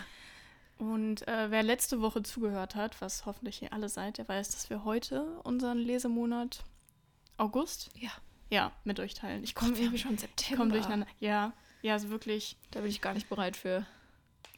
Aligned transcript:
Und 0.78 1.28
äh, 1.28 1.52
wer 1.52 1.64
letzte 1.64 2.00
Woche 2.00 2.24
zugehört 2.24 2.76
hat, 2.76 3.02
was 3.02 3.26
hoffentlich 3.26 3.62
ihr 3.62 3.74
alle 3.74 3.90
seid, 3.90 4.20
der 4.20 4.30
weiß, 4.30 4.52
dass 4.52 4.70
wir 4.70 4.86
heute 4.86 5.42
unseren 5.44 5.80
Lesemonat 5.80 6.64
August 7.36 7.90
Ja. 7.98 8.12
ja 8.50 8.72
mit 8.86 9.02
euch 9.02 9.16
teilen. 9.16 9.44
Ich 9.44 9.54
komme 9.54 9.72
wir 9.72 9.80
haben 9.80 9.84
irgendwie 9.84 10.02
schon 10.02 10.18
September. 10.18 10.62
komme 10.62 10.72
durcheinander. 10.72 11.08
Ja, 11.20 11.52
ja, 11.82 11.92
also 11.92 12.10
wirklich. 12.10 12.56
Da 12.72 12.80
bin 12.80 12.90
ich 12.90 13.02
gar 13.02 13.14
nicht 13.14 13.28
bereit 13.28 13.58
für. 13.58 13.86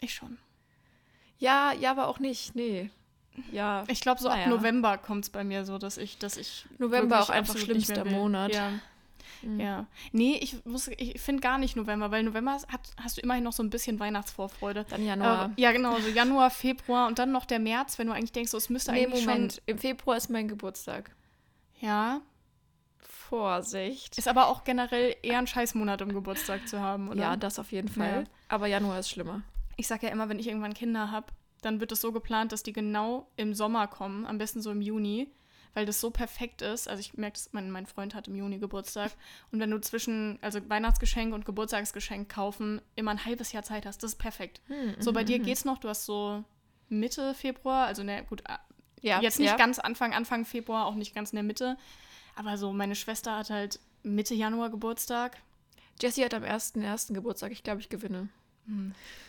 Ich 0.02 0.14
schon. 0.14 0.38
Ja, 1.40 1.74
ja, 1.74 1.90
aber 1.90 2.10
auch 2.10 2.20
nicht. 2.20 2.54
Nee. 2.54 2.92
Ja. 3.52 3.84
Ich 3.88 4.02
glaube, 4.02 4.22
so 4.22 4.30
ab 4.30 4.36
Naja. 4.38 4.50
November 4.50 4.98
kommt 4.98 5.26
es 5.26 5.30
bei 5.30 5.44
mir 5.44 5.66
so, 5.66 5.78
dass 5.78 5.98
ich, 5.98 6.18
dass 6.18 6.38
ich 6.38 6.66
November 6.78 7.22
auch 7.22 7.30
einfach 7.30 7.58
schlimmster. 7.58 8.06
Monat. 8.06 8.54
Ja, 8.54 8.72
Mhm. 9.44 9.60
ja. 9.60 9.86
Nee, 10.12 10.38
ich 10.40 10.64
muss, 10.66 10.88
ich 10.90 11.20
finde 11.20 11.42
gar 11.42 11.58
nicht 11.58 11.76
November, 11.76 12.12
weil 12.12 12.22
November 12.22 12.52
hat, 12.68 12.82
hast 13.02 13.18
du 13.18 13.22
immerhin 13.22 13.44
noch 13.44 13.54
so 13.54 13.64
ein 13.64 13.72
bisschen 13.72 14.00
Weihnachtsvorfreude. 14.00 14.86
Dann 14.90 15.04
Januar. 15.04 15.52
Äh, 15.58 15.62
ja, 15.62 15.72
genau, 15.72 15.98
so 16.00 16.10
Januar, 16.10 16.52
Februar 16.52 17.08
und 17.08 17.18
dann 17.18 17.32
noch 17.32 17.46
der 17.46 17.58
März, 17.60 17.98
wenn 17.98 18.06
du 18.08 18.14
eigentlich 18.14 18.34
denkst, 18.34 18.52
so, 18.52 18.58
es 18.58 18.70
müsste 18.70 18.92
nee, 18.92 19.06
eigentlich 19.06 19.26
Moment. 19.26 19.62
Im 19.66 19.80
Februar 19.80 20.18
ist 20.18 20.30
mein 20.30 20.48
Geburtstag. 20.48 21.12
schon. 21.80 21.88
Ja, 21.90 22.22
Vorsicht. 23.00 24.18
ist 24.18 24.28
aber 24.28 24.48
auch 24.48 24.64
generell 24.64 25.16
eher 25.24 25.38
ein 25.40 25.48
Scheißmonat, 25.48 26.02
um 26.02 26.14
Geburtstag 26.14 26.68
zu 26.68 26.80
haben, 26.80 27.10
oder? 27.10 27.22
Ja, 27.22 27.36
das 27.38 27.60
auf 27.60 27.72
jeden 27.72 27.88
Fall. 27.88 28.24
Ja. 28.24 28.30
Aber 28.50 28.68
Januar 28.68 29.00
ist 29.00 29.10
schlimmer. 29.10 29.42
Ich 29.78 29.88
sag 29.88 30.04
ja 30.04 30.10
immer, 30.10 30.28
wenn 30.30 30.38
ich 30.40 30.48
irgendwann 30.48 30.74
Kinder 30.74 31.12
habe, 31.12 31.28
dann 31.62 31.80
wird 31.80 31.92
es 31.92 32.02
so 32.02 32.12
geplant, 32.12 32.52
dass 32.52 32.64
die 32.64 32.74
genau 32.74 33.28
im 33.38 33.54
Sommer 33.54 33.88
kommen, 33.88 34.26
am 34.26 34.38
besten 34.38 34.62
so 34.62 34.72
im 34.72 34.82
Juni, 34.82 35.30
weil 35.74 35.86
das 35.86 36.02
so 36.02 36.10
perfekt 36.10 36.62
ist. 36.62 36.88
Also 36.88 37.00
ich 37.00 37.14
merke, 37.16 37.40
mein, 37.52 37.72
mein 37.72 37.86
Freund 37.86 38.14
hat 38.14 38.28
im 38.28 38.36
Juni 38.36 38.60
Geburtstag. 38.60 39.12
Und 39.52 39.60
wenn 39.60 39.72
du 39.72 39.80
zwischen, 39.80 40.40
also 40.42 40.60
Weihnachtsgeschenk 40.70 41.34
und 41.34 41.46
Geburtstagsgeschenk 41.46 42.30
kaufen, 42.30 42.82
immer 42.96 43.12
ein 43.12 43.26
halbes 43.26 43.52
Jahr 43.52 43.64
Zeit 43.64 43.86
hast, 43.86 44.04
das 44.04 44.14
ist 44.14 44.18
perfekt. 44.18 44.62
So, 45.00 45.14
bei 45.14 45.24
dir 45.24 45.40
geht's 45.40 45.66
noch, 45.66 45.78
du 45.78 45.88
hast 45.88 46.06
so 46.06 46.44
Mitte 46.90 47.34
Februar, 47.34 47.86
also 47.86 48.04
ne, 48.04 48.26
gut, 48.28 48.42
ah, 48.50 48.60
Ja, 49.02 49.22
jetzt 49.22 49.40
nicht 49.40 49.50
ja. 49.50 49.56
ganz 49.56 49.80
Anfang, 49.80 50.14
Anfang 50.14 50.46
Februar, 50.46 50.86
auch 50.86 50.96
nicht 50.96 51.16
ganz 51.16 51.32
in 51.32 51.38
der 51.38 51.44
Mitte. 51.44 51.78
Aber 52.36 52.58
so, 52.58 52.74
meine 52.74 52.96
Schwester 52.96 53.38
hat 53.38 53.50
halt 53.50 53.80
Mitte 54.04 54.34
Januar 54.34 54.70
Geburtstag. 54.70 55.38
Jessie 56.02 56.26
hat 56.26 56.34
am 56.34 56.44
1.1. 56.44 57.14
Geburtstag. 57.14 57.52
Ich 57.52 57.64
glaube, 57.64 57.82
ich 57.82 57.90
gewinne. 57.90 58.30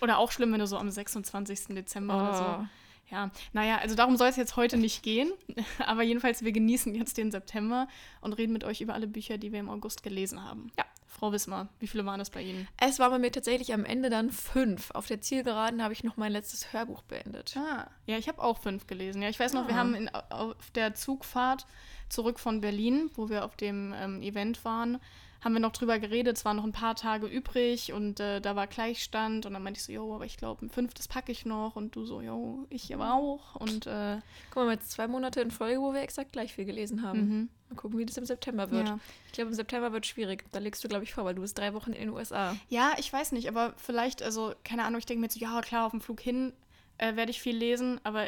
Oder 0.00 0.18
auch 0.18 0.30
schlimm, 0.32 0.52
wenn 0.52 0.60
du 0.60 0.66
so 0.66 0.76
am 0.78 0.90
26. 0.90 1.68
Dezember 1.74 2.14
oder 2.16 2.34
so. 2.34 2.44
Oh. 2.44 2.66
Ja, 3.10 3.30
naja, 3.52 3.76
also 3.78 3.94
darum 3.94 4.16
soll 4.16 4.28
es 4.28 4.36
jetzt 4.36 4.56
heute 4.56 4.78
nicht 4.78 5.02
gehen. 5.02 5.30
Aber 5.86 6.02
jedenfalls, 6.02 6.42
wir 6.44 6.52
genießen 6.52 6.94
jetzt 6.94 7.18
den 7.18 7.30
September 7.30 7.86
und 8.22 8.32
reden 8.34 8.52
mit 8.54 8.64
euch 8.64 8.80
über 8.80 8.94
alle 8.94 9.06
Bücher, 9.06 9.36
die 9.36 9.52
wir 9.52 9.60
im 9.60 9.68
August 9.68 10.02
gelesen 10.02 10.42
haben. 10.42 10.70
Ja. 10.78 10.84
Frau 11.06 11.30
Wismar, 11.30 11.68
wie 11.78 11.86
viele 11.86 12.06
waren 12.06 12.18
das 12.18 12.30
bei 12.30 12.40
Ihnen? 12.42 12.66
Es 12.80 12.98
war 12.98 13.10
bei 13.10 13.18
mir 13.18 13.30
tatsächlich 13.30 13.74
am 13.74 13.84
Ende 13.84 14.08
dann 14.08 14.30
fünf. 14.30 14.90
Auf 14.92 15.06
der 15.06 15.20
Zielgeraden 15.20 15.82
habe 15.82 15.92
ich 15.92 16.02
noch 16.04 16.16
mein 16.16 16.32
letztes 16.32 16.72
Hörbuch 16.72 17.02
beendet. 17.02 17.54
Ah, 17.56 17.86
ja, 18.06 18.16
ich 18.16 18.28
habe 18.28 18.42
auch 18.42 18.58
fünf 18.58 18.86
gelesen. 18.86 19.20
Ja, 19.20 19.28
ich 19.28 19.38
weiß 19.38 19.52
noch, 19.52 19.68
wir 19.68 19.74
Ah. 19.74 19.78
haben 19.78 19.94
in, 19.94 20.08
auf 20.08 20.70
der 20.74 20.94
Zugfahrt 20.94 21.66
zurück 22.08 22.40
von 22.40 22.62
Berlin, 22.62 23.10
wo 23.14 23.28
wir 23.28 23.44
auf 23.44 23.56
dem 23.56 23.92
ähm, 23.94 24.22
Event 24.22 24.64
waren, 24.64 24.98
haben 25.42 25.54
wir 25.54 25.60
noch 25.60 25.72
drüber 25.72 25.98
geredet. 25.98 26.36
Es 26.36 26.44
waren 26.44 26.56
noch 26.56 26.64
ein 26.64 26.72
paar 26.72 26.94
Tage 26.94 27.26
übrig 27.26 27.92
und 27.92 28.20
äh, 28.20 28.40
da 28.40 28.54
war 28.54 28.68
Gleichstand. 28.68 29.44
Und 29.44 29.52
dann 29.52 29.62
meinte 29.62 29.78
ich 29.78 29.84
so, 29.84 29.92
jo, 29.92 30.14
aber 30.14 30.24
ich 30.24 30.36
glaube, 30.36 30.64
ein 30.64 30.70
fünftes 30.70 31.08
packe 31.08 31.32
ich 31.32 31.44
noch. 31.44 31.74
Und 31.74 31.96
du 31.96 32.04
so, 32.04 32.20
jo, 32.20 32.66
ich 32.70 32.94
aber 32.94 33.14
auch. 33.14 33.56
Und 33.56 33.86
äh, 33.86 34.18
Guck 34.50 34.56
mal, 34.56 34.62
wir 34.62 34.62
haben 34.62 34.70
jetzt 34.70 34.92
zwei 34.92 35.08
Monate 35.08 35.40
in 35.40 35.50
Folge, 35.50 35.80
wo 35.80 35.92
wir 35.92 36.00
exakt 36.00 36.32
gleich 36.32 36.54
viel 36.54 36.64
gelesen 36.64 37.02
haben. 37.02 37.20
mhm. 37.20 37.48
Mal 37.68 37.76
gucken, 37.76 37.98
wie 37.98 38.06
das 38.06 38.16
im 38.16 38.26
September 38.26 38.70
wird. 38.70 38.88
Ja. 38.88 38.98
Ich 39.26 39.32
glaube, 39.32 39.48
im 39.50 39.54
September 39.54 39.92
wird 39.92 40.06
schwierig. 40.06 40.44
Da 40.52 40.60
legst 40.60 40.84
du, 40.84 40.88
glaube 40.88 41.04
ich, 41.04 41.14
vor, 41.14 41.24
weil 41.24 41.34
du 41.34 41.42
bist 41.42 41.58
drei 41.58 41.74
Wochen 41.74 41.92
in 41.92 42.02
den 42.02 42.10
USA. 42.10 42.54
Ja, 42.68 42.92
ich 42.98 43.12
weiß 43.12 43.32
nicht, 43.32 43.48
aber 43.48 43.74
vielleicht, 43.76 44.22
also, 44.22 44.52
keine 44.62 44.84
Ahnung, 44.84 44.98
ich 44.98 45.06
denke 45.06 45.20
mir 45.20 45.26
jetzt, 45.26 45.34
so, 45.34 45.40
ja, 45.40 45.60
klar, 45.62 45.86
auf 45.86 45.90
dem 45.90 46.00
Flug 46.00 46.20
hin 46.20 46.52
äh, 46.98 47.16
werde 47.16 47.30
ich 47.30 47.40
viel 47.40 47.56
lesen, 47.56 48.00
aber 48.04 48.26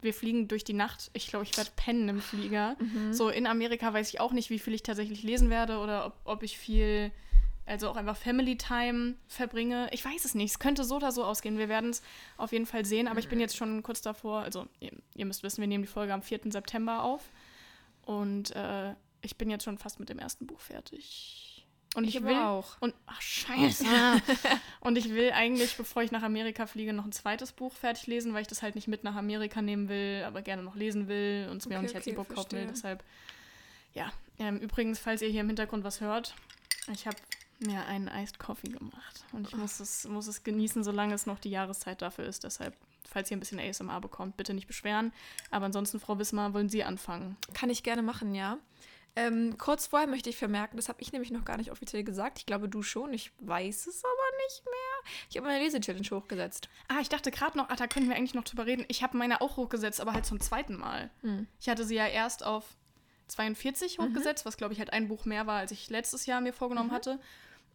wir 0.00 0.14
fliegen 0.14 0.48
durch 0.48 0.64
die 0.64 0.74
Nacht. 0.74 1.10
Ich 1.12 1.28
glaube, 1.28 1.44
ich 1.44 1.56
werde 1.56 1.70
pennen 1.76 2.08
im 2.08 2.20
Flieger. 2.20 2.76
So 3.12 3.28
in 3.28 3.46
Amerika 3.46 3.92
weiß 3.92 4.08
ich 4.10 4.20
auch 4.20 4.32
nicht, 4.32 4.50
wie 4.50 4.58
viel 4.58 4.74
ich 4.74 4.82
tatsächlich 4.82 5.22
lesen 5.22 5.50
werde 5.50 5.78
oder 5.78 6.06
ob, 6.06 6.14
ob 6.24 6.42
ich 6.42 6.58
viel, 6.58 7.10
also 7.66 7.88
auch 7.88 7.96
einfach 7.96 8.16
Family 8.16 8.56
Time 8.56 9.14
verbringe. 9.26 9.88
Ich 9.92 10.04
weiß 10.04 10.24
es 10.24 10.34
nicht. 10.34 10.52
Es 10.52 10.58
könnte 10.58 10.84
so 10.84 10.96
oder 10.96 11.12
so 11.12 11.24
ausgehen. 11.24 11.58
Wir 11.58 11.68
werden 11.68 11.90
es 11.90 12.02
auf 12.36 12.52
jeden 12.52 12.66
Fall 12.66 12.84
sehen, 12.84 13.08
aber 13.08 13.20
ich 13.20 13.28
bin 13.28 13.40
jetzt 13.40 13.56
schon 13.56 13.82
kurz 13.82 14.00
davor. 14.00 14.40
Also, 14.40 14.66
ihr, 14.80 14.92
ihr 15.14 15.26
müsst 15.26 15.42
wissen, 15.42 15.60
wir 15.60 15.68
nehmen 15.68 15.84
die 15.84 15.90
Folge 15.90 16.14
am 16.14 16.22
4. 16.22 16.40
September 16.50 17.02
auf. 17.02 17.32
Und 18.02 18.54
äh, 18.54 18.94
ich 19.20 19.36
bin 19.36 19.50
jetzt 19.50 19.64
schon 19.64 19.78
fast 19.78 20.00
mit 20.00 20.08
dem 20.08 20.18
ersten 20.18 20.46
Buch 20.46 20.60
fertig. 20.60 21.47
Und 21.94 22.04
ich, 22.04 22.18
aber 22.18 22.28
will 22.28 22.36
auch. 22.36 22.76
und 22.80 22.94
ach 23.06 23.20
scheiße. 23.20 23.84
und 24.80 24.98
ich 24.98 25.08
will 25.10 25.32
eigentlich, 25.32 25.76
bevor 25.76 26.02
ich 26.02 26.12
nach 26.12 26.22
Amerika 26.22 26.66
fliege, 26.66 26.92
noch 26.92 27.06
ein 27.06 27.12
zweites 27.12 27.52
Buch 27.52 27.72
fertig 27.72 28.06
lesen, 28.06 28.34
weil 28.34 28.42
ich 28.42 28.48
das 28.48 28.62
halt 28.62 28.74
nicht 28.74 28.88
mit 28.88 29.04
nach 29.04 29.16
Amerika 29.16 29.62
nehmen 29.62 29.88
will, 29.88 30.22
aber 30.26 30.42
gerne 30.42 30.62
noch 30.62 30.74
lesen 30.76 31.08
will 31.08 31.48
und 31.50 31.58
es 31.58 31.68
mir 31.68 31.76
auch 31.76 31.78
Okay, 31.78 31.86
nicht 31.86 31.96
als 31.96 32.06
okay, 32.06 32.14
E-Book 32.14 32.28
kaufen 32.34 32.52
will. 32.52 32.66
Deshalb, 32.66 33.02
ja. 33.94 34.12
Ähm, 34.38 34.58
übrigens, 34.58 34.98
falls 34.98 35.22
ihr 35.22 35.28
hier 35.28 35.40
im 35.40 35.46
Hintergrund 35.46 35.82
was 35.82 36.00
hört, 36.00 36.34
ich 36.92 37.06
habe 37.06 37.16
mir 37.60 37.84
einen 37.86 38.08
Iced 38.08 38.38
Coffee 38.38 38.68
gemacht 38.68 39.24
und 39.32 39.48
ich 39.48 39.56
muss 39.56 39.80
es, 39.80 40.06
muss 40.06 40.26
es 40.26 40.44
genießen, 40.44 40.84
solange 40.84 41.14
es 41.14 41.26
noch 41.26 41.38
die 41.38 41.50
Jahreszeit 41.50 42.02
dafür 42.02 42.26
ist. 42.26 42.44
Deshalb, 42.44 42.76
falls 43.08 43.30
ihr 43.30 43.36
ein 43.36 43.40
bisschen 43.40 43.58
ASMR 43.58 44.00
bekommt, 44.00 44.36
bitte 44.36 44.54
nicht 44.54 44.66
beschweren. 44.66 45.12
Aber 45.50 45.66
ansonsten, 45.66 45.98
Frau 46.00 46.18
Wismar, 46.18 46.54
wollen 46.54 46.68
Sie 46.68 46.84
anfangen? 46.84 47.36
Kann 47.54 47.70
ich 47.70 47.82
gerne 47.82 48.02
machen, 48.02 48.34
ja. 48.34 48.58
Ähm, 49.18 49.58
kurz 49.58 49.88
vorher 49.88 50.06
möchte 50.06 50.30
ich 50.30 50.36
vermerken, 50.36 50.76
das 50.76 50.88
habe 50.88 51.02
ich 51.02 51.10
nämlich 51.10 51.32
noch 51.32 51.44
gar 51.44 51.56
nicht 51.56 51.72
offiziell 51.72 52.04
gesagt. 52.04 52.38
Ich 52.38 52.46
glaube, 52.46 52.68
du 52.68 52.82
schon. 52.82 53.12
Ich 53.12 53.32
weiß 53.40 53.88
es 53.88 54.04
aber 54.04 54.36
nicht 54.46 54.64
mehr. 54.64 55.12
Ich 55.28 55.36
habe 55.36 55.48
meine 55.48 55.64
Lese-Challenge 55.64 56.06
hochgesetzt. 56.12 56.68
Ah, 56.86 57.00
ich 57.00 57.08
dachte 57.08 57.32
gerade 57.32 57.58
noch, 57.58 57.68
ah, 57.68 57.74
da 57.74 57.88
können 57.88 58.08
wir 58.08 58.14
eigentlich 58.14 58.34
noch 58.34 58.44
drüber 58.44 58.66
reden. 58.66 58.84
Ich 58.86 59.02
habe 59.02 59.16
meine 59.16 59.40
auch 59.40 59.56
hochgesetzt, 59.56 60.00
aber 60.00 60.12
halt 60.12 60.24
zum 60.24 60.38
zweiten 60.38 60.76
Mal. 60.76 61.10
Hm. 61.22 61.48
Ich 61.60 61.68
hatte 61.68 61.84
sie 61.84 61.96
ja 61.96 62.06
erst 62.06 62.44
auf 62.44 62.64
42 63.26 63.98
hochgesetzt, 63.98 64.46
was 64.46 64.56
glaube 64.56 64.72
ich 64.72 64.78
halt 64.78 64.92
ein 64.92 65.08
Buch 65.08 65.24
mehr 65.24 65.48
war, 65.48 65.58
als 65.58 65.72
ich 65.72 65.90
letztes 65.90 66.26
Jahr 66.26 66.40
mir 66.40 66.52
vorgenommen 66.52 66.92
hatte. 66.92 67.18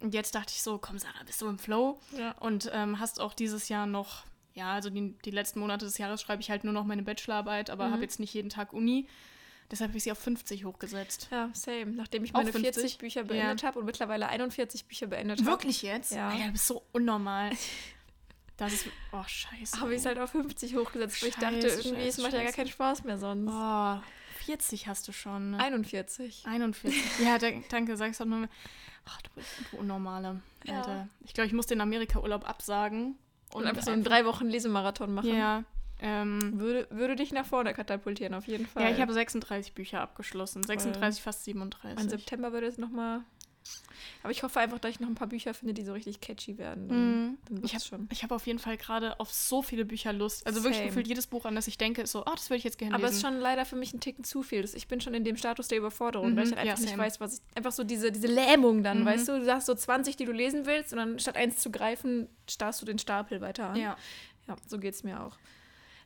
Und 0.00 0.14
jetzt 0.14 0.34
dachte 0.34 0.52
ich 0.54 0.62
so, 0.62 0.78
komm 0.78 0.98
Sarah, 0.98 1.24
bist 1.26 1.42
du 1.42 1.46
im 1.46 1.58
Flow? 1.58 2.00
Ja. 2.16 2.32
Und 2.40 2.70
ähm, 2.72 2.98
hast 3.00 3.20
auch 3.20 3.34
dieses 3.34 3.68
Jahr 3.68 3.86
noch, 3.86 4.24
ja, 4.54 4.72
also 4.72 4.88
die, 4.88 5.14
die 5.24 5.30
letzten 5.30 5.60
Monate 5.60 5.84
des 5.84 5.98
Jahres 5.98 6.22
schreibe 6.22 6.40
ich 6.40 6.50
halt 6.50 6.64
nur 6.64 6.72
noch 6.72 6.84
meine 6.84 7.02
Bachelorarbeit, 7.02 7.68
aber 7.68 7.90
habe 7.90 8.02
jetzt 8.02 8.18
nicht 8.18 8.32
jeden 8.32 8.48
Tag 8.48 8.72
Uni. 8.72 9.06
Deshalb 9.74 9.90
habe 9.90 9.98
ich 9.98 10.04
sie 10.04 10.12
auf 10.12 10.20
50 10.20 10.64
hochgesetzt. 10.64 11.26
Ja, 11.32 11.50
same. 11.52 11.86
Nachdem 11.86 12.22
ich 12.22 12.32
meine 12.32 12.52
40 12.52 12.74
50? 12.74 12.98
Bücher 12.98 13.24
beendet 13.24 13.64
habe 13.64 13.80
und 13.80 13.86
mittlerweile 13.86 14.28
41 14.28 14.86
Bücher 14.86 15.08
beendet 15.08 15.40
habe, 15.40 15.50
Wirklich 15.50 15.82
jetzt? 15.82 16.12
Ja. 16.12 16.28
Alter, 16.28 16.44
du 16.46 16.52
bist 16.52 16.66
so 16.68 16.84
unnormal. 16.92 17.50
Das 18.56 18.72
ist, 18.72 18.86
oh 19.10 19.24
scheiße. 19.26 19.80
habe 19.80 19.94
ich 19.94 19.98
es 19.98 20.06
halt 20.06 20.16
auf 20.20 20.30
50 20.30 20.76
hochgesetzt, 20.76 21.20
weil 21.20 21.30
ich 21.30 21.34
dachte, 21.34 21.60
Scheiße, 21.62 21.88
irgendwie, 21.88 22.02
es 22.06 22.14
scheiße, 22.14 22.22
macht 22.22 22.32
ja 22.34 22.44
gar 22.44 22.52
keinen 22.52 22.68
Spaß 22.68 23.02
mehr 23.02 23.18
sonst. 23.18 23.50
Oh, 23.52 24.00
40 24.44 24.86
hast 24.86 25.08
du 25.08 25.12
schon. 25.12 25.50
Ne? 25.50 25.58
41. 25.58 26.46
41. 26.46 27.02
Ja, 27.24 27.36
da- 27.38 27.50
danke, 27.68 27.96
sag's 27.96 28.18
doch 28.18 28.26
nur. 28.26 28.48
Ach, 29.06 29.20
du 29.22 29.30
bist 29.34 29.48
du 29.72 29.78
Unnormale. 29.78 30.40
Ja. 30.62 30.76
Alter. 30.82 31.08
Ich 31.24 31.34
glaube, 31.34 31.48
ich 31.48 31.52
muss 31.52 31.66
den 31.66 31.80
Amerika-Urlaub 31.80 32.48
absagen. 32.48 33.18
Und 33.52 33.66
einfach 33.66 33.82
so 33.82 33.90
einen 33.90 34.04
drei 34.04 34.24
Wochen 34.24 34.46
Lesemarathon 34.46 35.12
machen. 35.12 35.34
Ja. 35.34 35.64
Ähm, 36.06 36.60
Würde, 36.60 36.86
würde 36.90 37.16
dich 37.16 37.32
nach 37.32 37.46
vorne 37.46 37.72
katapultieren, 37.72 38.34
auf 38.34 38.46
jeden 38.46 38.66
Fall. 38.66 38.82
ja, 38.84 38.90
ich 38.90 39.00
habe 39.00 39.12
36 39.14 39.72
Bücher 39.72 40.00
abgeschlossen. 40.02 40.62
36, 40.62 41.22
fast 41.22 41.44
37. 41.44 41.98
Im 42.04 42.10
September 42.10 42.52
würde 42.52 42.66
es 42.66 42.76
nochmal. 42.76 43.20
Aber 44.22 44.30
ich 44.30 44.42
hoffe 44.42 44.60
einfach, 44.60 44.78
dass 44.78 44.90
ich 44.90 45.00
noch 45.00 45.08
ein 45.08 45.14
paar 45.14 45.28
Bücher 45.28 45.54
finde, 45.54 45.72
die 45.72 45.82
so 45.84 45.94
richtig 45.94 46.20
catchy 46.20 46.58
werden. 46.58 46.88
Dann, 46.88 47.22
Mhm. 47.30 47.38
dann 47.48 47.64
Ich 47.64 47.72
habe 47.74 47.82
schon. 47.82 48.08
ich 48.12 48.22
hab 48.22 48.30
auf 48.32 48.46
jeden 48.46 48.58
Fall 48.58 48.76
gerade 48.76 49.18
auf 49.18 49.32
so 49.32 49.62
viele 49.62 49.86
Bücher 49.86 50.12
Lust. 50.12 50.46
Also 50.46 50.60
wirklich 50.60 50.76
Same. 50.76 50.88
gefühlt 50.88 51.08
jedes 51.08 51.26
Buch, 51.26 51.46
an 51.46 51.54
das 51.54 51.66
ich 51.66 51.78
denke, 51.78 52.02
ist 52.02 52.12
so, 52.12 52.20
oh, 52.26 52.30
das 52.34 52.50
würde 52.50 52.58
ich 52.58 52.64
jetzt 52.64 52.76
gerne 52.76 52.94
Aber 52.94 53.04
es 53.06 53.12
ist 53.16 53.22
lesen. 53.22 53.32
schon 53.36 53.40
leider 53.40 53.64
für 53.64 53.76
mich 53.76 53.94
ein 53.94 54.00
Ticken 54.00 54.22
zu 54.24 54.42
viel. 54.42 54.62
Ich 54.74 54.86
bin 54.88 55.00
schon 55.00 55.14
in 55.14 55.24
dem 55.24 55.38
Status 55.38 55.68
der 55.68 55.78
Überforderung, 55.78 56.32
Mhm, 56.32 56.36
weil 56.36 56.44
ich 56.48 56.54
halt 56.56 56.66
ja, 56.66 56.72
einfach 56.72 56.82
nicht 56.82 56.90
same. 56.90 57.02
weiß, 57.02 57.20
was 57.20 57.34
ich. 57.38 57.40
Einfach 57.56 57.72
so 57.72 57.84
diese, 57.84 58.12
diese 58.12 58.26
Lähmung 58.26 58.82
dann, 58.82 59.00
Mhm. 59.00 59.06
weißt 59.06 59.28
du? 59.28 59.38
Du 59.38 59.44
sagst 59.46 59.66
so 59.66 59.74
20, 59.74 60.16
die 60.16 60.26
du 60.26 60.32
lesen 60.32 60.66
willst, 60.66 60.92
und 60.92 60.98
dann 60.98 61.18
statt 61.18 61.36
eins 61.36 61.56
zu 61.58 61.70
greifen, 61.70 62.28
starrst 62.50 62.82
du 62.82 62.86
den 62.86 62.98
Stapel 62.98 63.40
weiter 63.40 63.70
an. 63.70 63.76
ja. 63.76 63.96
Ja, 64.46 64.56
so 64.66 64.78
geht 64.78 64.92
es 64.92 65.02
mir 65.04 65.22
auch. 65.24 65.38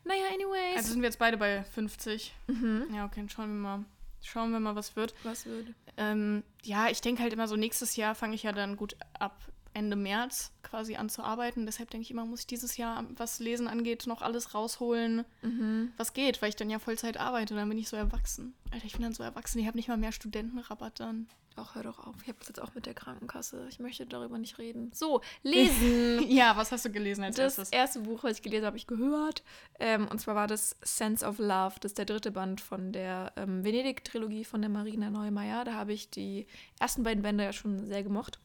Naja, 0.08 0.24
anyways. 0.32 0.78
Also 0.78 0.92
sind 0.92 1.02
wir 1.02 1.08
jetzt 1.08 1.18
beide 1.18 1.36
bei 1.36 1.62
50. 1.62 2.34
Mhm. 2.46 2.86
Ja, 2.94 3.04
okay, 3.04 3.24
schauen 3.28 3.48
wir 3.50 3.60
mal. 3.60 3.84
Schauen 4.22 4.50
wir 4.52 4.58
mal, 4.58 4.74
was 4.74 4.96
wird. 4.96 5.14
Was 5.22 5.44
wird? 5.44 5.68
Ähm, 5.98 6.42
ja, 6.62 6.88
ich 6.88 7.02
denke 7.02 7.22
halt 7.22 7.34
immer 7.34 7.46
so, 7.46 7.56
nächstes 7.56 7.94
Jahr 7.96 8.14
fange 8.14 8.34
ich 8.34 8.42
ja 8.42 8.52
dann 8.52 8.76
gut 8.76 8.96
ab 9.18 9.38
Ende 9.74 9.96
März 9.96 10.50
quasi 10.62 10.96
an 10.96 11.10
zu 11.10 11.22
arbeiten. 11.22 11.66
Deshalb 11.66 11.90
denke 11.90 12.04
ich 12.04 12.10
immer, 12.10 12.24
muss 12.24 12.40
ich 12.40 12.46
dieses 12.46 12.78
Jahr, 12.78 13.04
was 13.16 13.38
Lesen 13.38 13.68
angeht, 13.68 14.06
noch 14.06 14.22
alles 14.22 14.54
rausholen, 14.54 15.26
mhm. 15.42 15.92
was 15.98 16.14
geht, 16.14 16.40
weil 16.40 16.48
ich 16.48 16.56
dann 16.56 16.70
ja 16.70 16.78
Vollzeit 16.78 17.18
arbeite. 17.18 17.54
Dann 17.54 17.68
bin 17.68 17.78
ich 17.78 17.88
so 17.90 17.96
erwachsen. 17.96 18.54
Alter, 18.70 18.86
ich 18.86 18.92
bin 18.94 19.02
dann 19.02 19.12
so 19.12 19.22
erwachsen. 19.22 19.58
Ich 19.58 19.66
habe 19.66 19.76
nicht 19.76 19.88
mal 19.88 19.98
mehr 19.98 20.12
Studentenrabatt 20.12 21.00
dann. 21.00 21.28
Ach, 21.58 21.74
hör 21.74 21.82
doch 21.82 21.98
auf. 22.06 22.14
Ich 22.22 22.28
habe 22.28 22.38
das 22.38 22.48
jetzt 22.48 22.62
auch 22.62 22.74
mit 22.74 22.86
der 22.86 22.94
Krankenkasse. 22.94 23.66
Ich 23.68 23.80
möchte 23.80 24.06
darüber 24.06 24.38
nicht 24.38 24.58
reden. 24.58 24.90
So, 24.94 25.20
lesen. 25.42 26.30
ja, 26.30 26.56
was 26.56 26.72
hast 26.72 26.84
du 26.84 26.90
gelesen 26.90 27.24
als 27.24 27.36
das 27.36 27.44
erstes? 27.44 27.70
Das 27.70 27.78
erste 27.78 28.00
Buch, 28.00 28.22
was 28.22 28.36
ich 28.36 28.42
gelesen 28.42 28.64
habe, 28.64 28.68
habe 28.68 28.76
ich 28.76 28.86
gehört. 28.86 29.42
Ähm, 29.78 30.06
und 30.08 30.20
zwar 30.20 30.34
war 30.34 30.46
das 30.46 30.76
Sense 30.82 31.26
of 31.26 31.38
Love. 31.38 31.76
Das 31.80 31.90
ist 31.92 31.98
der 31.98 32.04
dritte 32.04 32.30
Band 32.30 32.60
von 32.60 32.92
der 32.92 33.32
ähm, 33.36 33.64
Venedig-Trilogie 33.64 34.44
von 34.44 34.60
der 34.60 34.70
Marina 34.70 35.10
Neumeier. 35.10 35.64
Da 35.64 35.74
habe 35.74 35.92
ich 35.92 36.10
die 36.10 36.46
ersten 36.78 37.02
beiden 37.02 37.22
Bände 37.22 37.44
ja 37.44 37.52
schon 37.52 37.86
sehr 37.86 38.02
gemocht. 38.02 38.38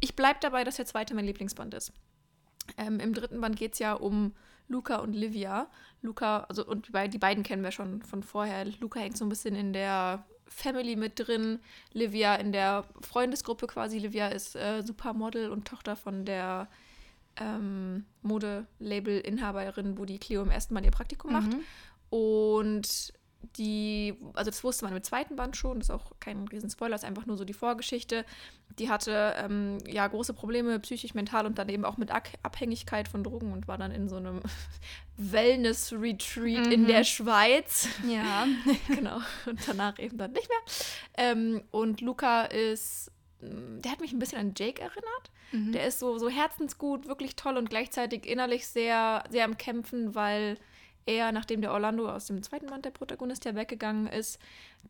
Ich 0.00 0.14
bleibe 0.14 0.38
dabei, 0.40 0.64
dass 0.64 0.76
der 0.76 0.86
zweite 0.86 1.14
mein 1.14 1.26
Lieblingsband 1.26 1.74
ist. 1.74 1.92
Ähm, 2.76 3.00
Im 3.00 3.14
dritten 3.14 3.40
Band 3.40 3.56
geht 3.56 3.72
es 3.72 3.78
ja 3.78 3.94
um 3.94 4.34
Luca 4.68 4.96
und 4.96 5.14
Livia. 5.14 5.68
Luca, 6.02 6.44
also 6.48 6.64
und 6.64 6.88
die, 6.88 7.08
die 7.08 7.18
beiden 7.18 7.42
kennen 7.42 7.62
wir 7.62 7.72
schon 7.72 8.02
von 8.02 8.22
vorher. 8.22 8.64
Luca 8.80 9.00
hängt 9.00 9.16
so 9.16 9.24
ein 9.24 9.28
bisschen 9.28 9.56
in 9.56 9.72
der 9.72 10.24
Family 10.50 10.96
mit 10.96 11.12
drin. 11.16 11.60
Livia 11.92 12.34
in 12.34 12.52
der 12.52 12.84
Freundesgruppe 13.00 13.66
quasi. 13.66 13.98
Livia 13.98 14.28
ist 14.28 14.56
äh, 14.56 14.82
Supermodel 14.82 15.50
und 15.50 15.66
Tochter 15.66 15.96
von 15.96 16.24
der 16.24 16.68
ähm, 17.36 18.04
Modelabel-Inhaberin, 18.22 19.96
wo 19.96 20.04
die 20.04 20.18
Cleo 20.18 20.42
im 20.42 20.50
ersten 20.50 20.74
Mal 20.74 20.84
ihr 20.84 20.90
Praktikum 20.90 21.32
mhm. 21.32 21.36
macht. 21.36 21.56
Und 22.10 23.12
die, 23.56 24.14
also 24.34 24.50
das 24.50 24.62
wusste 24.62 24.84
man 24.84 24.94
im 24.94 25.02
zweiten 25.02 25.36
Band 25.36 25.56
schon, 25.56 25.78
das 25.78 25.88
ist 25.88 25.94
auch 25.94 26.12
kein 26.20 26.46
Riesenspoiler, 26.48 26.94
ist 26.94 27.04
einfach 27.04 27.26
nur 27.26 27.36
so 27.36 27.44
die 27.44 27.54
Vorgeschichte. 27.54 28.24
Die 28.78 28.90
hatte 28.90 29.34
ähm, 29.38 29.78
ja 29.86 30.06
große 30.06 30.34
Probleme 30.34 30.78
psychisch, 30.80 31.14
mental 31.14 31.46
und 31.46 31.58
dann 31.58 31.68
eben 31.68 31.84
auch 31.84 31.96
mit 31.96 32.10
Abhängigkeit 32.10 33.08
von 33.08 33.24
Drogen 33.24 33.52
und 33.52 33.66
war 33.66 33.78
dann 33.78 33.92
in 33.92 34.08
so 34.08 34.16
einem 34.16 34.40
Wellness-Retreat 35.16 36.66
mhm. 36.66 36.72
in 36.72 36.86
der 36.86 37.04
Schweiz. 37.04 37.88
Ja. 38.06 38.46
genau. 38.88 39.20
Und 39.46 39.60
danach 39.66 39.98
eben 39.98 40.18
dann 40.18 40.32
nicht 40.32 40.48
mehr. 40.48 40.58
Ähm, 41.16 41.62
und 41.70 42.02
Luca 42.02 42.44
ist, 42.44 43.10
mm, 43.40 43.80
der 43.80 43.92
hat 43.92 44.00
mich 44.00 44.12
ein 44.12 44.18
bisschen 44.18 44.38
an 44.38 44.52
Jake 44.56 44.82
erinnert. 44.82 45.30
Mhm. 45.52 45.72
Der 45.72 45.86
ist 45.86 45.98
so, 45.98 46.18
so 46.18 46.28
herzensgut, 46.28 47.08
wirklich 47.08 47.36
toll 47.36 47.56
und 47.56 47.70
gleichzeitig 47.70 48.26
innerlich 48.26 48.66
sehr, 48.66 49.24
sehr 49.30 49.44
am 49.44 49.56
Kämpfen, 49.56 50.14
weil 50.14 50.58
er, 51.10 51.32
nachdem 51.32 51.60
der 51.60 51.72
Orlando 51.72 52.08
aus 52.08 52.26
dem 52.26 52.42
zweiten 52.42 52.66
Band 52.66 52.84
der 52.84 52.90
Protagonist 52.90 53.44
ja 53.44 53.54
weggegangen 53.54 54.06
ist, 54.06 54.38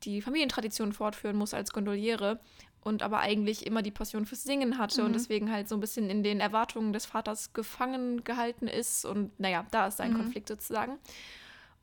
die 0.05 0.23
Familientradition 0.23 0.93
fortführen 0.93 1.37
muss 1.37 1.55
als 1.55 1.73
Gondoliere 1.73 2.41
und 2.83 3.03
aber 3.03 3.21
eigentlich 3.21 3.67
immer 3.67 3.83
die 3.83 3.91
Passion 3.91 4.27
fürs 4.27 4.43
Singen 4.43 4.79
hatte 4.79 5.01
mhm. 5.01 5.09
und 5.09 5.13
deswegen 5.15 5.51
halt 5.51 5.69
so 5.69 5.77
ein 5.77 5.81
bisschen 5.81 6.09
in 6.11 6.23
den 6.23 6.41
Erwartungen 6.41 6.93
des 6.93 7.07
Vaters 7.07 7.53
gefangen 7.53 8.25
gehalten 8.25 8.69
ist 8.69 9.05
und 9.05 9.39
naja, 9.39 9.67
da 9.71 9.89
ist 9.89 9.99
sein 9.99 10.13
mhm. 10.13 10.19
Konflikt 10.19 10.49
sozusagen. 10.49 10.99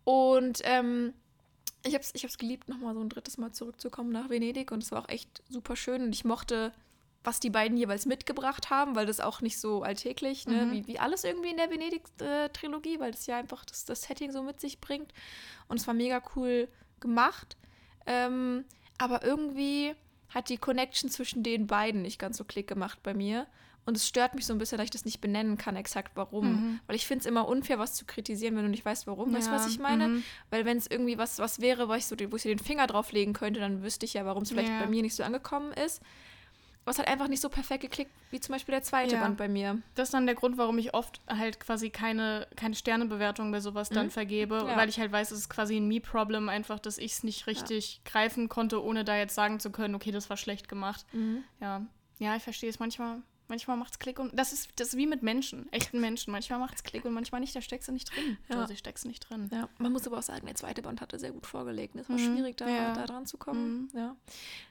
Und 0.03 0.61
ähm, 0.63 1.13
ich 1.85 1.93
habe 1.93 2.03
es 2.03 2.13
ich 2.15 2.23
hab's 2.23 2.37
geliebt, 2.37 2.69
nochmal 2.69 2.93
so 2.93 3.01
ein 3.01 3.09
drittes 3.09 3.37
Mal 3.37 3.51
zurückzukommen 3.51 4.11
nach 4.11 4.29
Venedig 4.29 4.71
und 4.71 4.83
es 4.83 4.91
war 4.91 5.03
auch 5.03 5.09
echt 5.09 5.43
super 5.49 5.75
schön 5.75 6.01
und 6.01 6.13
ich 6.13 6.25
mochte 6.25 6.71
was 7.27 7.41
die 7.41 7.49
beiden 7.49 7.75
jeweils 7.77 8.05
mitgebracht 8.05 8.69
haben, 8.69 8.95
weil 8.95 9.05
das 9.05 9.19
auch 9.19 9.41
nicht 9.41 9.59
so 9.59 9.83
alltäglich, 9.83 10.47
ne, 10.47 10.65
mhm. 10.65 10.71
wie, 10.71 10.87
wie 10.87 10.97
alles 10.97 11.25
irgendwie 11.25 11.49
in 11.49 11.57
der 11.57 11.69
Venedig-Trilogie, 11.69 13.01
weil 13.01 13.11
das 13.11 13.27
ja 13.27 13.37
einfach 13.37 13.65
das, 13.65 13.83
das 13.83 14.03
Setting 14.03 14.31
so 14.31 14.41
mit 14.43 14.61
sich 14.61 14.79
bringt. 14.79 15.13
Und 15.67 15.77
es 15.77 15.85
war 15.87 15.93
mega 15.93 16.21
cool 16.37 16.69
gemacht. 17.01 17.57
Ähm, 18.05 18.63
aber 18.97 19.23
irgendwie 19.23 19.93
hat 20.29 20.47
die 20.47 20.57
Connection 20.57 21.09
zwischen 21.09 21.43
den 21.43 21.67
beiden 21.67 22.01
nicht 22.01 22.17
ganz 22.17 22.37
so 22.37 22.45
klick 22.45 22.67
gemacht 22.67 22.99
bei 23.03 23.13
mir. 23.13 23.45
Und 23.85 23.97
es 23.97 24.07
stört 24.07 24.33
mich 24.33 24.45
so 24.45 24.53
ein 24.53 24.57
bisschen, 24.57 24.77
dass 24.77 24.85
ich 24.85 24.91
das 24.91 25.03
nicht 25.03 25.19
benennen 25.19 25.57
kann, 25.57 25.75
exakt 25.75 26.13
warum. 26.15 26.47
Mhm. 26.47 26.79
Weil 26.87 26.95
ich 26.95 27.05
finde 27.05 27.23
es 27.23 27.25
immer 27.25 27.45
unfair, 27.49 27.77
was 27.77 27.93
zu 27.93 28.05
kritisieren, 28.05 28.55
wenn 28.55 28.63
du 28.63 28.69
nicht 28.69 28.85
weißt, 28.85 29.05
warum. 29.05 29.31
Ja. 29.31 29.37
Weißt 29.37 29.47
du, 29.47 29.51
was 29.51 29.67
ich 29.67 29.79
meine? 29.79 30.07
Mhm. 30.07 30.23
Weil 30.49 30.63
wenn 30.63 30.77
es 30.77 30.87
irgendwie 30.87 31.17
was, 31.17 31.39
was 31.39 31.59
wäre, 31.59 31.89
wo 31.89 31.93
ich, 31.93 32.05
so, 32.05 32.15
wo 32.29 32.37
ich 32.37 32.43
den 32.43 32.59
Finger 32.59 32.87
drauflegen 32.87 33.33
könnte, 33.33 33.59
dann 33.59 33.83
wüsste 33.83 34.05
ich 34.05 34.13
ja, 34.13 34.25
warum 34.25 34.43
es 34.43 34.49
vielleicht 34.49 34.69
ja. 34.69 34.79
bei 34.79 34.87
mir 34.87 35.01
nicht 35.01 35.15
so 35.15 35.23
angekommen 35.23 35.73
ist. 35.73 36.01
Was 36.87 36.99
hat 36.99 37.07
einfach 37.09 37.27
nicht 37.27 37.41
so 37.41 37.49
perfekt 37.49 37.81
geklickt, 37.81 38.11
wie 38.31 38.39
zum 38.39 38.53
Beispiel 38.53 38.71
der 38.71 38.81
zweite 38.81 39.15
ja. 39.15 39.21
Band 39.21 39.35
bei 39.35 39.49
mir. 39.49 39.81
Das 39.95 40.07
ist 40.07 40.13
dann 40.13 40.25
der 40.25 40.35
Grund, 40.35 40.57
warum 40.57 40.77
ich 40.77 40.93
oft 40.93 41.19
halt 41.27 41.59
quasi 41.59 41.89
keine, 41.89 42.47
keine 42.55 42.75
Sternebewertung 42.75 43.51
bei 43.51 43.59
sowas 43.59 43.89
mhm. 43.89 43.95
dann 43.95 44.09
vergebe, 44.09 44.55
ja. 44.65 44.77
weil 44.77 44.87
ich 44.87 44.97
halt 44.97 45.11
weiß, 45.11 45.31
es 45.31 45.39
ist 45.39 45.49
quasi 45.49 45.75
ein 45.75 45.89
Me-Problem, 45.89 46.47
einfach, 46.47 46.79
dass 46.79 46.97
ich 46.97 47.11
es 47.11 47.23
nicht 47.23 47.45
richtig 47.45 47.95
ja. 47.95 48.11
greifen 48.11 48.47
konnte, 48.47 48.81
ohne 48.81 49.03
da 49.03 49.17
jetzt 49.17 49.35
sagen 49.35 49.59
zu 49.59 49.69
können, 49.69 49.95
okay, 49.95 50.11
das 50.11 50.29
war 50.29 50.37
schlecht 50.37 50.69
gemacht. 50.69 51.05
Mhm. 51.11 51.43
Ja. 51.59 51.85
Ja, 52.19 52.37
ich 52.37 52.43
verstehe 52.43 52.69
es 52.69 52.79
manchmal. 52.79 53.21
Manchmal 53.49 53.77
macht 53.77 53.91
es 53.91 53.99
Klick 53.99 54.19
und 54.19 54.37
das 54.37 54.51
ist, 54.51 54.71
das 54.77 54.89
ist 54.89 54.97
wie 54.97 55.07
mit 55.07 55.23
Menschen, 55.23 55.71
echten 55.71 56.01
Menschen. 56.01 56.31
Manchmal 56.31 56.59
macht 56.59 56.75
es 56.75 56.83
Klick 56.83 57.05
und 57.05 57.13
manchmal 57.13 57.39
nicht, 57.39 57.55
da 57.55 57.61
steckst 57.61 57.87
du 57.87 57.93
nicht 57.93 58.13
drin. 58.13 58.37
Ja. 58.49 58.65
Du, 58.65 58.75
steckst 58.75 59.05
nicht 59.05 59.29
drin. 59.29 59.49
Ja, 59.53 59.69
man 59.77 59.91
muss 59.93 60.05
aber 60.05 60.17
auch 60.17 60.23
sagen, 60.23 60.45
der 60.45 60.55
zweite 60.55 60.81
Band 60.81 60.99
hatte 60.99 61.17
sehr 61.19 61.31
gut 61.31 61.45
vorgelegt. 61.45 61.95
Es 61.95 62.09
war 62.09 62.17
mhm. 62.17 62.35
schwierig, 62.35 62.57
da, 62.57 62.93
da 62.93 63.05
dran 63.05 63.25
zu 63.25 63.37
kommen. 63.37 63.89
Mhm. 63.93 63.97
Ja. 63.97 64.15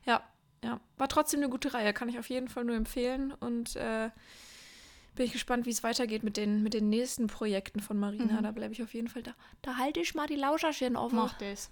ja, 0.04 0.22
ja, 0.64 0.80
war 0.96 1.08
trotzdem 1.08 1.40
eine 1.40 1.48
gute 1.48 1.74
Reihe, 1.74 1.92
kann 1.92 2.08
ich 2.08 2.18
auf 2.18 2.28
jeden 2.28 2.48
Fall 2.48 2.64
nur 2.64 2.76
empfehlen. 2.76 3.32
Und 3.32 3.76
äh, 3.76 4.10
bin 5.14 5.26
ich 5.26 5.32
gespannt, 5.32 5.66
wie 5.66 5.70
es 5.70 5.82
weitergeht 5.82 6.22
mit 6.22 6.36
den, 6.36 6.62
mit 6.62 6.74
den 6.74 6.88
nächsten 6.88 7.26
Projekten 7.26 7.80
von 7.80 7.98
Marina. 7.98 8.38
Mhm. 8.38 8.42
Da 8.42 8.50
bleibe 8.52 8.72
ich 8.72 8.82
auf 8.82 8.94
jeden 8.94 9.08
Fall 9.08 9.22
da. 9.22 9.34
Da 9.62 9.76
halte 9.76 10.00
ich 10.00 10.14
mal 10.14 10.26
die 10.26 10.36
Lauscherchen 10.36 10.96
offen. 10.96 11.16
Mach 11.16 11.38
das. 11.38 11.70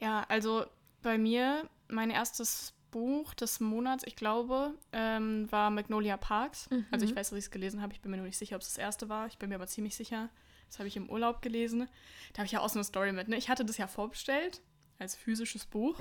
Ja, 0.00 0.24
also 0.28 0.64
bei 1.02 1.18
mir, 1.18 1.68
mein 1.88 2.10
erstes 2.10 2.74
Buch 2.90 3.34
des 3.34 3.60
Monats, 3.60 4.04
ich 4.06 4.16
glaube, 4.16 4.74
ähm, 4.92 5.50
war 5.50 5.70
Magnolia 5.70 6.16
Parks. 6.16 6.70
Mhm. 6.70 6.86
Also 6.90 7.04
ich 7.04 7.14
weiß, 7.14 7.30
dass 7.30 7.38
ich 7.38 7.46
es 7.46 7.50
gelesen 7.50 7.82
habe. 7.82 7.92
Ich 7.92 8.00
bin 8.00 8.10
mir 8.10 8.18
nur 8.18 8.26
nicht 8.26 8.38
sicher, 8.38 8.56
ob 8.56 8.62
es 8.62 8.68
das 8.68 8.78
erste 8.78 9.08
war. 9.08 9.26
Ich 9.26 9.38
bin 9.38 9.48
mir 9.48 9.56
aber 9.56 9.66
ziemlich 9.66 9.94
sicher. 9.94 10.30
Das 10.68 10.78
habe 10.78 10.88
ich 10.88 10.96
im 10.96 11.10
Urlaub 11.10 11.42
gelesen. 11.42 11.88
Da 12.32 12.38
habe 12.38 12.46
ich 12.46 12.52
ja 12.52 12.60
auch 12.60 12.68
so 12.68 12.78
eine 12.78 12.84
Story 12.84 13.12
mit. 13.12 13.28
Ne? 13.28 13.36
Ich 13.36 13.50
hatte 13.50 13.64
das 13.64 13.76
ja 13.76 13.86
vorbestellt 13.86 14.62
als 14.98 15.14
physisches 15.14 15.66
Buch. 15.66 15.98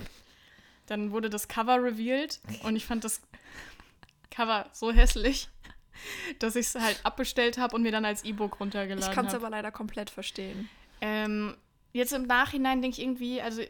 Dann 0.91 1.11
wurde 1.11 1.29
das 1.29 1.47
Cover 1.47 1.81
revealed 1.81 2.41
und 2.63 2.75
ich 2.75 2.85
fand 2.85 3.05
das 3.05 3.21
Cover 4.29 4.67
so 4.73 4.91
hässlich, 4.91 5.47
dass 6.39 6.57
ich 6.57 6.65
es 6.65 6.75
halt 6.75 6.99
abbestellt 7.05 7.57
habe 7.57 7.77
und 7.77 7.81
mir 7.81 7.93
dann 7.93 8.03
als 8.03 8.25
E-Book 8.25 8.59
runtergeladen 8.59 9.01
habe. 9.01 9.09
Ich 9.09 9.15
kann 9.15 9.25
es 9.25 9.33
aber 9.33 9.49
leider 9.49 9.71
komplett 9.71 10.09
verstehen. 10.09 10.69
Ähm, 10.99 11.55
jetzt 11.93 12.11
im 12.11 12.23
Nachhinein 12.23 12.81
denke 12.81 12.97
ich 12.97 13.03
irgendwie, 13.03 13.41
also 13.41 13.61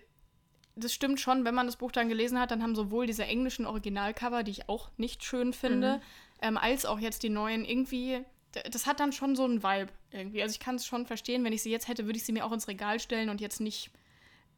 das 0.76 0.94
stimmt 0.94 1.20
schon, 1.20 1.46
wenn 1.46 1.54
man 1.54 1.68
das 1.68 1.76
Buch 1.76 1.92
dann 1.92 2.10
gelesen 2.10 2.40
hat, 2.40 2.50
dann 2.50 2.64
haben 2.64 2.76
sowohl 2.76 3.06
diese 3.06 3.26
englischen 3.26 3.68
Originalcover, 3.68 4.42
die 4.42 4.50
ich 4.50 4.68
auch 4.68 4.90
nicht 4.98 5.24
schön 5.24 5.54
finde, 5.54 5.98
mhm. 5.98 6.02
ähm, 6.42 6.58
als 6.58 6.88
auch 6.88 6.98
jetzt 6.98 7.22
die 7.22 7.30
neuen 7.30 7.66
irgendwie, 7.66 8.26
das 8.72 8.88
hat 8.88 9.00
dann 9.00 9.12
schon 9.12 9.36
so 9.36 9.44
einen 9.44 9.62
Vibe 9.62 9.92
irgendwie. 10.10 10.42
Also 10.42 10.54
ich 10.54 10.60
kann 10.60 10.74
es 10.74 10.88
schon 10.88 11.06
verstehen, 11.06 11.44
wenn 11.44 11.54
ich 11.54 11.62
sie 11.62 11.70
jetzt 11.70 11.88
hätte, 11.88 12.08
würde 12.08 12.18
ich 12.18 12.24
sie 12.24 12.32
mir 12.32 12.48
auch 12.48 12.52
ins 12.52 12.68
Regal 12.68 13.00
stellen 13.00 13.30
und 13.30 13.42
jetzt 13.42 13.62
nicht 13.62 13.92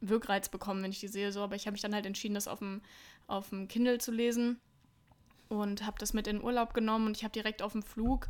Wirkreiz 0.00 0.48
bekommen, 0.48 0.82
wenn 0.82 0.90
ich 0.90 1.00
die 1.00 1.08
sehe. 1.08 1.32
So, 1.32 1.42
aber 1.42 1.56
ich 1.56 1.66
habe 1.66 1.72
mich 1.72 1.82
dann 1.82 1.94
halt 1.94 2.06
entschieden, 2.06 2.34
das 2.34 2.48
auf 2.48 2.58
dem, 2.58 2.82
auf 3.26 3.50
dem 3.50 3.68
Kindle 3.68 3.98
zu 3.98 4.12
lesen 4.12 4.60
und 5.48 5.86
habe 5.86 5.98
das 5.98 6.12
mit 6.12 6.26
in 6.26 6.42
Urlaub 6.42 6.74
genommen 6.74 7.06
und 7.06 7.16
ich 7.16 7.24
habe 7.24 7.32
direkt 7.32 7.62
auf 7.62 7.72
dem 7.72 7.82
Flug, 7.82 8.28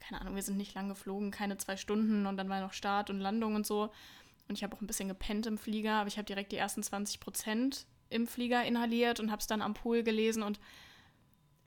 keine 0.00 0.20
Ahnung, 0.20 0.34
wir 0.34 0.42
sind 0.42 0.56
nicht 0.56 0.74
lang 0.74 0.88
geflogen, 0.88 1.30
keine 1.30 1.58
zwei 1.58 1.76
Stunden 1.76 2.26
und 2.26 2.36
dann 2.36 2.48
war 2.48 2.60
noch 2.60 2.72
Start 2.72 3.10
und 3.10 3.20
Landung 3.20 3.54
und 3.54 3.66
so. 3.66 3.90
Und 4.48 4.56
ich 4.56 4.64
habe 4.64 4.74
auch 4.74 4.80
ein 4.80 4.86
bisschen 4.86 5.08
gepennt 5.08 5.46
im 5.46 5.58
Flieger, 5.58 5.94
aber 5.94 6.08
ich 6.08 6.16
habe 6.16 6.24
direkt 6.24 6.52
die 6.52 6.56
ersten 6.56 6.82
20 6.82 7.20
Prozent 7.20 7.86
im 8.08 8.26
Flieger 8.26 8.64
inhaliert 8.64 9.20
und 9.20 9.30
habe 9.30 9.40
es 9.40 9.46
dann 9.46 9.62
am 9.62 9.74
Pool 9.74 10.02
gelesen 10.02 10.42
und 10.42 10.58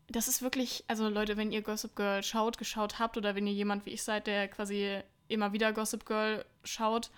das 0.08 0.28
ist 0.28 0.42
wirklich, 0.42 0.84
also 0.88 1.08
Leute, 1.08 1.38
wenn 1.38 1.52
ihr 1.52 1.62
Gossip 1.62 1.96
Girl 1.96 2.22
schaut, 2.24 2.58
geschaut 2.58 3.00
habt 3.00 3.18
oder 3.18 3.36
wenn 3.36 3.48
ihr 3.48 3.54
jemand 3.54 3.86
wie 3.86 3.92
ich 3.92 4.04
seid, 4.04 4.28
der 4.28 4.48
quasi 4.48 5.00
immer 5.28 5.54
wieder 5.54 5.72
Gossip 5.72 6.06
Girl 6.06 6.46
schaut, 6.64 7.10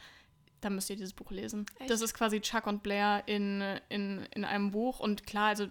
dann 0.66 0.76
müsst 0.76 0.90
ihr 0.90 0.96
dieses 0.96 1.14
Buch 1.14 1.32
lesen. 1.32 1.66
Echt? 1.80 1.90
Das 1.90 2.02
ist 2.02 2.14
quasi 2.14 2.42
Chuck 2.42 2.68
und 2.68 2.84
Blair 2.84 3.24
in, 3.28 3.62
in, 3.90 4.26
in 4.32 4.44
einem 4.44 4.72
Buch. 4.72 5.00
Und 5.00 5.26
klar, 5.26 5.50
also 5.50 5.68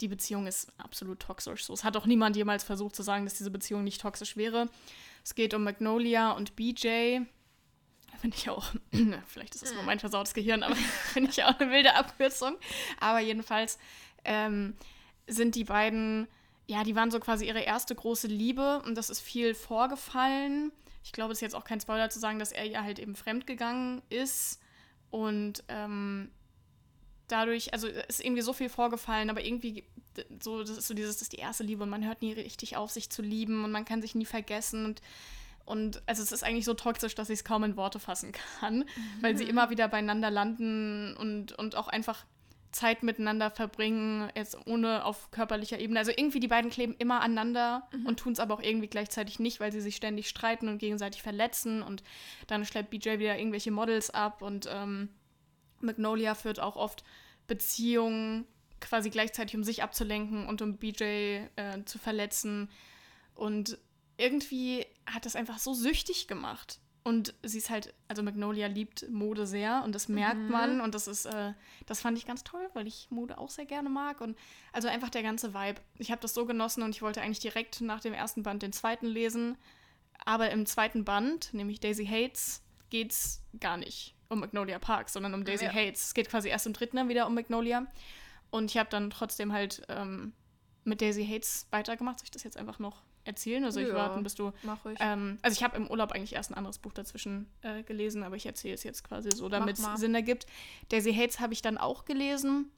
die 0.00 0.08
Beziehung 0.08 0.46
ist 0.46 0.72
absolut 0.78 1.20
toxisch. 1.20 1.64
So, 1.64 1.74
es 1.74 1.84
hat 1.84 1.96
auch 1.96 2.06
niemand 2.06 2.36
jemals 2.36 2.64
versucht 2.64 2.96
zu 2.96 3.02
sagen, 3.02 3.24
dass 3.24 3.34
diese 3.34 3.50
Beziehung 3.50 3.84
nicht 3.84 4.00
toxisch 4.00 4.36
wäre. 4.36 4.68
Es 5.22 5.34
geht 5.34 5.54
um 5.54 5.62
Magnolia 5.62 6.32
und 6.32 6.56
BJ. 6.56 7.20
Finde 8.18 8.36
ich 8.36 8.50
auch, 8.50 8.64
vielleicht 9.26 9.54
ist 9.54 9.62
das 9.62 9.74
nur 9.74 9.82
mein 9.82 10.00
versautes 10.00 10.34
Gehirn, 10.34 10.62
aber 10.62 10.74
finde 11.12 11.30
ich 11.30 11.44
auch 11.44 11.58
eine 11.60 11.70
wilde 11.70 11.94
Abkürzung. 11.94 12.56
Aber 12.98 13.20
jedenfalls 13.20 13.78
ähm, 14.24 14.74
sind 15.26 15.54
die 15.54 15.64
beiden, 15.64 16.26
ja, 16.66 16.82
die 16.82 16.96
waren 16.96 17.10
so 17.10 17.20
quasi 17.20 17.46
ihre 17.46 17.60
erste 17.60 17.94
große 17.94 18.26
Liebe 18.26 18.82
und 18.84 18.94
das 18.96 19.10
ist 19.10 19.20
viel 19.20 19.54
vorgefallen 19.54 20.72
ich 21.02 21.12
glaube, 21.12 21.32
es 21.32 21.38
ist 21.38 21.42
jetzt 21.42 21.54
auch 21.54 21.64
kein 21.64 21.80
Spoiler 21.80 22.10
zu 22.10 22.18
sagen, 22.18 22.38
dass 22.38 22.52
er 22.52 22.66
ihr 22.66 22.82
halt 22.82 22.98
eben 22.98 23.14
fremdgegangen 23.14 24.02
ist 24.10 24.60
und 25.10 25.64
ähm, 25.68 26.30
dadurch, 27.28 27.72
also 27.72 27.86
ist 27.86 28.24
irgendwie 28.24 28.42
so 28.42 28.52
viel 28.52 28.68
vorgefallen, 28.68 29.30
aber 29.30 29.44
irgendwie 29.44 29.84
so, 30.40 30.60
das 30.60 30.70
ist 30.70 30.88
so 30.88 30.94
dieses, 30.94 31.16
das 31.16 31.22
ist 31.22 31.32
die 31.32 31.38
erste 31.38 31.62
Liebe 31.64 31.82
und 31.82 31.90
man 31.90 32.04
hört 32.04 32.22
nie 32.22 32.32
richtig 32.32 32.76
auf, 32.76 32.90
sich 32.90 33.10
zu 33.10 33.22
lieben 33.22 33.64
und 33.64 33.70
man 33.70 33.84
kann 33.84 34.02
sich 34.02 34.14
nie 34.14 34.26
vergessen 34.26 34.84
und 34.84 35.00
Und 35.64 36.02
also 36.06 36.22
es 36.22 36.32
ist 36.32 36.42
eigentlich 36.42 36.64
so 36.64 36.74
toxisch, 36.74 37.14
dass 37.14 37.30
ich 37.30 37.40
es 37.40 37.44
kaum 37.44 37.62
in 37.62 37.76
Worte 37.76 38.00
fassen 38.00 38.32
kann, 38.60 38.78
mhm. 38.78 38.84
weil 39.20 39.36
sie 39.36 39.44
immer 39.44 39.70
wieder 39.70 39.86
beieinander 39.88 40.30
landen 40.30 41.16
und, 41.16 41.52
und 41.52 41.76
auch 41.76 41.86
einfach 41.86 42.24
Zeit 42.72 43.02
miteinander 43.02 43.50
verbringen, 43.50 44.30
jetzt 44.36 44.56
ohne 44.66 45.04
auf 45.04 45.30
körperlicher 45.30 45.78
Ebene. 45.80 45.98
Also 45.98 46.12
irgendwie 46.12 46.40
die 46.40 46.48
beiden 46.48 46.70
kleben 46.70 46.94
immer 46.98 47.20
aneinander 47.20 47.88
mhm. 47.92 48.06
und 48.06 48.20
tun 48.20 48.32
es 48.32 48.40
aber 48.40 48.54
auch 48.54 48.62
irgendwie 48.62 48.86
gleichzeitig 48.86 49.40
nicht, 49.40 49.60
weil 49.60 49.72
sie 49.72 49.80
sich 49.80 49.96
ständig 49.96 50.28
streiten 50.28 50.68
und 50.68 50.78
gegenseitig 50.78 51.22
verletzen. 51.22 51.82
Und 51.82 52.02
dann 52.46 52.64
schleppt 52.64 52.90
BJ 52.90 53.18
wieder 53.18 53.38
irgendwelche 53.38 53.70
Models 53.70 54.10
ab 54.10 54.42
und 54.42 54.68
ähm, 54.70 55.08
Magnolia 55.80 56.34
führt 56.34 56.60
auch 56.60 56.76
oft 56.76 57.02
Beziehungen 57.46 58.46
quasi 58.80 59.10
gleichzeitig, 59.10 59.56
um 59.56 59.64
sich 59.64 59.82
abzulenken 59.82 60.46
und 60.46 60.62
um 60.62 60.76
BJ 60.76 61.02
äh, 61.56 61.84
zu 61.84 61.98
verletzen. 61.98 62.70
Und 63.34 63.78
irgendwie 64.16 64.86
hat 65.06 65.26
das 65.26 65.36
einfach 65.36 65.58
so 65.58 65.74
süchtig 65.74 66.28
gemacht. 66.28 66.78
Und 67.02 67.34
sie 67.42 67.58
ist 67.58 67.70
halt, 67.70 67.94
also 68.08 68.22
Magnolia 68.22 68.66
liebt 68.66 69.08
Mode 69.10 69.46
sehr 69.46 69.82
und 69.84 69.94
das 69.94 70.08
merkt 70.08 70.40
mhm. 70.40 70.50
man 70.50 70.80
und 70.82 70.94
das 70.94 71.06
ist, 71.06 71.24
äh, 71.24 71.54
das 71.86 72.02
fand 72.02 72.18
ich 72.18 72.26
ganz 72.26 72.44
toll, 72.44 72.68
weil 72.74 72.86
ich 72.86 73.08
Mode 73.10 73.38
auch 73.38 73.48
sehr 73.48 73.64
gerne 73.64 73.88
mag 73.88 74.20
und 74.20 74.36
also 74.72 74.86
einfach 74.86 75.08
der 75.08 75.22
ganze 75.22 75.54
Vibe. 75.54 75.80
Ich 75.98 76.10
habe 76.10 76.20
das 76.20 76.34
so 76.34 76.44
genossen 76.44 76.82
und 76.82 76.90
ich 76.90 77.00
wollte 77.00 77.22
eigentlich 77.22 77.38
direkt 77.38 77.80
nach 77.80 78.00
dem 78.00 78.12
ersten 78.12 78.42
Band 78.42 78.62
den 78.62 78.74
zweiten 78.74 79.06
lesen, 79.06 79.56
aber 80.26 80.50
im 80.50 80.66
zweiten 80.66 81.06
Band, 81.06 81.54
nämlich 81.54 81.80
Daisy 81.80 82.04
Hates, 82.04 82.60
geht 82.90 83.12
es 83.12 83.42
gar 83.58 83.78
nicht 83.78 84.14
um 84.28 84.40
Magnolia 84.40 84.78
Park, 84.78 85.08
sondern 85.08 85.32
um 85.32 85.44
Daisy 85.44 85.64
ja. 85.64 85.72
Hates. 85.72 86.08
Es 86.08 86.14
geht 86.14 86.28
quasi 86.28 86.50
erst 86.50 86.66
im 86.66 86.74
dritten 86.74 86.96
dann 86.96 87.08
wieder 87.08 87.26
um 87.26 87.34
Magnolia 87.34 87.86
und 88.50 88.70
ich 88.70 88.76
habe 88.76 88.90
dann 88.90 89.08
trotzdem 89.08 89.54
halt 89.54 89.82
ähm, 89.88 90.34
mit 90.84 91.00
Daisy 91.00 91.26
Hates 91.26 91.66
weitergemacht. 91.70 92.18
Soll 92.18 92.26
ich 92.26 92.30
das 92.30 92.42
jetzt 92.42 92.58
einfach 92.58 92.78
noch 92.78 93.02
erzählen? 93.24 93.64
Also 93.64 93.80
ja, 93.80 93.88
ich 93.88 93.94
warten, 93.94 94.22
bis 94.22 94.34
du. 94.34 94.52
Mach 94.62 94.84
ich. 94.86 94.98
Ähm, 95.00 95.38
also 95.42 95.56
ich 95.56 95.62
habe 95.62 95.76
im 95.76 95.88
Urlaub 95.88 96.12
eigentlich 96.12 96.34
erst 96.34 96.50
ein 96.50 96.54
anderes 96.54 96.78
Buch 96.78 96.92
dazwischen 96.92 97.46
äh, 97.62 97.82
gelesen, 97.82 98.22
aber 98.22 98.36
ich 98.36 98.46
erzähle 98.46 98.74
es 98.74 98.82
jetzt 98.82 99.04
quasi 99.04 99.30
so, 99.34 99.48
damit 99.48 99.78
es 99.78 99.86
Sinn 99.96 100.14
ergibt. 100.14 100.46
Daisy 100.88 101.12
Hates 101.14 101.40
habe 101.40 101.52
ich 101.52 101.62
dann 101.62 101.78
auch 101.78 102.04
gelesen 102.04 102.70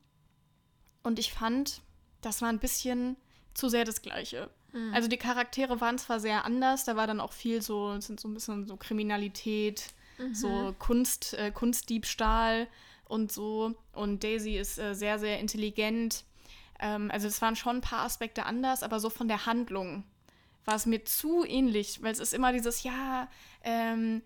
und 1.03 1.19
ich 1.19 1.33
fand, 1.33 1.83
das 2.21 2.43
war 2.43 2.49
ein 2.49 2.59
bisschen 2.59 3.17
zu 3.55 3.69
sehr 3.69 3.85
das 3.85 4.03
Gleiche. 4.03 4.51
Mhm. 4.73 4.95
Also 4.95 5.09
die 5.09 5.19
Charaktere 5.19 5.81
waren 5.81 5.99
zwar 5.99 6.21
sehr 6.21 6.45
anders, 6.45 6.85
da 6.85 6.97
war 6.97 7.07
dann 7.07 7.21
auch 7.21 7.33
viel 7.33 7.63
so, 7.63 7.99
sind 8.01 8.21
so 8.21 8.29
ein 8.29 8.35
bisschen 8.35 8.67
so 8.67 8.77
Kriminalität, 8.77 9.93
mhm. 10.19 10.35
so 10.35 10.75
Kunst, 10.79 11.35
äh, 11.35 11.51
Kunstdiebstahl 11.51 12.69
und 13.05 13.33
so. 13.33 13.75
Und 13.93 14.25
Daisy 14.25 14.57
ist 14.57 14.79
äh, 14.79 14.95
sehr, 14.95 15.19
sehr 15.19 15.39
intelligent. 15.39 16.25
Ähm, 16.81 17.11
also 17.11 17.29
es 17.29 17.43
waren 17.43 17.57
schon 17.57 17.77
ein 17.77 17.83
paar 17.83 18.05
Aspekte 18.05 18.47
anders, 18.47 18.83
aber 18.83 19.01
so 19.01 19.11
von 19.11 19.29
der 19.29 19.47
Handlung 19.47 20.05
war 20.65 20.77
es 20.77 20.87
mir 20.87 21.05
zu 21.05 21.45
ähnlich, 21.45 22.03
weil 22.03 22.13
es 22.13 22.19
ist 22.19 22.35
immer 22.35 22.53
dieses, 22.53 22.83
ja, 22.83 23.29
ähm, 23.63 24.23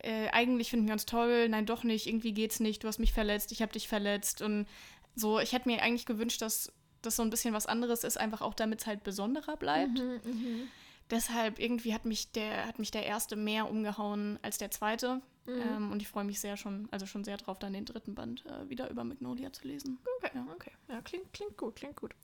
äh, 0.00 0.28
eigentlich 0.30 0.70
finden 0.70 0.86
wir 0.86 0.92
uns 0.92 1.06
toll, 1.06 1.48
nein, 1.48 1.66
doch 1.66 1.84
nicht, 1.84 2.06
irgendwie 2.06 2.32
geht's 2.32 2.60
nicht, 2.60 2.84
du 2.84 2.88
hast 2.88 2.98
mich 2.98 3.12
verletzt, 3.12 3.52
ich 3.52 3.62
habe 3.62 3.72
dich 3.72 3.88
verletzt 3.88 4.42
und 4.42 4.66
so, 5.14 5.38
ich 5.40 5.52
hätte 5.52 5.68
mir 5.68 5.82
eigentlich 5.82 6.06
gewünscht, 6.06 6.42
dass 6.42 6.72
das 7.02 7.16
so 7.16 7.22
ein 7.22 7.30
bisschen 7.30 7.54
was 7.54 7.66
anderes 7.66 8.04
ist, 8.04 8.18
einfach 8.18 8.40
auch 8.40 8.54
damit 8.54 8.80
es 8.80 8.86
halt 8.86 9.04
besonderer 9.04 9.56
bleibt. 9.56 9.98
Mhm, 9.98 10.20
mh. 10.24 10.66
Deshalb 11.10 11.58
irgendwie 11.58 11.92
hat 11.92 12.06
mich 12.06 12.32
der, 12.32 12.66
hat 12.66 12.78
mich 12.78 12.90
der 12.90 13.04
erste 13.04 13.36
mehr 13.36 13.70
umgehauen 13.70 14.38
als 14.42 14.56
der 14.56 14.70
zweite. 14.70 15.20
Mhm. 15.46 15.60
Ähm, 15.60 15.92
und 15.92 16.00
ich 16.00 16.08
freue 16.08 16.24
mich 16.24 16.40
sehr 16.40 16.56
schon, 16.56 16.88
also 16.90 17.04
schon 17.04 17.24
sehr 17.24 17.36
drauf, 17.36 17.58
dann 17.58 17.74
den 17.74 17.84
dritten 17.84 18.14
Band 18.14 18.44
äh, 18.46 18.68
wieder 18.70 18.88
über 18.90 19.04
Magnolia 19.04 19.52
zu 19.52 19.68
lesen. 19.68 19.98
Okay, 20.16 20.30
ja. 20.34 20.46
okay. 20.52 20.72
Ja, 20.88 21.02
klingt, 21.02 21.32
klingt 21.34 21.58
gut, 21.58 21.76
klingt 21.76 21.96
gut. 21.96 22.14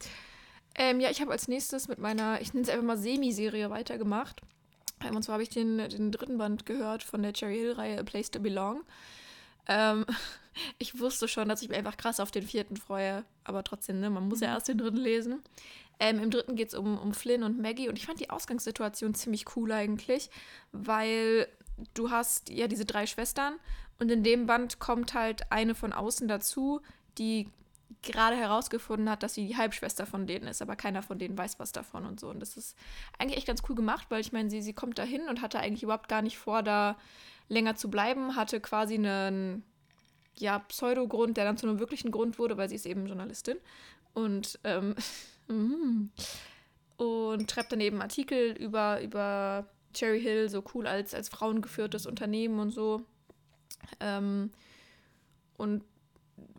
Ähm, 0.74 1.00
ja, 1.00 1.10
ich 1.10 1.20
habe 1.20 1.32
als 1.32 1.48
nächstes 1.48 1.88
mit 1.88 1.98
meiner, 1.98 2.40
ich 2.40 2.54
nenne 2.54 2.64
es 2.64 2.70
einfach 2.70 2.84
mal 2.84 2.98
Semi-Serie 2.98 3.70
weitergemacht. 3.70 4.40
Ähm, 5.04 5.16
und 5.16 5.22
zwar 5.22 5.34
habe 5.34 5.42
ich 5.42 5.48
den, 5.48 5.78
den 5.78 6.12
dritten 6.12 6.38
Band 6.38 6.66
gehört 6.66 7.02
von 7.02 7.22
der 7.22 7.32
Cherry 7.32 7.58
Hill-Reihe 7.58 7.98
A 7.98 8.02
Place 8.02 8.30
to 8.30 8.40
Belong. 8.40 8.82
Ähm, 9.66 10.06
ich 10.78 10.98
wusste 10.98 11.28
schon, 11.28 11.48
dass 11.48 11.62
ich 11.62 11.68
mich 11.68 11.78
einfach 11.78 11.96
krass 11.96 12.20
auf 12.20 12.30
den 12.30 12.46
vierten 12.46 12.76
freue, 12.76 13.24
aber 13.44 13.64
trotzdem, 13.64 14.00
ne, 14.00 14.10
man 14.10 14.28
muss 14.28 14.40
ja 14.40 14.48
mhm. 14.48 14.54
erst 14.54 14.68
den 14.68 14.78
dritten 14.78 14.98
lesen. 14.98 15.42
Ähm, 15.98 16.18
Im 16.18 16.30
dritten 16.30 16.56
geht 16.56 16.68
es 16.68 16.74
um, 16.74 16.98
um 16.98 17.12
Flynn 17.12 17.42
und 17.42 17.60
Maggie 17.60 17.88
und 17.88 17.98
ich 17.98 18.06
fand 18.06 18.20
die 18.20 18.30
Ausgangssituation 18.30 19.14
ziemlich 19.14 19.56
cool 19.56 19.70
eigentlich, 19.70 20.30
weil 20.72 21.46
du 21.92 22.10
hast 22.10 22.48
ja 22.48 22.68
diese 22.68 22.86
drei 22.86 23.06
Schwestern 23.06 23.54
und 23.98 24.10
in 24.10 24.22
dem 24.22 24.46
Band 24.46 24.78
kommt 24.78 25.12
halt 25.12 25.52
eine 25.52 25.74
von 25.74 25.92
außen 25.92 26.26
dazu, 26.26 26.80
die 27.18 27.48
gerade 28.02 28.36
herausgefunden 28.36 29.10
hat, 29.10 29.22
dass 29.22 29.34
sie 29.34 29.46
die 29.46 29.56
Halbschwester 29.56 30.06
von 30.06 30.26
denen 30.26 30.46
ist, 30.46 30.62
aber 30.62 30.76
keiner 30.76 31.02
von 31.02 31.18
denen 31.18 31.36
weiß 31.36 31.58
was 31.58 31.72
davon 31.72 32.06
und 32.06 32.20
so. 32.20 32.28
Und 32.28 32.40
das 32.40 32.56
ist 32.56 32.76
eigentlich 33.18 33.38
echt 33.38 33.46
ganz 33.46 33.62
cool 33.68 33.74
gemacht, 33.74 34.06
weil 34.08 34.20
ich 34.20 34.32
meine, 34.32 34.50
sie, 34.50 34.62
sie 34.62 34.72
kommt 34.72 34.98
da 34.98 35.02
hin 35.02 35.22
und 35.28 35.42
hatte 35.42 35.58
eigentlich 35.60 35.82
überhaupt 35.82 36.08
gar 36.08 36.22
nicht 36.22 36.38
vor, 36.38 36.62
da 36.62 36.96
länger 37.48 37.74
zu 37.74 37.90
bleiben, 37.90 38.36
hatte 38.36 38.60
quasi 38.60 38.94
einen 38.94 39.64
ja, 40.36 40.60
Pseudogrund, 40.60 41.36
der 41.36 41.44
dann 41.44 41.56
zu 41.56 41.68
einem 41.68 41.80
wirklichen 41.80 42.10
Grund 42.10 42.38
wurde, 42.38 42.56
weil 42.56 42.68
sie 42.68 42.76
ist 42.76 42.86
eben 42.86 43.06
Journalistin. 43.06 43.58
Und, 44.14 44.58
ähm, 44.64 44.94
und 46.96 47.50
schreibt 47.50 47.72
dann 47.72 47.80
eben 47.80 48.00
Artikel 48.00 48.52
über, 48.52 49.00
über 49.02 49.66
Cherry 49.92 50.20
Hill, 50.20 50.48
so 50.48 50.64
cool 50.74 50.86
als, 50.86 51.14
als 51.14 51.28
frauengeführtes 51.28 52.06
Unternehmen 52.06 52.60
und 52.60 52.70
so. 52.70 53.02
Ähm, 53.98 54.50
und 55.56 55.82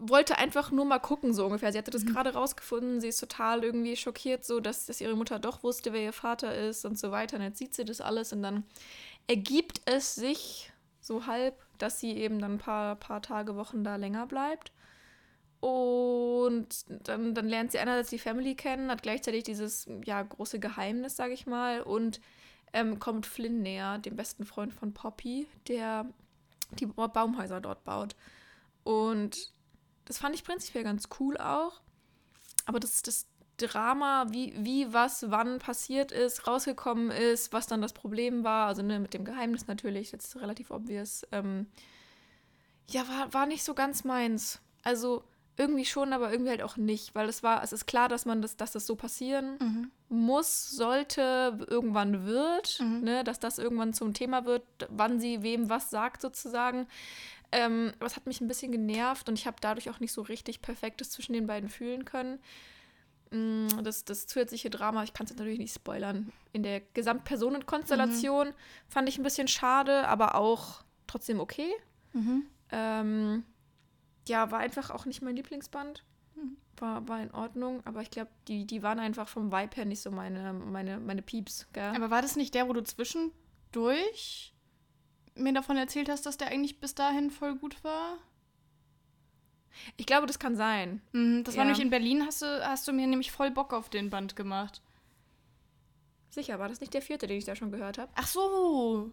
wollte 0.02 0.38
einfach 0.38 0.72
nur 0.72 0.86
mal 0.86 1.00
gucken, 1.00 1.34
so 1.34 1.46
ungefähr. 1.46 1.72
Sie 1.72 1.78
hatte 1.78 1.92
das 1.92 2.04
mhm. 2.04 2.14
gerade 2.14 2.34
rausgefunden, 2.34 3.02
sie 3.02 3.10
ist 3.10 3.20
total 3.20 3.64
irgendwie 3.64 3.96
schockiert, 3.96 4.44
so 4.44 4.60
dass, 4.60 4.88
dass 4.88 5.00
ihre 5.00 5.16
Mutter 5.16 5.40
doch 5.40 5.64
wusste, 5.64 5.94
wer 5.94 6.02
ihr 6.02 6.14
Vater 6.14 6.56
ist 6.56 6.86
und 6.86 6.98
so 6.98 7.12
weiter. 7.12 7.38
Und 7.38 7.44
jetzt 7.44 7.60
sieht 7.60 7.76
sie 7.76 7.86
das 7.86 8.02
alles 8.02 8.34
und 8.34 8.42
dann 8.42 8.64
ergibt 9.28 9.82
es 9.86 10.16
sich 10.16 10.72
so 11.00 11.28
halb, 11.28 11.56
dass 11.78 12.00
sie 12.00 12.18
eben 12.18 12.40
dann 12.40 12.54
ein 12.54 12.58
paar, 12.58 12.96
paar 12.96 13.22
Tage, 13.22 13.56
Wochen 13.56 13.84
da 13.84 13.96
länger 13.96 14.26
bleibt. 14.26 14.72
Und 15.60 16.68
dann, 16.88 17.36
dann 17.36 17.48
lernt 17.48 17.72
sie 17.72 17.80
einerseits 17.80 18.10
die 18.10 18.18
Family 18.18 18.56
kennen, 18.56 18.90
hat 18.90 19.04
gleichzeitig 19.04 19.44
dieses 19.44 19.88
ja, 20.06 20.22
große 20.24 20.60
Geheimnis, 20.60 21.16
sage 21.16 21.34
ich 21.34 21.46
mal, 21.46 21.82
und 21.82 22.20
ähm, 22.74 22.98
kommt 22.98 23.28
Flynn 23.28 23.62
näher, 23.62 24.00
dem 24.00 24.16
besten 24.16 24.46
Freund 24.46 24.74
von 24.74 24.94
Poppy, 24.94 25.48
der 25.68 26.08
die 26.80 26.88
Baumhäuser 26.88 27.62
dort 27.62 27.84
baut. 27.84 28.16
Und 28.84 29.54
das 30.06 30.18
fand 30.18 30.36
ich 30.36 30.44
prinzipiell 30.44 30.84
ganz 30.84 31.10
cool 31.20 31.38
auch. 31.38 31.82
Aber 32.66 32.80
das, 32.80 33.02
das 33.02 33.28
Drama, 33.58 34.28
wie, 34.30 34.54
wie 34.58 34.92
was 34.94 35.30
wann 35.30 35.60
passiert 35.60 36.12
ist, 36.12 36.48
rausgekommen 36.48 37.12
ist, 37.12 37.54
was 37.54 37.68
dann 37.68 37.82
das 37.82 37.94
Problem 37.94 38.44
war, 38.44 38.68
also 38.68 38.82
ne, 38.82 39.00
mit 39.00 39.14
dem 39.14 39.26
Geheimnis 39.26 39.68
natürlich, 39.68 40.12
jetzt 40.12 40.36
relativ 40.38 40.72
obvious, 40.72 41.26
ähm, 41.32 41.68
ja, 42.90 43.08
war, 43.08 43.34
war 43.34 43.46
nicht 43.46 43.64
so 43.64 43.74
ganz 43.74 44.04
meins. 44.04 44.60
Also 44.84 45.24
irgendwie 45.58 45.86
schon, 45.86 46.14
aber 46.14 46.32
irgendwie 46.32 46.50
halt 46.50 46.64
auch 46.64 46.78
nicht, 46.78 47.14
weil 47.14 47.30
es 47.30 47.44
war, 47.44 47.64
es 47.64 47.72
ist 47.72 47.86
klar, 47.86 48.10
dass 48.10 48.26
man 48.26 48.42
das, 48.42 48.58
dass 48.58 48.72
das 48.72 48.88
so 48.88 48.96
passieren 48.96 49.58
mhm. 49.60 49.92
muss, 50.10 50.72
sollte, 50.72 51.60
irgendwann 51.68 52.26
wird, 52.26 52.80
mhm. 52.80 53.02
ne, 53.02 53.24
dass 53.24 53.40
das 53.40 53.60
irgendwann 53.60 53.94
zum 53.94 54.14
Thema 54.14 54.46
wird, 54.46 54.64
wann 54.90 55.20
sie 55.20 55.44
wem 55.44 55.70
was 55.70 55.90
sagt 55.90 56.22
sozusagen. 56.22 56.88
Ähm, 57.52 57.92
aber 57.98 58.06
es 58.06 58.16
hat 58.16 58.28
mich 58.28 58.40
ein 58.40 58.48
bisschen 58.48 58.72
genervt 58.72 59.28
und 59.28 59.38
ich 59.38 59.46
habe 59.46 59.58
dadurch 59.60 59.90
auch 59.90 60.00
nicht 60.00 60.14
so 60.14 60.22
richtig 60.22 60.62
Perfektes 60.62 61.12
zwischen 61.12 61.34
den 61.34 61.48
beiden 61.48 61.70
fühlen 61.70 62.06
können. 62.06 62.40
Mm, 63.32 63.68
das, 63.84 64.06
das 64.06 64.28
zusätzliche 64.28 64.70
Drama, 64.70 65.04
ich 65.04 65.14
kann 65.14 65.26
es 65.26 65.32
natürlich 65.32 65.60
nicht 65.60 65.74
spoilern, 65.74 66.32
in 66.54 66.64
der 66.64 66.82
Gesamtpersonenkonstellation 66.94 68.50
mhm. 68.50 68.54
fand 68.88 69.10
ich 69.10 69.18
ein 69.18 69.24
bisschen 69.24 69.48
schade, 69.48 70.08
aber 70.08 70.36
auch 70.36 70.84
trotzdem 71.08 71.40
okay. 71.40 71.72
Mhm. 72.14 72.46
Ähm, 72.72 73.44
ja, 74.28 74.52
war 74.52 74.60
einfach 74.60 74.90
auch 74.90 75.06
nicht 75.06 75.22
mein 75.22 75.36
Lieblingsband. 75.36 76.06
Mhm. 76.36 76.58
War, 76.78 77.08
war 77.08 77.22
in 77.22 77.32
Ordnung, 77.32 77.82
aber 77.86 78.02
ich 78.02 78.12
glaube, 78.12 78.32
die, 78.48 78.66
die 78.66 78.82
waren 78.84 79.00
einfach 79.00 79.28
vom 79.28 79.52
Vibe 79.52 79.76
her 79.76 79.86
nicht 79.86 80.02
so 80.02 80.12
meine, 80.12 80.54
meine, 80.54 81.00
meine 81.00 81.22
Pieps. 81.22 81.68
Gell? 81.74 81.94
Aber 81.96 82.10
war 82.10 82.22
das 82.22 82.36
nicht 82.36 82.54
der, 82.54 82.68
wo 82.68 82.74
du 82.74 82.84
zwischendurch 82.84 84.54
mir 85.36 85.54
davon 85.54 85.78
erzählt 85.78 86.10
hast, 86.10 86.26
dass 86.26 86.38
der 86.38 86.48
eigentlich 86.48 86.80
bis 86.80 86.96
dahin 86.96 87.32
voll 87.32 87.56
gut 87.56 87.84
war? 87.84 88.18
Ich 89.98 90.06
glaube, 90.06 90.28
das 90.28 90.40
kann 90.40 90.56
sein. 90.56 91.02
Mhm, 91.14 91.44
das 91.44 91.56
ja. 91.56 91.60
war 91.60 91.66
nämlich 91.66 91.84
in 91.84 91.90
Berlin, 91.90 92.26
hast 92.26 92.42
du, 92.42 92.68
hast 92.68 92.88
du 92.88 92.94
mir 92.94 93.08
nämlich 93.08 93.32
voll 93.32 93.52
Bock 93.52 93.74
auf 93.74 93.90
den 93.90 94.10
Band 94.10 94.36
gemacht. 94.36 94.82
Sicher, 96.30 96.60
war 96.60 96.70
das 96.70 96.80
nicht 96.80 96.94
der 96.94 97.02
vierte, 97.02 97.28
den 97.28 97.38
ich 97.38 97.46
da 97.46 97.56
schon 97.56 97.72
gehört 97.72 97.98
habe? 97.98 98.12
Ach 98.16 98.28
so. 98.28 99.12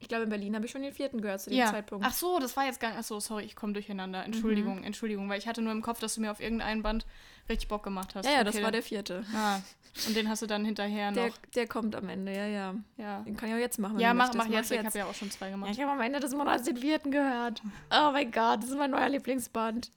Ich 0.00 0.06
glaube, 0.06 0.24
in 0.24 0.30
Berlin 0.30 0.54
habe 0.54 0.64
ich 0.64 0.70
schon 0.70 0.82
den 0.82 0.92
vierten 0.92 1.20
gehört 1.20 1.40
zu 1.40 1.50
dem 1.50 1.58
ja. 1.58 1.66
Zeitpunkt. 1.66 2.06
Ach 2.06 2.12
so, 2.12 2.38
das 2.38 2.56
war 2.56 2.64
jetzt 2.66 2.78
gar 2.78 2.90
nicht. 2.90 2.98
Ach 2.98 3.04
so, 3.04 3.18
sorry, 3.18 3.44
ich 3.44 3.56
komme 3.56 3.72
durcheinander. 3.72 4.24
Entschuldigung, 4.24 4.78
mhm. 4.78 4.84
Entschuldigung, 4.84 5.28
weil 5.28 5.38
ich 5.38 5.48
hatte 5.48 5.60
nur 5.60 5.72
im 5.72 5.82
Kopf, 5.82 5.98
dass 5.98 6.14
du 6.14 6.20
mir 6.20 6.30
auf 6.30 6.40
irgendein 6.40 6.82
Band 6.82 7.04
richtig 7.48 7.68
Bock 7.68 7.82
gemacht 7.82 8.14
hast. 8.14 8.24
Ja, 8.24 8.32
ja, 8.32 8.40
okay. 8.42 8.52
das 8.52 8.62
war 8.62 8.70
der 8.70 8.82
vierte. 8.82 9.24
Ah, 9.34 9.60
und 10.06 10.16
den 10.16 10.28
hast 10.28 10.42
du 10.42 10.46
dann 10.46 10.64
hinterher 10.64 11.12
der, 11.12 11.28
noch. 11.28 11.36
Der 11.54 11.66
kommt 11.66 11.96
am 11.96 12.08
Ende, 12.08 12.34
ja, 12.34 12.46
ja. 12.46 12.74
ja. 12.96 13.20
Den 13.22 13.36
kann 13.36 13.48
ich 13.48 13.54
auch 13.54 13.58
jetzt 13.58 13.78
machen. 13.78 13.98
Ja, 13.98 14.14
mach, 14.14 14.32
mach 14.34 14.46
jetzt. 14.46 14.70
jetzt. 14.70 14.80
Ich 14.80 14.86
habe 14.86 14.98
ja 14.98 15.06
auch 15.06 15.14
schon 15.14 15.30
zwei 15.30 15.50
gemacht. 15.50 15.68
Ja, 15.68 15.74
ich 15.74 15.80
habe 15.82 15.92
am 15.92 16.00
Ende 16.00 16.20
des 16.20 16.34
Monats 16.34 16.64
den 16.64 16.76
vierten 16.76 17.10
gehört. 17.10 17.62
Oh 17.90 18.12
mein 18.12 18.30
Gott, 18.30 18.62
das 18.62 18.70
ist 18.70 18.78
mein 18.78 18.90
neuer 18.90 19.08
Lieblingsband. 19.08 19.90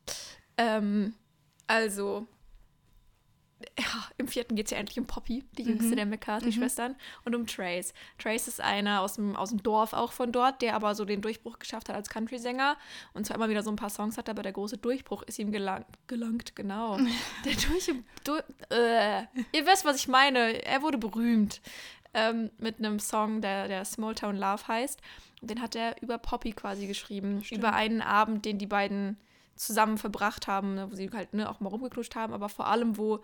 Ähm, 0.57 1.13
also, 1.67 2.27
ja, 3.79 4.09
im 4.17 4.27
vierten 4.27 4.55
geht 4.55 4.65
es 4.65 4.71
ja 4.71 4.77
endlich 4.77 4.99
um 4.99 5.05
Poppy, 5.05 5.43
die 5.57 5.63
jüngste 5.63 5.91
mhm. 5.91 5.95
der 5.95 6.05
McCarthy-Schwestern, 6.05 6.91
mhm. 6.91 6.97
und 7.25 7.35
um 7.35 7.47
Trace. 7.47 7.93
Trace 8.17 8.47
ist 8.47 8.61
einer 8.61 9.01
aus 9.01 9.15
dem, 9.15 9.35
aus 9.35 9.49
dem 9.49 9.61
Dorf 9.63 9.93
auch 9.93 10.11
von 10.11 10.31
dort, 10.31 10.61
der 10.61 10.75
aber 10.75 10.95
so 10.95 11.05
den 11.05 11.21
Durchbruch 11.21 11.59
geschafft 11.59 11.89
hat 11.89 11.95
als 11.95 12.09
Country-Sänger 12.09 12.77
und 13.13 13.25
zwar 13.25 13.35
immer 13.37 13.49
wieder 13.49 13.63
so 13.63 13.69
ein 13.69 13.75
paar 13.75 13.89
Songs 13.89 14.17
hat, 14.17 14.29
aber 14.29 14.43
der 14.43 14.51
große 14.51 14.77
Durchbruch 14.77 15.23
ist 15.23 15.39
ihm 15.39 15.51
gelang, 15.51 15.85
gelangt, 16.07 16.55
genau. 16.55 16.97
der 17.45 17.53
durch, 17.53 17.91
durch 18.23 18.43
äh, 18.69 19.21
ihr 19.51 19.65
wisst, 19.65 19.85
was 19.85 19.97
ich 19.97 20.07
meine. 20.07 20.63
Er 20.63 20.81
wurde 20.81 20.97
berühmt 20.97 21.61
ähm, 22.13 22.51
mit 22.57 22.79
einem 22.79 22.99
Song, 22.99 23.41
der, 23.41 23.67
der 23.67 23.85
Small 23.85 24.15
Town 24.15 24.35
Love 24.35 24.67
heißt. 24.67 24.99
Den 25.41 25.61
hat 25.61 25.75
er 25.75 26.01
über 26.01 26.17
Poppy 26.17 26.51
quasi 26.51 26.87
geschrieben, 26.87 27.43
Stimmt. 27.43 27.59
über 27.59 27.73
einen 27.73 28.01
Abend, 28.01 28.45
den 28.45 28.57
die 28.57 28.67
beiden 28.67 29.17
zusammen 29.55 29.97
verbracht 29.97 30.47
haben, 30.47 30.75
ne, 30.75 30.91
wo 30.91 30.95
sie 30.95 31.09
halt 31.11 31.33
ne, 31.33 31.49
auch 31.49 31.59
mal 31.59 31.69
rumgeknutscht 31.69 32.15
haben, 32.15 32.33
aber 32.33 32.49
vor 32.49 32.67
allem, 32.67 32.97
wo 32.97 33.21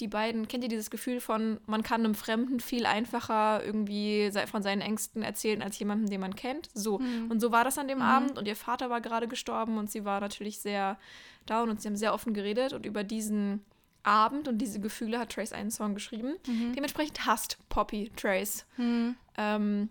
die 0.00 0.08
beiden, 0.08 0.48
kennt 0.48 0.64
ihr 0.64 0.70
dieses 0.70 0.90
Gefühl 0.90 1.20
von, 1.20 1.60
man 1.66 1.82
kann 1.82 2.00
einem 2.04 2.14
Fremden 2.14 2.60
viel 2.60 2.86
einfacher 2.86 3.64
irgendwie 3.64 4.30
von 4.46 4.62
seinen 4.62 4.80
Ängsten 4.80 5.22
erzählen 5.22 5.62
als 5.62 5.78
jemandem, 5.78 6.08
den 6.10 6.20
man 6.20 6.34
kennt? 6.34 6.68
So. 6.74 6.98
Mhm. 6.98 7.30
Und 7.30 7.40
so 7.40 7.52
war 7.52 7.64
das 7.64 7.78
an 7.78 7.88
dem 7.88 7.98
mhm. 7.98 8.04
Abend 8.04 8.38
und 8.38 8.48
ihr 8.48 8.56
Vater 8.56 8.90
war 8.90 9.00
gerade 9.00 9.28
gestorben 9.28 9.78
und 9.78 9.90
sie 9.90 10.04
war 10.04 10.20
natürlich 10.20 10.60
sehr 10.60 10.98
down 11.46 11.70
und 11.70 11.80
sie 11.80 11.88
haben 11.88 11.96
sehr 11.96 12.14
offen 12.14 12.34
geredet 12.34 12.72
und 12.72 12.86
über 12.86 13.04
diesen 13.04 13.64
Abend 14.02 14.48
und 14.48 14.58
diese 14.58 14.80
Gefühle 14.80 15.18
hat 15.18 15.32
Trace 15.32 15.52
einen 15.52 15.70
Song 15.70 15.94
geschrieben. 15.94 16.34
Mhm. 16.46 16.72
Dementsprechend 16.74 17.26
hasst 17.26 17.58
Poppy 17.68 18.10
Trace. 18.16 18.66
Mhm. 18.76 19.16
Ähm, 19.36 19.90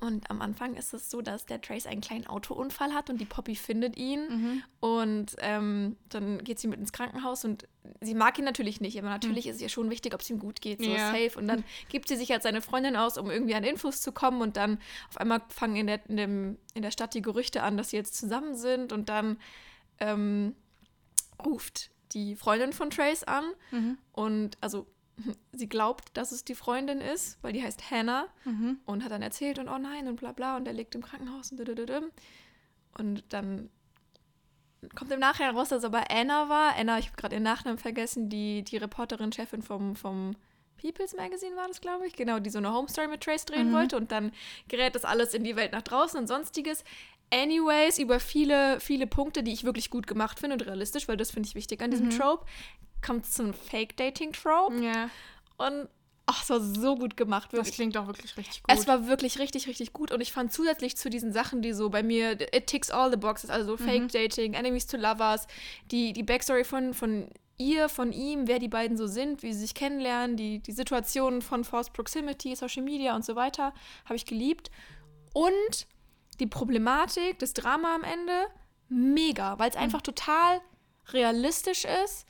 und 0.00 0.30
am 0.30 0.42
Anfang 0.42 0.74
ist 0.74 0.92
es 0.92 1.10
so, 1.10 1.22
dass 1.22 1.46
der 1.46 1.60
Trace 1.60 1.86
einen 1.86 2.02
kleinen 2.02 2.26
Autounfall 2.26 2.92
hat 2.92 3.08
und 3.08 3.18
die 3.18 3.24
Poppy 3.24 3.56
findet 3.56 3.96
ihn. 3.96 4.28
Mhm. 4.28 4.62
Und 4.80 5.36
ähm, 5.38 5.96
dann 6.10 6.44
geht 6.44 6.58
sie 6.58 6.68
mit 6.68 6.78
ins 6.78 6.92
Krankenhaus 6.92 7.44
und 7.44 7.66
sie 8.00 8.14
mag 8.14 8.38
ihn 8.38 8.44
natürlich 8.44 8.80
nicht, 8.80 8.98
aber 8.98 9.08
natürlich 9.08 9.44
mhm. 9.44 9.50
ist 9.50 9.56
es 9.56 9.62
ihr 9.62 9.68
schon 9.68 9.90
wichtig, 9.90 10.14
ob 10.14 10.20
es 10.20 10.30
ihm 10.30 10.38
gut 10.38 10.60
geht, 10.60 10.82
so 10.82 10.90
ja. 10.90 11.10
safe. 11.10 11.38
Und 11.38 11.48
dann 11.48 11.64
gibt 11.88 12.08
sie 12.08 12.16
sich 12.16 12.32
als 12.32 12.44
seine 12.44 12.60
Freundin 12.60 12.96
aus, 12.96 13.18
um 13.18 13.30
irgendwie 13.30 13.54
an 13.54 13.64
Infos 13.64 14.02
zu 14.02 14.12
kommen. 14.12 14.40
Und 14.40 14.56
dann 14.56 14.78
auf 15.08 15.18
einmal 15.18 15.42
fangen 15.48 15.76
in 15.76 15.86
der, 15.86 16.08
in, 16.08 16.16
dem, 16.16 16.58
in 16.74 16.82
der 16.82 16.90
Stadt 16.90 17.14
die 17.14 17.22
Gerüchte 17.22 17.62
an, 17.62 17.76
dass 17.76 17.90
sie 17.90 17.96
jetzt 17.96 18.16
zusammen 18.16 18.54
sind. 18.54 18.92
Und 18.92 19.08
dann 19.08 19.38
ähm, 20.00 20.54
ruft 21.44 21.90
die 22.12 22.36
Freundin 22.36 22.72
von 22.72 22.90
Trace 22.90 23.24
an. 23.24 23.44
Mhm. 23.70 23.98
Und 24.12 24.58
also 24.60 24.86
sie 25.52 25.68
glaubt, 25.68 26.16
dass 26.16 26.32
es 26.32 26.44
die 26.44 26.54
Freundin 26.54 27.00
ist, 27.00 27.38
weil 27.42 27.52
die 27.52 27.62
heißt 27.62 27.90
Hannah 27.90 28.28
mhm. 28.44 28.78
und 28.84 29.04
hat 29.04 29.12
dann 29.12 29.22
erzählt 29.22 29.58
und 29.58 29.68
oh 29.68 29.78
nein 29.78 30.08
und 30.08 30.16
bla 30.16 30.32
bla 30.32 30.56
und 30.56 30.66
er 30.66 30.74
liegt 30.74 30.94
im 30.94 31.02
Krankenhaus 31.02 31.52
und. 31.52 32.12
Und 32.98 33.24
dann 33.28 33.68
kommt 34.94 35.12
im 35.12 35.20
Nachhinein 35.20 35.56
raus, 35.56 35.70
dass 35.70 35.78
es 35.78 35.84
aber 35.84 36.10
Anna 36.10 36.48
war. 36.48 36.76
Anna, 36.76 36.98
ich 36.98 37.06
habe 37.06 37.16
gerade 37.16 37.34
ihren 37.34 37.42
Nachnamen 37.42 37.78
vergessen, 37.78 38.28
die, 38.28 38.62
die 38.62 38.76
Reporterin, 38.76 39.32
Chefin 39.32 39.62
vom, 39.62 39.96
vom 39.96 40.36
People's 40.80 41.14
Magazine 41.14 41.56
war 41.56 41.68
das, 41.68 41.80
glaube 41.80 42.06
ich. 42.06 42.14
Genau, 42.14 42.38
die 42.38 42.50
so 42.50 42.58
eine 42.58 42.72
Home 42.72 42.88
Story 42.88 43.08
mit 43.08 43.22
Trace 43.22 43.44
drehen 43.44 43.70
mhm. 43.70 43.74
wollte 43.74 43.96
und 43.96 44.12
dann 44.12 44.32
gerät 44.68 44.94
das 44.94 45.04
alles 45.04 45.34
in 45.34 45.44
die 45.44 45.56
Welt 45.56 45.72
nach 45.72 45.82
draußen 45.82 46.18
und 46.18 46.26
sonstiges. 46.26 46.84
Anyways, 47.30 47.98
über 47.98 48.20
viele, 48.20 48.78
viele 48.78 49.06
Punkte, 49.06 49.42
die 49.42 49.52
ich 49.52 49.64
wirklich 49.64 49.90
gut 49.90 50.06
gemacht 50.06 50.38
finde 50.38 50.54
und 50.54 50.66
realistisch, 50.66 51.08
weil 51.08 51.16
das 51.16 51.32
finde 51.32 51.48
ich 51.48 51.54
wichtig 51.54 51.82
an 51.82 51.90
diesem 51.90 52.06
mhm. 52.06 52.18
Trope, 52.18 52.46
kommt 53.04 53.24
es 53.24 53.32
zum 53.32 53.52
Fake-Dating-Trope. 53.52 54.76
Ja. 54.76 55.10
Und 55.56 55.88
ach, 56.26 56.42
es 56.42 56.50
war 56.50 56.60
so 56.60 56.96
gut 56.96 57.16
gemacht. 57.16 57.52
Wirklich. 57.52 57.68
Das 57.68 57.74
klingt 57.76 57.96
auch 57.96 58.08
wirklich 58.08 58.36
richtig 58.36 58.62
gut. 58.62 58.76
Es 58.76 58.86
war 58.86 59.06
wirklich 59.06 59.38
richtig, 59.38 59.68
richtig 59.68 59.92
gut. 59.92 60.10
Und 60.10 60.20
ich 60.20 60.32
fand 60.32 60.52
zusätzlich 60.52 60.96
zu 60.96 61.08
diesen 61.08 61.32
Sachen, 61.32 61.62
die 61.62 61.72
so 61.72 61.88
bei 61.88 62.02
mir, 62.02 62.32
it 62.54 62.66
ticks 62.66 62.90
all 62.90 63.10
the 63.10 63.16
boxes, 63.16 63.48
also 63.48 63.72
mhm. 63.72 63.78
Fake-Dating, 63.78 64.54
Enemies 64.54 64.86
to 64.86 64.96
Lovers, 64.96 65.46
die, 65.90 66.12
die 66.12 66.24
Backstory 66.24 66.64
von, 66.64 66.94
von 66.94 67.28
ihr, 67.58 67.88
von 67.88 68.12
ihm, 68.12 68.48
wer 68.48 68.58
die 68.58 68.68
beiden 68.68 68.96
so 68.96 69.06
sind, 69.06 69.42
wie 69.42 69.52
sie 69.52 69.60
sich 69.60 69.74
kennenlernen, 69.74 70.36
die, 70.36 70.58
die 70.58 70.72
Situationen 70.72 71.42
von 71.42 71.64
Forced 71.64 71.92
Proximity, 71.92 72.54
Social 72.56 72.82
Media 72.82 73.14
und 73.14 73.24
so 73.24 73.36
weiter, 73.36 73.72
habe 74.04 74.16
ich 74.16 74.26
geliebt. 74.26 74.70
Und 75.32 75.86
die 76.40 76.46
Problematik, 76.46 77.38
das 77.38 77.54
Drama 77.54 77.94
am 77.94 78.02
Ende, 78.02 78.46
mega, 78.88 79.58
weil 79.58 79.70
es 79.70 79.76
mhm. 79.76 79.82
einfach 79.82 80.02
total 80.02 80.60
realistisch 81.12 81.84
ist 82.04 82.26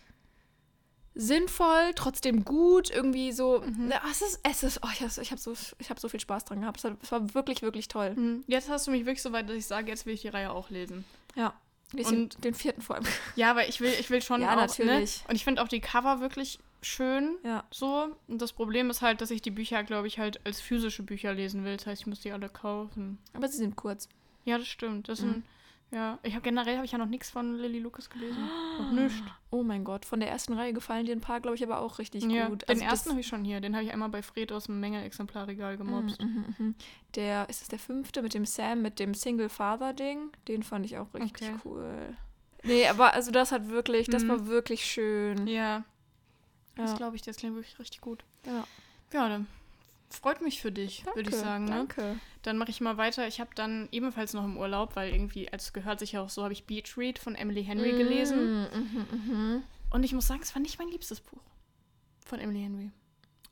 sinnvoll, 1.16 1.92
trotzdem 1.94 2.44
gut, 2.44 2.90
irgendwie 2.90 3.32
so. 3.32 3.62
Mhm. 3.64 3.88
Na, 3.88 4.00
es 4.10 4.20
ist, 4.20 4.40
es 4.42 4.62
ist, 4.62 4.80
oh, 4.84 4.88
ich 4.92 5.00
habe 5.00 5.10
hab 5.10 5.38
so, 5.38 5.54
hab 5.88 5.98
so 5.98 6.08
viel 6.08 6.20
Spaß 6.20 6.44
dran 6.44 6.60
gehabt. 6.60 6.78
Es 6.78 6.84
war, 6.84 6.96
es 7.02 7.10
war 7.10 7.34
wirklich, 7.34 7.62
wirklich 7.62 7.88
toll. 7.88 8.14
Mhm. 8.14 8.44
Jetzt 8.46 8.68
hast 8.68 8.86
du 8.86 8.90
mich 8.90 9.06
wirklich 9.06 9.22
so 9.22 9.32
weit, 9.32 9.48
dass 9.48 9.56
ich 9.56 9.66
sage, 9.66 9.88
jetzt 9.88 10.06
will 10.06 10.14
ich 10.14 10.20
die 10.20 10.28
Reihe 10.28 10.52
auch 10.52 10.70
lesen. 10.70 11.04
Ja. 11.34 11.54
Und 11.92 12.10
den, 12.10 12.28
den 12.42 12.54
vierten 12.54 12.82
vor 12.82 12.96
allem. 12.96 13.06
Ja, 13.36 13.50
aber 13.50 13.68
ich 13.68 13.80
will, 13.80 13.92
ich 13.98 14.10
will 14.10 14.20
schon. 14.20 14.42
ja, 14.42 14.50
auch, 14.50 14.56
ne? 14.56 14.62
natürlich. 14.62 15.22
Ne? 15.22 15.28
Und 15.30 15.36
ich 15.36 15.44
finde 15.44 15.62
auch 15.62 15.68
die 15.68 15.80
Cover 15.80 16.20
wirklich 16.20 16.58
schön. 16.82 17.36
Ja. 17.44 17.64
So. 17.70 18.14
Und 18.28 18.42
das 18.42 18.52
Problem 18.52 18.90
ist 18.90 19.02
halt, 19.02 19.20
dass 19.20 19.30
ich 19.30 19.40
die 19.40 19.50
Bücher, 19.50 19.84
glaube 19.84 20.08
ich, 20.08 20.18
halt 20.18 20.44
als 20.44 20.60
physische 20.60 21.02
Bücher 21.02 21.32
lesen 21.32 21.64
will. 21.64 21.76
Das 21.76 21.86
heißt, 21.86 22.02
ich 22.02 22.06
muss 22.06 22.20
die 22.20 22.32
alle 22.32 22.48
kaufen. 22.48 23.18
Aber 23.32 23.48
sie 23.48 23.58
sind 23.58 23.76
kurz. 23.76 24.08
Ja, 24.44 24.58
das 24.58 24.68
stimmt. 24.68 25.08
Das 25.08 25.20
mhm. 25.20 25.24
sind 25.24 25.44
ja, 25.92 26.18
ich 26.25 26.32
habe 26.34 26.42
generell 26.42 26.76
habe 26.76 26.84
ich 26.84 26.92
ja 26.92 26.99
noch 26.99 27.06
nichts 27.06 27.30
von 27.30 27.56
Lily 27.56 27.78
Lucas 27.78 28.10
gelesen. 28.10 28.38
noch 28.78 28.90
nichts. 28.90 29.22
Oh 29.50 29.62
mein 29.62 29.84
Gott, 29.84 30.04
von 30.04 30.18
der 30.18 30.28
ersten 30.28 30.52
Reihe 30.54 30.72
gefallen 30.72 31.06
dir 31.06 31.12
ein 31.12 31.20
paar, 31.20 31.40
glaube 31.40 31.56
ich, 31.56 31.62
aber 31.62 31.80
auch 31.80 31.99
richtig 31.99 32.25
ja, 32.25 32.49
gut. 32.49 32.62
Den 32.62 32.70
also 32.70 32.84
ersten 32.84 33.10
habe 33.10 33.20
ich 33.20 33.26
schon 33.28 33.44
hier. 33.44 33.60
Den 33.60 33.75
habe 33.75 33.84
ich 33.84 33.92
einmal 33.92 34.08
bei 34.08 34.22
Fred 34.22 34.50
aus 34.50 34.64
dem 34.64 34.80
Menge-Exemplarregal 34.80 35.76
gemobst. 35.76 36.20
Mm, 36.20 36.26
mm, 36.26 36.54
mm, 36.58 36.75
der, 37.14 37.49
ist 37.49 37.62
es 37.62 37.68
der 37.68 37.78
fünfte 37.78 38.20
mit 38.22 38.34
dem 38.34 38.44
Sam, 38.44 38.82
mit 38.82 38.99
dem 38.99 39.14
Single-Father-Ding? 39.14 40.32
Den 40.49 40.64
fand 40.64 40.84
ich 40.86 40.99
auch 40.99 41.14
richtig 41.14 41.49
okay. 41.49 41.60
cool. 41.64 42.16
Nee, 42.64 42.88
aber 42.88 43.14
also 43.14 43.30
das 43.30 43.52
hat 43.52 43.68
wirklich, 43.68 44.08
das 44.08 44.26
war 44.26 44.38
mhm. 44.38 44.46
wirklich 44.49 44.84
schön. 44.84 45.46
Ja. 45.46 45.84
Das 46.75 46.90
ja. 46.90 46.96
glaube 46.96 47.14
ich, 47.14 47.22
das 47.22 47.36
klingt 47.36 47.54
wirklich 47.54 47.78
richtig 47.78 48.00
gut. 48.00 48.25
Ja. 48.44 48.64
Ja, 49.12 49.28
dann 49.28 49.46
freut 50.10 50.40
mich 50.40 50.60
für 50.60 50.73
dich, 50.73 51.04
würde 51.14 51.30
ich 51.30 51.36
sagen. 51.36 51.64
Ne? 51.64 51.71
Danke. 51.71 52.19
Dann 52.42 52.58
mache 52.58 52.71
ich 52.71 52.80
mal 52.80 52.97
weiter. 52.97 53.26
Ich 53.26 53.40
habe 53.40 53.50
dann 53.54 53.88
ebenfalls 53.90 54.32
noch 54.32 54.45
im 54.45 54.56
Urlaub, 54.56 54.97
weil 54.97 55.12
irgendwie, 55.12 55.50
als 55.52 55.73
gehört 55.73 55.99
sich 56.00 56.12
ja 56.12 56.23
auch 56.23 56.30
so, 56.30 56.42
habe 56.42 56.52
ich 56.52 56.64
Beach 56.64 56.97
Read 56.97 57.19
von 57.19 57.34
Emily 57.34 57.64
Henry 57.64 57.92
mm, 57.92 57.99
gelesen. 57.99 58.62
Mm, 58.62 59.56
mm, 59.56 59.62
Und 59.90 60.04
ich 60.04 60.12
muss 60.12 60.26
sagen, 60.26 60.40
es 60.42 60.54
war 60.54 60.62
nicht 60.62 60.78
mein 60.78 60.88
liebstes 60.88 61.21
Buch 61.21 61.40
von 62.25 62.38
Emily 62.38 62.60
Henry. 62.60 62.90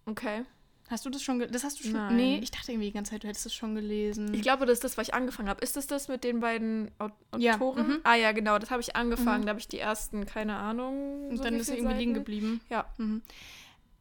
Okay. 0.07 0.45
Hast 0.91 1.07
du 1.07 1.11
das 1.11 1.23
schon 1.23 1.39
Das 1.51 1.65
hast 1.65 1.81
du 1.81 1.85
schon? 1.85 1.93
Nein. 1.95 2.17
Nee, 2.17 2.41
ich 2.43 2.51
dachte 2.51 2.71
irgendwie 2.73 2.89
die 2.89 2.93
ganze 2.93 3.13
Zeit, 3.13 3.25
du 3.25 3.29
hättest 3.29 3.47
das 3.47 3.55
schon 3.55 3.75
gelesen. 3.75 4.35
Ich 4.35 4.43
glaube, 4.43 4.67
das 4.67 4.75
ist 4.75 4.85
das, 4.85 4.99
was 4.99 5.09
ich 5.09 5.15
angefangen 5.15 5.49
habe. 5.49 5.63
Ist 5.63 5.77
das 5.77 5.87
das 5.87 6.09
mit 6.09 6.25
den 6.25 6.41
beiden 6.41 6.91
Autoren? 6.99 7.41
Ja. 7.41 7.57
Mhm. 7.57 8.01
Ah 8.05 8.17
ja, 8.17 8.33
genau, 8.33 8.59
das 8.59 8.71
habe 8.71 8.83
ich 8.83 8.95
angefangen. 8.95 9.41
Mhm. 9.41 9.47
Da 9.47 9.51
habe 9.51 9.61
ich 9.61 9.69
die 9.69 9.79
ersten, 9.79 10.27
keine 10.27 10.57
Ahnung. 10.57 11.29
Und 11.31 11.39
so 11.39 11.43
dann 11.43 11.55
ist 11.55 11.67
sie 11.67 11.77
irgendwie 11.77 11.95
liegen 11.97 12.15
geblieben. 12.15 12.61
Ja. 12.69 12.85
Mhm. 12.99 13.23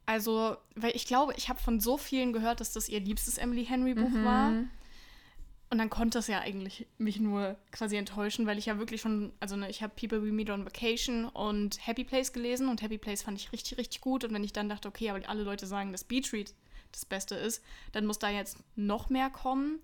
Also, 0.06 0.56
weil 0.74 0.94
ich 0.94 1.06
glaube, 1.06 1.32
ich 1.36 1.48
habe 1.48 1.60
von 1.60 1.80
so 1.80 1.96
vielen 1.96 2.32
gehört, 2.32 2.60
dass 2.60 2.72
das 2.72 2.88
ihr 2.88 3.00
liebstes 3.00 3.38
Emily 3.38 3.64
Henry 3.64 3.94
Buch 3.94 4.10
mhm. 4.10 4.24
war. 4.24 4.52
Und 5.70 5.78
dann 5.78 5.90
konnte 5.90 6.18
es 6.18 6.28
ja 6.28 6.40
eigentlich 6.40 6.86
mich 6.98 7.18
nur 7.18 7.56
quasi 7.72 7.96
enttäuschen, 7.96 8.46
weil 8.46 8.58
ich 8.58 8.66
ja 8.66 8.78
wirklich 8.78 9.00
schon, 9.00 9.32
also 9.40 9.56
ne, 9.56 9.68
ich 9.68 9.82
habe 9.82 9.92
People 9.96 10.22
We 10.22 10.30
Meet 10.30 10.50
on 10.50 10.64
Vacation 10.64 11.24
und 11.24 11.84
Happy 11.84 12.04
Place 12.04 12.32
gelesen 12.32 12.68
und 12.68 12.82
Happy 12.82 12.98
Place 12.98 13.22
fand 13.22 13.40
ich 13.40 13.50
richtig, 13.50 13.78
richtig 13.78 14.00
gut. 14.00 14.24
Und 14.24 14.32
wenn 14.34 14.44
ich 14.44 14.52
dann 14.52 14.68
dachte, 14.68 14.86
okay, 14.86 15.10
aber 15.10 15.28
alle 15.28 15.42
Leute 15.42 15.66
sagen, 15.66 15.90
dass 15.90 16.04
Beach 16.04 16.32
Read 16.32 16.54
das 16.92 17.04
Beste 17.04 17.34
ist, 17.34 17.62
dann 17.92 18.06
muss 18.06 18.18
da 18.18 18.30
jetzt 18.30 18.58
noch 18.76 19.10
mehr 19.10 19.30
kommen. 19.30 19.80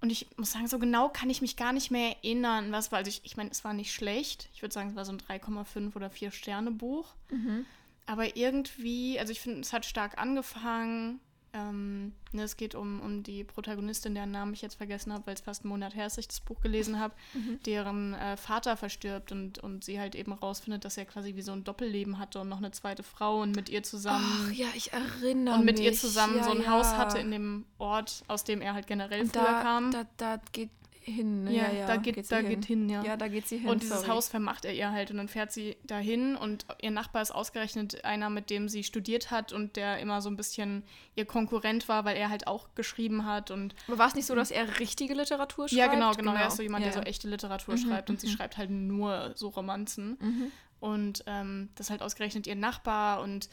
Und 0.00 0.10
ich 0.10 0.26
muss 0.36 0.52
sagen, 0.52 0.68
so 0.68 0.78
genau 0.78 1.08
kann 1.08 1.28
ich 1.28 1.42
mich 1.42 1.56
gar 1.56 1.72
nicht 1.72 1.90
mehr 1.90 2.16
erinnern, 2.16 2.72
was 2.72 2.90
war. 2.90 3.00
Also 3.00 3.08
ich, 3.08 3.20
ich 3.24 3.36
meine, 3.36 3.50
es 3.50 3.64
war 3.64 3.74
nicht 3.74 3.92
schlecht. 3.92 4.48
Ich 4.54 4.62
würde 4.62 4.72
sagen, 4.72 4.90
es 4.90 4.96
war 4.96 5.04
so 5.04 5.12
ein 5.12 5.20
3,5 5.20 5.94
oder 5.94 6.08
4 6.08 6.30
Sterne 6.30 6.70
Buch. 6.70 7.14
Mhm. 7.30 7.66
Aber 8.06 8.36
irgendwie, 8.36 9.18
also 9.18 9.32
ich 9.32 9.40
finde, 9.40 9.60
es 9.60 9.72
hat 9.72 9.86
stark 9.86 10.18
angefangen. 10.18 11.20
Ähm, 11.54 12.12
ne, 12.32 12.44
es 12.44 12.56
geht 12.56 12.74
um, 12.74 13.00
um 13.00 13.22
die 13.22 13.44
Protagonistin, 13.44 14.14
deren 14.14 14.30
Namen 14.30 14.54
ich 14.54 14.62
jetzt 14.62 14.76
vergessen 14.76 15.12
habe, 15.12 15.26
weil 15.26 15.34
es 15.34 15.42
fast 15.42 15.62
einen 15.62 15.68
Monat 15.68 15.94
her 15.94 16.06
ist, 16.06 16.16
dass 16.16 16.24
ich 16.24 16.28
das 16.28 16.40
Buch 16.40 16.62
gelesen 16.62 16.98
habe, 16.98 17.14
mhm. 17.34 17.60
deren 17.66 18.14
äh, 18.14 18.38
Vater 18.38 18.74
verstirbt 18.78 19.32
und, 19.32 19.58
und 19.58 19.84
sie 19.84 20.00
halt 20.00 20.14
eben 20.14 20.32
rausfindet, 20.32 20.86
dass 20.86 20.96
er 20.96 21.04
quasi 21.04 21.36
wie 21.36 21.42
so 21.42 21.52
ein 21.52 21.62
Doppelleben 21.62 22.18
hatte 22.18 22.40
und 22.40 22.48
noch 22.48 22.56
eine 22.56 22.70
zweite 22.70 23.02
Frau 23.02 23.42
und 23.42 23.54
mit 23.54 23.68
ihr 23.68 23.82
zusammen. 23.82 24.48
Ach, 24.48 24.52
ja, 24.52 24.68
ich 24.74 24.94
erinnere 24.94 25.58
mich. 25.58 25.60
Und 25.60 25.64
mit 25.66 25.80
ihr 25.80 25.92
zusammen 25.92 26.38
ja, 26.38 26.44
so 26.44 26.52
ein 26.52 26.62
ja. 26.62 26.70
Haus 26.70 26.94
hatte 26.94 27.18
in 27.18 27.30
dem 27.30 27.66
Ort, 27.76 28.24
aus 28.28 28.44
dem 28.44 28.62
er 28.62 28.72
halt 28.72 28.86
generell 28.86 29.20
und 29.20 29.32
früher 29.32 29.44
da, 29.44 29.62
kam. 29.62 29.90
Da, 29.90 30.06
da 30.16 30.40
geht 30.52 30.70
hin. 31.04 31.44
Ne? 31.44 31.54
Ja, 31.54 31.72
ja, 31.72 31.86
da 31.86 31.96
geht, 31.96 32.14
geht 32.14 32.30
da 32.30 32.38
hin. 32.38 32.48
geht 32.48 32.64
hin, 32.64 32.88
ja. 32.88 33.02
Ja, 33.02 33.16
da 33.16 33.28
geht 33.28 33.46
sie 33.46 33.58
hin. 33.58 33.68
Und 33.68 33.82
dieses 33.82 34.00
sorry. 34.00 34.08
Haus 34.10 34.28
vermacht 34.28 34.64
er 34.64 34.72
ihr 34.72 34.90
halt 34.90 35.10
und 35.10 35.16
dann 35.16 35.28
fährt 35.28 35.52
sie 35.52 35.76
dahin 35.84 36.36
und 36.36 36.64
ihr 36.80 36.90
Nachbar 36.90 37.22
ist 37.22 37.32
ausgerechnet 37.32 38.04
einer, 38.04 38.30
mit 38.30 38.50
dem 38.50 38.68
sie 38.68 38.84
studiert 38.84 39.30
hat 39.30 39.52
und 39.52 39.76
der 39.76 39.98
immer 39.98 40.22
so 40.22 40.30
ein 40.30 40.36
bisschen 40.36 40.84
ihr 41.14 41.24
Konkurrent 41.24 41.88
war, 41.88 42.04
weil 42.04 42.16
er 42.16 42.28
halt 42.28 42.46
auch 42.46 42.74
geschrieben 42.74 43.26
hat 43.26 43.50
und. 43.50 43.74
Aber 43.88 43.98
war 43.98 44.08
es 44.08 44.14
nicht 44.14 44.26
so, 44.26 44.34
dass 44.34 44.50
er 44.50 44.78
richtige 44.78 45.14
Literatur 45.14 45.68
schreibt? 45.68 45.78
Ja, 45.78 45.86
genau, 45.88 46.12
genau. 46.12 46.32
genau. 46.32 46.42
Er 46.42 46.48
ist 46.48 46.56
so 46.56 46.62
jemand, 46.62 46.84
ja. 46.84 46.92
der 46.92 47.02
so 47.02 47.06
echte 47.06 47.28
Literatur 47.28 47.74
mhm, 47.74 47.78
schreibt 47.78 48.10
und 48.10 48.20
sie 48.20 48.28
mhm. 48.28 48.32
schreibt 48.32 48.56
halt 48.56 48.70
nur 48.70 49.32
so 49.34 49.48
Romanzen. 49.48 50.18
Mhm. 50.20 50.52
Und 50.80 51.24
ähm, 51.26 51.68
das 51.74 51.86
ist 51.86 51.90
halt 51.90 52.02
ausgerechnet 52.02 52.46
ihr 52.46 52.56
Nachbar 52.56 53.22
und 53.22 53.48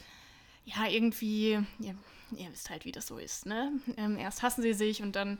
ja, 0.64 0.86
irgendwie, 0.88 1.58
ja, 1.78 1.94
ihr 2.36 2.52
wisst 2.52 2.70
halt, 2.70 2.84
wie 2.84 2.92
das 2.92 3.06
so 3.06 3.18
ist, 3.18 3.46
ne? 3.46 3.72
Ähm, 3.96 4.16
erst 4.18 4.42
hassen 4.42 4.62
sie 4.62 4.74
sich 4.74 5.02
und 5.02 5.16
dann 5.16 5.38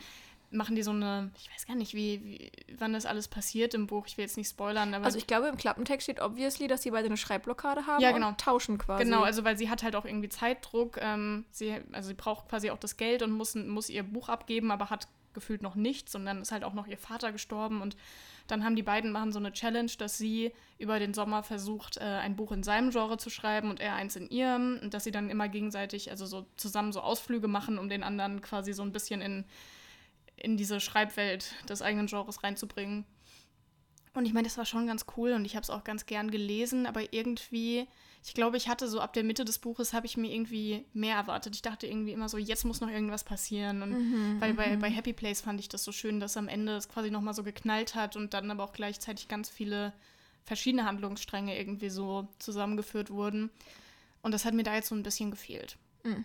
machen 0.50 0.74
die 0.74 0.82
so 0.82 0.90
eine, 0.90 1.30
ich 1.36 1.50
weiß 1.52 1.66
gar 1.66 1.76
nicht, 1.76 1.94
wie, 1.94 2.24
wie, 2.24 2.52
wann 2.78 2.92
das 2.92 3.06
alles 3.06 3.28
passiert 3.28 3.74
im 3.74 3.86
Buch. 3.86 4.06
Ich 4.06 4.16
will 4.16 4.24
jetzt 4.24 4.36
nicht 4.36 4.48
spoilern, 4.48 4.92
aber. 4.94 5.04
Also 5.04 5.18
ich 5.18 5.26
glaube, 5.26 5.48
im 5.48 5.56
Klappentext 5.56 6.04
steht 6.04 6.20
obviously, 6.20 6.66
dass 6.66 6.82
sie 6.82 6.90
beide 6.90 7.06
eine 7.06 7.16
Schreibblockade 7.16 7.86
haben 7.86 8.02
Ja, 8.02 8.12
genau. 8.12 8.28
und 8.28 8.40
tauschen 8.40 8.78
quasi. 8.78 9.04
Genau, 9.04 9.22
also 9.22 9.44
weil 9.44 9.56
sie 9.56 9.70
hat 9.70 9.82
halt 9.82 9.94
auch 9.96 10.04
irgendwie 10.04 10.28
Zeitdruck. 10.28 10.98
Ähm, 11.00 11.44
sie, 11.50 11.80
also 11.92 12.08
sie 12.08 12.14
braucht 12.14 12.48
quasi 12.48 12.70
auch 12.70 12.78
das 12.78 12.96
Geld 12.96 13.22
und 13.22 13.30
muss, 13.30 13.54
muss 13.54 13.88
ihr 13.88 14.02
Buch 14.02 14.28
abgeben, 14.28 14.70
aber 14.70 14.90
hat 14.90 15.08
gefühlt 15.32 15.62
noch 15.62 15.76
nichts. 15.76 16.14
Und 16.14 16.26
dann 16.26 16.42
ist 16.42 16.52
halt 16.52 16.64
auch 16.64 16.74
noch 16.74 16.86
ihr 16.86 16.98
Vater 16.98 17.30
gestorben. 17.30 17.80
Und 17.80 17.96
dann 18.48 18.64
haben 18.64 18.74
die 18.74 18.82
beiden 18.82 19.12
machen 19.12 19.30
so 19.30 19.38
eine 19.38 19.52
Challenge, 19.52 19.92
dass 19.98 20.18
sie 20.18 20.52
über 20.78 20.98
den 20.98 21.14
Sommer 21.14 21.44
versucht, 21.44 21.98
äh, 21.98 22.00
ein 22.00 22.34
Buch 22.34 22.50
in 22.50 22.64
seinem 22.64 22.90
Genre 22.90 23.16
zu 23.16 23.30
schreiben 23.30 23.70
und 23.70 23.78
er 23.78 23.94
eins 23.94 24.16
in 24.16 24.28
ihrem. 24.28 24.80
Und 24.82 24.94
dass 24.94 25.04
sie 25.04 25.12
dann 25.12 25.30
immer 25.30 25.48
gegenseitig, 25.48 26.10
also 26.10 26.26
so 26.26 26.46
zusammen 26.56 26.92
so 26.92 27.00
Ausflüge 27.00 27.46
machen, 27.46 27.78
um 27.78 27.88
den 27.88 28.02
anderen 28.02 28.40
quasi 28.40 28.72
so 28.72 28.82
ein 28.82 28.90
bisschen 28.92 29.20
in, 29.20 29.44
in 30.40 30.56
diese 30.56 30.80
Schreibwelt 30.80 31.52
des 31.68 31.82
eigenen 31.82 32.06
Genres 32.06 32.42
reinzubringen. 32.42 33.04
Und 34.12 34.26
ich 34.26 34.32
meine, 34.32 34.48
das 34.48 34.58
war 34.58 34.66
schon 34.66 34.86
ganz 34.88 35.06
cool 35.16 35.32
und 35.32 35.44
ich 35.44 35.54
habe 35.54 35.62
es 35.62 35.70
auch 35.70 35.84
ganz 35.84 36.04
gern 36.04 36.32
gelesen, 36.32 36.86
aber 36.86 37.12
irgendwie, 37.12 37.86
ich 38.24 38.34
glaube, 38.34 38.56
ich 38.56 38.68
hatte 38.68 38.88
so 38.88 39.00
ab 39.00 39.12
der 39.12 39.22
Mitte 39.22 39.44
des 39.44 39.60
Buches, 39.60 39.92
habe 39.92 40.06
ich 40.06 40.16
mir 40.16 40.32
irgendwie 40.32 40.84
mehr 40.92 41.14
erwartet. 41.14 41.54
Ich 41.54 41.62
dachte 41.62 41.86
irgendwie 41.86 42.10
immer 42.10 42.28
so, 42.28 42.36
jetzt 42.36 42.64
muss 42.64 42.80
noch 42.80 42.90
irgendwas 42.90 43.22
passieren. 43.22 43.82
Und 43.82 44.40
weil 44.40 44.54
bei, 44.54 44.76
bei 44.76 44.90
Happy 44.90 45.12
Place 45.12 45.40
fand 45.40 45.60
ich 45.60 45.68
das 45.68 45.84
so 45.84 45.92
schön, 45.92 46.18
dass 46.18 46.36
am 46.36 46.48
Ende 46.48 46.74
es 46.74 46.88
quasi 46.88 47.12
nochmal 47.12 47.34
so 47.34 47.44
geknallt 47.44 47.94
hat 47.94 48.16
und 48.16 48.34
dann 48.34 48.50
aber 48.50 48.64
auch 48.64 48.72
gleichzeitig 48.72 49.28
ganz 49.28 49.48
viele 49.48 49.92
verschiedene 50.44 50.86
Handlungsstränge 50.86 51.56
irgendwie 51.56 51.90
so 51.90 52.26
zusammengeführt 52.40 53.10
wurden. 53.10 53.50
Und 54.22 54.32
das 54.32 54.44
hat 54.44 54.54
mir 54.54 54.64
da 54.64 54.74
jetzt 54.74 54.88
so 54.88 54.96
ein 54.96 55.04
bisschen 55.04 55.30
gefehlt. 55.30 55.76
Mhm. 56.02 56.24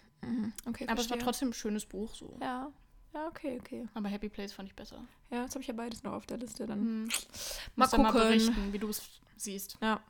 Okay, 0.66 0.86
Aber 0.88 1.00
es 1.00 1.10
war 1.10 1.18
verstehe. 1.18 1.18
trotzdem 1.20 1.50
ein 1.50 1.54
schönes 1.54 1.86
Buch 1.86 2.16
so. 2.16 2.36
Ja. 2.42 2.72
Ja, 3.16 3.28
okay, 3.28 3.58
okay. 3.60 3.88
Aber 3.94 4.10
Happy 4.10 4.28
Place 4.28 4.52
fand 4.52 4.68
ich 4.68 4.76
besser. 4.76 5.02
Ja, 5.32 5.44
jetzt 5.44 5.56
habe 5.56 5.62
ich 5.62 5.68
ja 5.70 5.74
beides 5.74 6.04
noch 6.04 6.12
auf 6.14 6.26
der 6.26 6.38
Liste. 6.38 6.66
Dann 6.68 6.80
Hm. 6.80 7.08
mal 7.76 7.88
du 7.88 7.98
mal 7.98 8.12
gucken. 8.12 8.28
berichten, 8.28 8.74
wie 8.74 8.78
du 8.80 8.90
es 8.90 9.10
siehst. 9.38 9.78
Ja. 9.82 10.02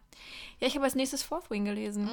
Ja, 0.60 0.68
ich 0.68 0.74
habe 0.76 0.86
als 0.86 0.96
nächstes 0.96 1.22
Fourth 1.22 1.50
Wing 1.52 1.66
gelesen. 1.66 2.10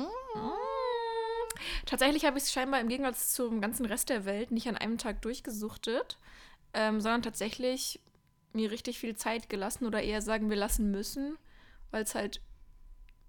Tatsächlich 1.87 2.25
habe 2.25 2.37
ich 2.39 2.45
es 2.45 2.53
scheinbar 2.53 2.81
im 2.81 2.89
Gegensatz 2.89 3.33
zum 3.33 3.61
ganzen 3.61 3.87
Rest 3.87 4.11
der 4.11 4.25
Welt 4.25 4.51
nicht 4.51 4.69
an 4.69 4.77
einem 4.77 4.99
Tag 4.99 5.23
durchgesuchtet, 5.23 6.19
ähm, 6.75 7.01
sondern 7.01 7.23
tatsächlich 7.23 8.01
mir 8.53 8.71
richtig 8.71 8.99
viel 8.99 9.17
Zeit 9.17 9.49
gelassen 9.49 9.87
oder 9.87 10.03
eher 10.03 10.21
sagen 10.23 10.51
wir 10.51 10.57
lassen 10.57 10.91
müssen, 10.91 11.39
weil 11.91 12.03
es 12.03 12.15
halt, 12.15 12.41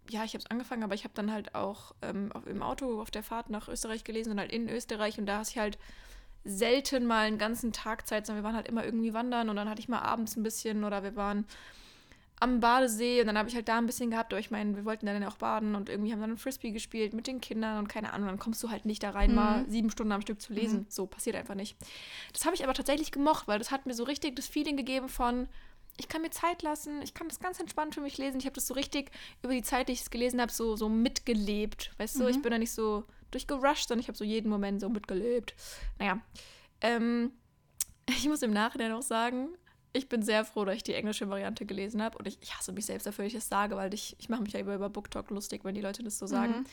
ja, 0.10 0.24
ich 0.26 0.34
habe 0.34 0.44
es 0.44 0.52
angefangen, 0.52 0.84
aber 0.84 0.96
ich 0.96 1.04
habe 1.06 1.14
dann 1.14 1.32
halt 1.32 1.56
auch 1.56 1.94
ähm, 2.02 2.32
im 2.46 2.62
Auto 2.62 3.02
auf 3.02 3.12
der 3.12 3.24
Fahrt 3.24 3.50
nach 3.50 3.70
Österreich 3.70 4.04
gelesen 4.04 4.32
und 4.34 4.40
halt 4.40 4.52
in 4.52 4.68
Österreich 4.68 5.18
und 5.18 5.28
da 5.28 5.38
hast 5.38 5.52
ich 5.52 5.58
halt 5.60 5.78
selten 6.44 7.06
mal 7.06 7.28
einen 7.28 7.38
ganzen 7.38 7.72
Tag 7.72 8.08
Zeit, 8.08 8.26
sondern 8.26 8.44
wir 8.44 8.48
waren 8.48 8.56
halt 8.56 8.68
immer 8.68 8.84
irgendwie 8.84 9.14
wandern 9.14 9.50
und 9.50 9.56
dann 9.56 9.70
hatte 9.70 9.80
ich 9.80 9.88
mal 9.88 10.00
abends 10.00 10.36
ein 10.36 10.44
bisschen 10.44 10.84
oder 10.84 11.04
wir 11.04 11.16
waren 11.16 11.46
am 12.40 12.60
Badesee 12.60 13.22
und 13.22 13.28
dann 13.28 13.38
habe 13.38 13.48
ich 13.48 13.56
halt 13.56 13.70
da 13.70 13.78
ein 13.78 13.86
bisschen 13.86 14.12
gehabt, 14.12 14.34
aber 14.34 14.40
ich 14.40 14.52
meine, 14.52 14.76
wir 14.76 14.84
wollten 14.84 15.06
dann 15.06 15.22
ja 15.22 15.30
auch 15.30 15.38
baden 15.38 15.76
und 15.76 15.88
irgendwie 15.88 16.12
haben 16.12 16.20
dann 16.20 16.38
Frisbee 16.38 16.72
gespielt 16.72 17.14
mit 17.14 17.28
den 17.28 17.40
Kindern 17.40 17.80
und 17.80 17.88
keine 17.88 18.12
Ahnung, 18.12 18.28
dann 18.28 18.40
kommst 18.40 18.62
du 18.62 18.70
halt 18.70 18.86
nicht 18.86 19.02
da 19.02 19.12
rein, 19.12 19.34
mal 19.34 19.64
sieben 19.70 19.90
Stunden 19.90 20.12
am 20.12 20.22
Stück 20.22 20.42
zu 20.42 20.52
lesen. 20.52 20.86
So, 20.90 21.06
passiert 21.06 21.38
einfach 21.38 21.56
nicht. 21.56 21.78
Das 22.34 22.44
habe 22.46 22.56
ich 22.56 22.64
aber 22.64 22.74
tatsächlich 22.74 23.12
gemocht, 23.12 23.48
weil 23.48 23.60
das 23.60 23.72
hat 23.72 23.86
mir 23.86 23.94
so 23.94 24.04
richtig 24.04 24.36
das 24.36 24.48
Feeling 24.48 24.76
gegeben 24.76 25.08
von, 25.08 25.48
ich 25.98 26.10
kann 26.10 26.22
mir 26.22 26.32
Zeit 26.32 26.64
lassen, 26.64 27.02
ich 27.02 27.14
kann 27.14 27.30
das 27.30 27.40
ganz 27.40 27.60
entspannt 27.60 27.96
für 27.96 28.02
mich 28.02 28.18
lesen. 28.18 28.40
Ich 28.40 28.46
habe 28.46 28.56
das 28.56 28.68
so 28.68 28.74
richtig 28.74 29.12
über 29.42 29.54
die 29.54 29.62
Zeit, 29.62 29.88
die 29.88 29.94
ich 29.94 30.02
es 30.02 30.10
gelesen 30.10 30.42
habe, 30.42 30.52
so, 30.52 30.76
so 30.76 30.90
mitgelebt. 30.90 31.92
Weißt 31.98 32.20
du, 32.20 32.28
ich 32.28 32.42
bin 32.42 32.52
da 32.52 32.58
nicht 32.58 32.72
so 32.72 33.06
durchgerusht, 33.34 33.88
sondern 33.88 34.02
ich 34.02 34.08
habe 34.08 34.18
so 34.18 34.24
jeden 34.24 34.50
Moment 34.50 34.82
so 34.82 34.90
mitgelebt. 34.90 35.56
Naja, 36.00 36.22
ähm, 36.82 37.32
ich 38.10 38.28
muss 38.28 38.42
im 38.42 38.52
Nachhinein 38.52 38.92
auch 38.92 39.02
sagen, 39.02 39.50
ich 39.94 40.10
bin 40.10 40.24
sehr 40.24 40.44
froh, 40.44 40.66
dass 40.66 40.76
ich 40.76 40.84
die 40.84 40.96
englische 40.96 41.30
Variante 41.30 41.66
gelesen 41.66 42.02
habe. 42.02 42.18
Und 42.18 42.28
ich, 42.28 42.40
ich 42.42 42.58
hasse 42.58 42.72
mich 42.72 42.86
selbst 42.86 43.06
dafür, 43.06 43.26
dass 43.26 43.34
ich 43.34 43.40
das 43.40 43.48
sage, 43.48 43.76
weil 43.76 43.94
ich, 43.94 44.16
ich 44.20 44.28
mache 44.28 44.42
mich 44.42 44.54
ja 44.54 44.60
über, 44.60 44.74
über 44.74 44.90
BookTalk 44.90 45.30
lustig, 45.30 45.64
wenn 45.64 45.76
die 45.76 45.82
Leute 45.82 46.04
das 46.04 46.18
so 46.18 46.26
sagen. 46.26 46.66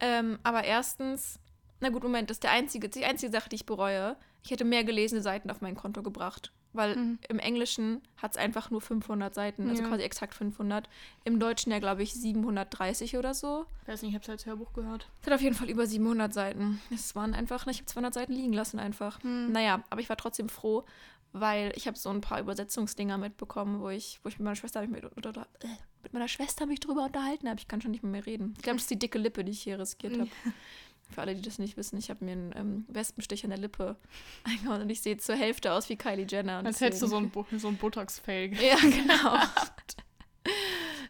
Ähm, 0.00 0.38
aber 0.42 0.64
erstens, 0.64 1.38
na 1.78 1.90
gut, 1.90 2.02
Moment, 2.02 2.28
das 2.28 2.36
ist 2.36 2.42
der 2.42 2.50
einzige, 2.50 2.88
die 2.88 3.04
einzige 3.04 3.30
Sache, 3.30 3.48
die 3.48 3.56
ich 3.56 3.66
bereue. 3.66 4.16
Ich 4.42 4.50
hätte 4.50 4.64
mehr 4.64 4.82
gelesene 4.82 5.22
Seiten 5.22 5.50
auf 5.50 5.60
mein 5.60 5.76
Konto 5.76 6.02
gebracht. 6.02 6.52
Weil 6.72 7.18
im 7.28 7.38
Englischen 7.40 8.00
hat 8.16 8.30
es 8.32 8.36
einfach 8.36 8.70
nur 8.70 8.80
500 8.80 9.34
Seiten, 9.34 9.68
also 9.68 9.82
Ja. 9.82 9.88
quasi 9.88 10.02
exakt 10.04 10.34
500. 10.34 10.88
Im 11.24 11.40
Deutschen 11.40 11.72
ja, 11.72 11.80
glaube 11.80 12.02
ich, 12.04 12.12
730 12.14 13.16
oder 13.16 13.34
so. 13.34 13.66
Ich 13.82 13.88
weiß 13.88 14.02
nicht, 14.02 14.10
ich 14.10 14.14
habe 14.14 14.22
es 14.22 14.28
als 14.30 14.46
Hörbuch 14.46 14.72
gehört. 14.72 15.08
Es 15.20 15.26
hat 15.26 15.34
auf 15.34 15.40
jeden 15.40 15.56
Fall 15.56 15.68
über 15.68 15.86
700 15.86 16.32
Seiten. 16.32 16.80
Es 16.94 17.14
waren 17.16 17.34
einfach, 17.34 17.66
ich 17.66 17.78
habe 17.78 17.86
200 17.86 18.14
Seiten 18.14 18.32
liegen 18.32 18.52
lassen 18.52 18.78
einfach. 18.78 19.18
Naja, 19.24 19.82
aber 19.90 20.00
ich 20.00 20.08
war 20.08 20.16
trotzdem 20.16 20.48
froh, 20.48 20.84
weil 21.32 21.72
ich 21.74 21.86
habe 21.88 21.98
so 21.98 22.08
ein 22.10 22.20
paar 22.20 22.40
Übersetzungsdinger 22.40 23.18
mitbekommen, 23.18 23.80
wo 23.80 23.88
ich, 23.88 24.20
wo 24.22 24.28
ich 24.28 24.38
mit 24.38 24.44
meiner 24.44 24.56
Schwester 24.56 24.80
mich 24.80 24.90
mit, 24.90 25.04
oder, 25.16 25.30
oder, 25.30 25.42
äh, 25.62 25.66
mit 26.02 26.12
meiner 26.12 26.28
Schwester 26.28 26.66
mich 26.66 26.80
drüber 26.80 27.04
unterhalten 27.04 27.48
habe. 27.48 27.58
Ich 27.58 27.66
kann 27.68 27.80
schon 27.80 27.90
nicht 27.90 28.02
mehr, 28.02 28.12
mehr 28.12 28.26
reden. 28.26 28.54
Ich 28.56 28.62
glaube, 28.62 28.76
das 28.76 28.82
ist 28.84 28.90
die 28.90 28.98
dicke 28.98 29.18
Lippe, 29.18 29.42
die 29.44 29.52
ich 29.52 29.62
hier 29.62 29.78
riskiert 29.78 30.18
habe. 30.18 30.30
Für 31.10 31.22
alle, 31.22 31.34
die 31.34 31.42
das 31.42 31.58
nicht 31.58 31.76
wissen, 31.76 31.98
ich 31.98 32.08
habe 32.10 32.24
mir 32.24 32.32
einen 32.32 32.52
ähm, 32.56 32.84
Wespenstich 32.88 33.42
an 33.44 33.50
der 33.50 33.58
Lippe 33.58 33.96
eingehauen 34.44 34.82
und 34.82 34.90
ich 34.90 35.00
sehe 35.02 35.16
zur 35.16 35.34
Hälfte 35.34 35.72
aus 35.72 35.88
wie 35.88 35.96
Kylie 35.96 36.26
Jenner. 36.28 36.62
Als 36.64 36.80
hättest 36.80 37.02
du 37.02 37.06
so 37.08 37.16
deswegen- 37.20 37.28
ein, 37.40 37.46
Bo 37.50 37.58
so 37.58 37.68
ein 37.68 37.76
Botox-Fake. 37.76 38.60
Ja, 38.60 38.76
genau. 38.76 39.38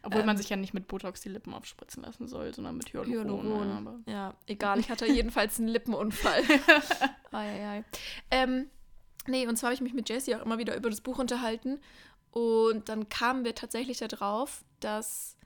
Obwohl 0.02 0.20
Ähm. 0.22 0.26
man 0.26 0.36
sich 0.38 0.48
ja 0.48 0.56
nicht 0.56 0.72
mit 0.72 0.88
Botox 0.88 1.20
die 1.20 1.28
Lippen 1.28 1.52
aufspritzen 1.52 2.02
lassen 2.02 2.26
soll, 2.26 2.54
sondern 2.54 2.76
mit 2.78 2.92
Hyaluron. 2.92 3.12
Hyaluron. 3.42 3.70
Aber 3.72 3.98
Ja, 4.10 4.34
egal, 4.46 4.78
ich 4.80 4.88
hatte 4.90 5.06
jedenfalls 5.06 5.58
einen 5.58 5.68
Lippenunfall. 5.68 6.42
Eieiei. 7.32 7.84
Ähm, 8.30 8.70
nee, 9.26 9.46
und 9.46 9.56
zwar 9.56 9.68
habe 9.68 9.74
ich 9.74 9.82
mich 9.82 9.92
mit 9.92 10.08
Jessie 10.08 10.34
auch 10.36 10.42
immer 10.44 10.56
wieder 10.58 10.74
über 10.74 10.88
das 10.88 11.02
Buch 11.02 11.18
unterhalten. 11.18 11.78
Und 12.30 12.88
dann 12.88 13.08
kamen 13.10 13.44
wir 13.44 13.54
tatsächlich 13.54 13.98
darauf, 13.98 14.64
dass 14.80 15.36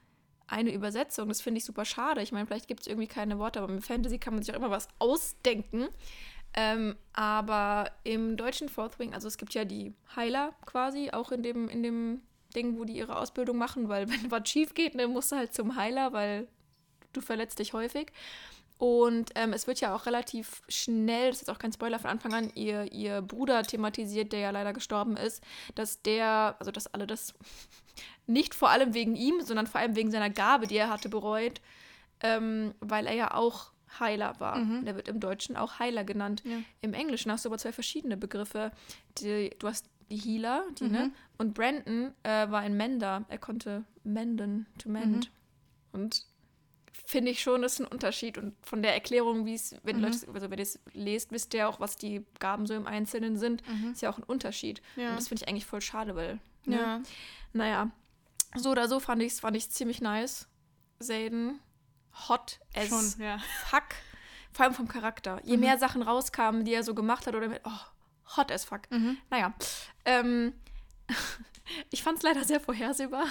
eine 0.47 0.71
Übersetzung, 0.71 1.27
das 1.27 1.41
finde 1.41 1.57
ich 1.59 1.65
super 1.65 1.85
schade. 1.85 2.21
Ich 2.21 2.31
meine, 2.31 2.45
vielleicht 2.45 2.67
gibt 2.67 2.81
es 2.81 2.87
irgendwie 2.87 3.07
keine 3.07 3.39
Worte, 3.39 3.59
aber 3.59 3.73
mit 3.73 3.85
Fantasy 3.85 4.19
kann 4.19 4.33
man 4.33 4.43
sich 4.43 4.53
auch 4.53 4.59
immer 4.59 4.71
was 4.71 4.87
ausdenken. 4.99 5.87
Ähm, 6.53 6.95
aber 7.13 7.91
im 8.03 8.37
deutschen 8.37 8.69
Fourth 8.69 8.97
Wing, 8.97 9.13
also 9.13 9.27
es 9.27 9.37
gibt 9.37 9.53
ja 9.53 9.65
die 9.65 9.93
Heiler 10.15 10.53
quasi, 10.65 11.11
auch 11.11 11.31
in 11.31 11.43
dem, 11.43 11.67
in 11.67 11.83
dem 11.83 12.21
Ding, 12.55 12.77
wo 12.77 12.85
die 12.85 12.95
ihre 12.95 13.17
Ausbildung 13.17 13.57
machen, 13.57 13.89
weil 13.89 14.07
wenn 14.09 14.31
was 14.31 14.49
schief 14.49 14.73
geht, 14.73 14.97
dann 14.99 15.11
musst 15.11 15.31
du 15.31 15.35
halt 15.35 15.53
zum 15.53 15.75
Heiler, 15.75 16.13
weil 16.13 16.47
du 17.13 17.21
verletzt 17.21 17.59
dich 17.59 17.73
häufig. 17.73 18.11
Und 18.77 19.31
ähm, 19.35 19.53
es 19.53 19.67
wird 19.67 19.79
ja 19.79 19.95
auch 19.95 20.05
relativ 20.05 20.61
schnell, 20.67 21.29
das 21.29 21.41
ist 21.41 21.49
auch 21.49 21.59
kein 21.59 21.71
Spoiler 21.71 21.97
von 21.99 22.09
Anfang 22.09 22.33
an, 22.33 22.51
ihr, 22.55 22.91
ihr 22.91 23.21
Bruder 23.21 23.63
thematisiert, 23.63 24.33
der 24.33 24.39
ja 24.39 24.49
leider 24.51 24.73
gestorben 24.73 25.15
ist, 25.15 25.41
dass 25.75 26.01
der, 26.01 26.55
also 26.59 26.71
dass 26.71 26.87
alle 26.87 27.07
das 27.07 27.33
nicht 28.27 28.53
vor 28.53 28.69
allem 28.69 28.93
wegen 28.93 29.15
ihm, 29.15 29.41
sondern 29.41 29.67
vor 29.67 29.79
allem 29.79 29.95
wegen 29.95 30.11
seiner 30.11 30.29
Gabe, 30.29 30.67
die 30.67 30.75
er 30.75 30.89
hatte, 30.89 31.07
bereut, 31.07 31.61
ähm, 32.21 32.73
weil 32.81 33.07
er 33.07 33.13
ja 33.13 33.33
auch 33.33 33.71
Heiler 33.99 34.39
war. 34.39 34.57
Der 34.83 34.95
wird 34.95 35.07
im 35.07 35.21
Deutschen 35.21 35.55
auch 35.55 35.79
Heiler 35.79 36.03
genannt. 36.03 36.43
Ja. 36.45 36.57
Im 36.81 36.93
Englischen 36.93 37.31
hast 37.31 37.45
du 37.45 37.49
aber 37.49 37.57
zwei 37.57 37.71
verschiedene 37.71 38.17
Begriffe. 38.17 38.71
Die, 39.19 39.51
du 39.57 39.67
hast 39.67 39.89
die 40.09 40.17
Healer, 40.17 40.65
die, 40.77 40.85
ne? 40.89 41.11
Und 41.37 41.53
Brandon 41.53 42.13
äh, 42.23 42.49
war 42.49 42.59
ein 42.59 42.75
Mender. 42.75 43.23
Er 43.29 43.37
konnte 43.37 43.85
menden, 44.03 44.67
to 44.77 44.89
mend. 44.89 45.31
Und 45.93 46.25
finde 47.05 47.31
ich 47.31 47.41
schon, 47.41 47.63
ist 47.63 47.79
ein 47.79 47.87
Unterschied. 47.87 48.37
Und 48.37 48.55
von 48.65 48.81
der 48.81 48.93
Erklärung, 48.93 49.45
wie 49.45 49.55
es, 49.55 49.75
wenn 49.83 49.97
die 49.97 50.03
Leute, 50.03 50.27
also 50.33 50.49
wenn 50.49 50.57
ihr 50.57 50.63
es 50.63 50.79
lest, 50.93 51.31
wisst 51.31 51.53
ihr 51.53 51.69
auch, 51.69 51.79
was 51.79 51.95
die 51.95 52.25
Gaben 52.39 52.65
so 52.65 52.73
im 52.73 52.87
Einzelnen 52.87 53.37
sind, 53.37 53.63
ist 53.91 54.01
ja 54.01 54.09
auch 54.09 54.17
ein 54.17 54.23
Unterschied. 54.23 54.81
Ja. 54.95 55.11
Und 55.11 55.17
das 55.17 55.27
finde 55.27 55.43
ich 55.43 55.49
eigentlich 55.49 55.65
voll 55.65 55.81
schade, 55.81 56.15
weil, 56.15 56.39
ne? 56.65 56.77
ja. 56.77 57.01
naja, 57.53 57.91
so 58.55 58.71
oder 58.71 58.87
so 58.87 58.99
fand 58.99 59.21
ich 59.21 59.33
es 59.33 59.39
fand 59.39 59.55
ich's 59.55 59.69
ziemlich 59.69 60.01
nice. 60.01 60.47
Selden. 60.99 61.59
Hot 62.29 62.59
as 62.73 62.87
Schon, 62.87 63.13
ja. 63.19 63.39
fuck. 63.65 63.83
Vor 64.53 64.65
allem 64.65 64.73
vom 64.73 64.87
Charakter. 64.87 65.41
Je 65.43 65.57
mehr 65.57 65.77
Sachen 65.77 66.01
rauskamen, 66.01 66.63
die 66.63 66.73
er 66.73 66.83
so 66.83 66.95
gemacht 66.95 67.27
hat, 67.27 67.35
oder 67.35 67.49
mit, 67.49 67.61
oh, 67.65 68.37
hot 68.37 68.51
as 68.53 68.63
fuck. 68.63 68.81
Naja. 69.29 69.53
Ähm, 70.05 70.53
ich 71.91 72.03
fand 72.03 72.19
es 72.19 72.23
leider 72.23 72.45
sehr 72.45 72.61
vorhersehbar. 72.61 73.25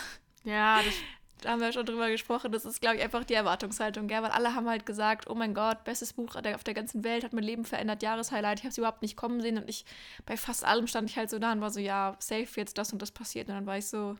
Ja, 0.44 0.82
das, 0.82 0.94
Da 1.40 1.50
haben 1.50 1.60
wir 1.60 1.72
schon 1.72 1.84
drüber 1.84 2.08
gesprochen. 2.08 2.52
Das 2.52 2.64
ist, 2.64 2.80
glaube 2.80 2.96
ich, 2.96 3.02
einfach 3.02 3.24
die 3.24 3.34
Erwartungshaltung, 3.34 4.08
gell? 4.08 4.22
Weil 4.22 4.30
alle 4.30 4.54
haben 4.54 4.68
halt 4.68 4.86
gesagt, 4.86 5.28
oh 5.28 5.34
mein 5.34 5.52
Gott, 5.52 5.84
bestes 5.84 6.12
Buch 6.12 6.36
auf 6.36 6.64
der 6.64 6.74
ganzen 6.74 7.04
Welt, 7.04 7.24
hat 7.24 7.32
mein 7.32 7.44
Leben 7.44 7.64
verändert, 7.64 8.02
Jahreshighlight. 8.02 8.60
Ich 8.60 8.64
habe 8.64 8.70
es 8.70 8.78
überhaupt 8.78 9.02
nicht 9.02 9.16
kommen 9.16 9.40
sehen 9.40 9.58
und 9.58 9.68
ich, 9.68 9.84
bei 10.26 10.36
fast 10.36 10.64
allem 10.64 10.86
stand 10.86 11.10
ich 11.10 11.18
halt 11.18 11.30
so 11.30 11.38
da 11.38 11.52
und 11.52 11.60
war 11.60 11.70
so, 11.70 11.80
ja, 11.80 12.16
safe 12.18 12.48
jetzt 12.56 12.78
das 12.78 12.92
und 12.92 13.02
das 13.02 13.10
passiert. 13.10 13.48
Und 13.48 13.54
dann 13.54 13.66
war 13.66 13.76
ich 13.76 13.86
so, 13.86 14.16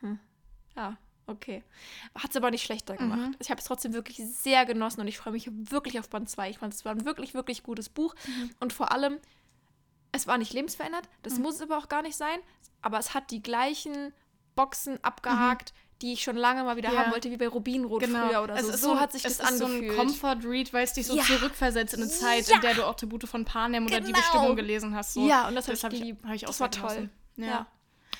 hm, 0.00 0.20
ja, 0.76 0.96
okay. 1.26 1.64
Hat 2.14 2.30
es 2.30 2.36
aber 2.36 2.50
nicht 2.50 2.62
schlechter 2.62 2.96
gemacht. 2.96 3.36
Ich 3.40 3.50
habe 3.50 3.60
es 3.60 3.66
trotzdem 3.66 3.92
wirklich 3.92 4.18
sehr 4.18 4.64
genossen 4.64 5.00
und 5.00 5.08
ich 5.08 5.18
freue 5.18 5.32
mich 5.32 5.50
wirklich 5.52 5.98
auf 5.98 6.08
Band 6.08 6.28
2. 6.28 6.50
Ich 6.50 6.58
fand 6.58 6.72
es 6.72 6.84
war 6.84 6.92
ein 6.92 7.04
wirklich, 7.04 7.34
wirklich 7.34 7.62
gutes 7.62 7.88
Buch. 7.88 8.14
Und 8.60 8.72
vor 8.72 8.92
allem, 8.92 9.18
es 10.12 10.26
war 10.26 10.38
nicht 10.38 10.52
lebensverändert, 10.52 11.08
das 11.22 11.38
muss 11.38 11.56
es 11.56 11.62
aber 11.62 11.78
auch 11.78 11.88
gar 11.88 12.02
nicht 12.02 12.16
sein, 12.16 12.38
aber 12.80 12.98
es 12.98 13.12
hat 13.12 13.30
die 13.30 13.42
gleichen 13.42 14.12
Boxen 14.56 15.02
abgehakt, 15.04 15.74
die 16.00 16.12
ich 16.12 16.22
schon 16.22 16.36
lange 16.36 16.62
mal 16.62 16.76
wieder 16.76 16.92
ja. 16.92 17.00
haben 17.00 17.12
wollte, 17.12 17.30
wie 17.30 17.36
bei 17.36 17.48
Rubinrot 17.48 18.02
genau. 18.02 18.28
früher 18.28 18.42
oder 18.42 18.62
so. 18.62 18.76
so, 18.76 19.00
hat 19.00 19.12
sich 19.12 19.22
das 19.22 19.40
angefühlt. 19.40 19.90
Es 19.90 20.06
ist 20.06 20.20
so 20.20 20.26
ein 20.26 20.32
Comfort-Read, 20.32 20.72
weil 20.72 20.84
es 20.84 20.92
dich 20.92 21.06
so 21.06 21.16
ja. 21.16 21.24
zurückversetzt 21.24 21.94
in 21.94 22.02
eine 22.02 22.10
Zeit, 22.10 22.46
ja. 22.48 22.56
in 22.56 22.60
der 22.60 22.74
du 22.74 22.84
auch 22.86 22.94
Tribute 22.94 23.28
von 23.28 23.44
Panem 23.44 23.86
genau. 23.86 23.96
oder 23.96 24.06
die 24.06 24.12
genau. 24.12 24.24
Bestimmung 24.24 24.56
gelesen 24.56 24.94
hast. 24.94 25.14
So. 25.14 25.26
Ja, 25.26 25.48
und 25.48 25.56
das, 25.56 25.66
das 25.66 25.82
habe 25.82 25.96
ich, 25.96 26.14
hab 26.24 26.34
ich, 26.34 26.46
auch 26.46 26.50
Das 26.50 26.60
war 26.60 26.70
toll. 26.70 27.10
Ja. 27.36 27.66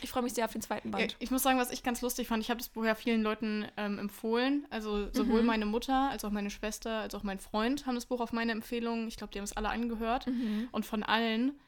Ich 0.00 0.10
freue 0.10 0.22
mich 0.22 0.34
sehr 0.34 0.44
auf 0.44 0.52
den 0.52 0.62
zweiten 0.62 0.90
Band. 0.90 1.16
Ich 1.18 1.30
muss 1.30 1.42
sagen, 1.42 1.58
was 1.58 1.70
ich 1.70 1.82
ganz 1.82 2.02
lustig 2.02 2.28
fand, 2.28 2.42
ich 2.42 2.50
habe 2.50 2.58
das 2.58 2.68
Buch 2.68 2.84
ja 2.84 2.94
vielen 2.94 3.22
Leuten 3.22 3.66
ähm, 3.76 3.98
empfohlen. 3.98 4.66
Also 4.70 5.12
sowohl 5.12 5.40
mhm. 5.40 5.46
meine 5.46 5.66
Mutter 5.66 6.10
als 6.10 6.24
auch 6.24 6.30
meine 6.30 6.50
Schwester 6.50 7.00
als 7.00 7.14
auch 7.14 7.24
mein 7.24 7.38
Freund 7.38 7.86
haben 7.86 7.96
das 7.96 8.06
Buch 8.06 8.20
auf 8.20 8.32
meine 8.32 8.52
Empfehlung. 8.52 9.08
Ich 9.08 9.16
glaube, 9.16 9.32
die 9.32 9.38
haben 9.38 9.44
es 9.44 9.56
alle 9.56 9.70
angehört. 9.70 10.26
Mhm. 10.26 10.68
Und 10.70 10.86
von 10.86 11.02
allen, 11.02 11.58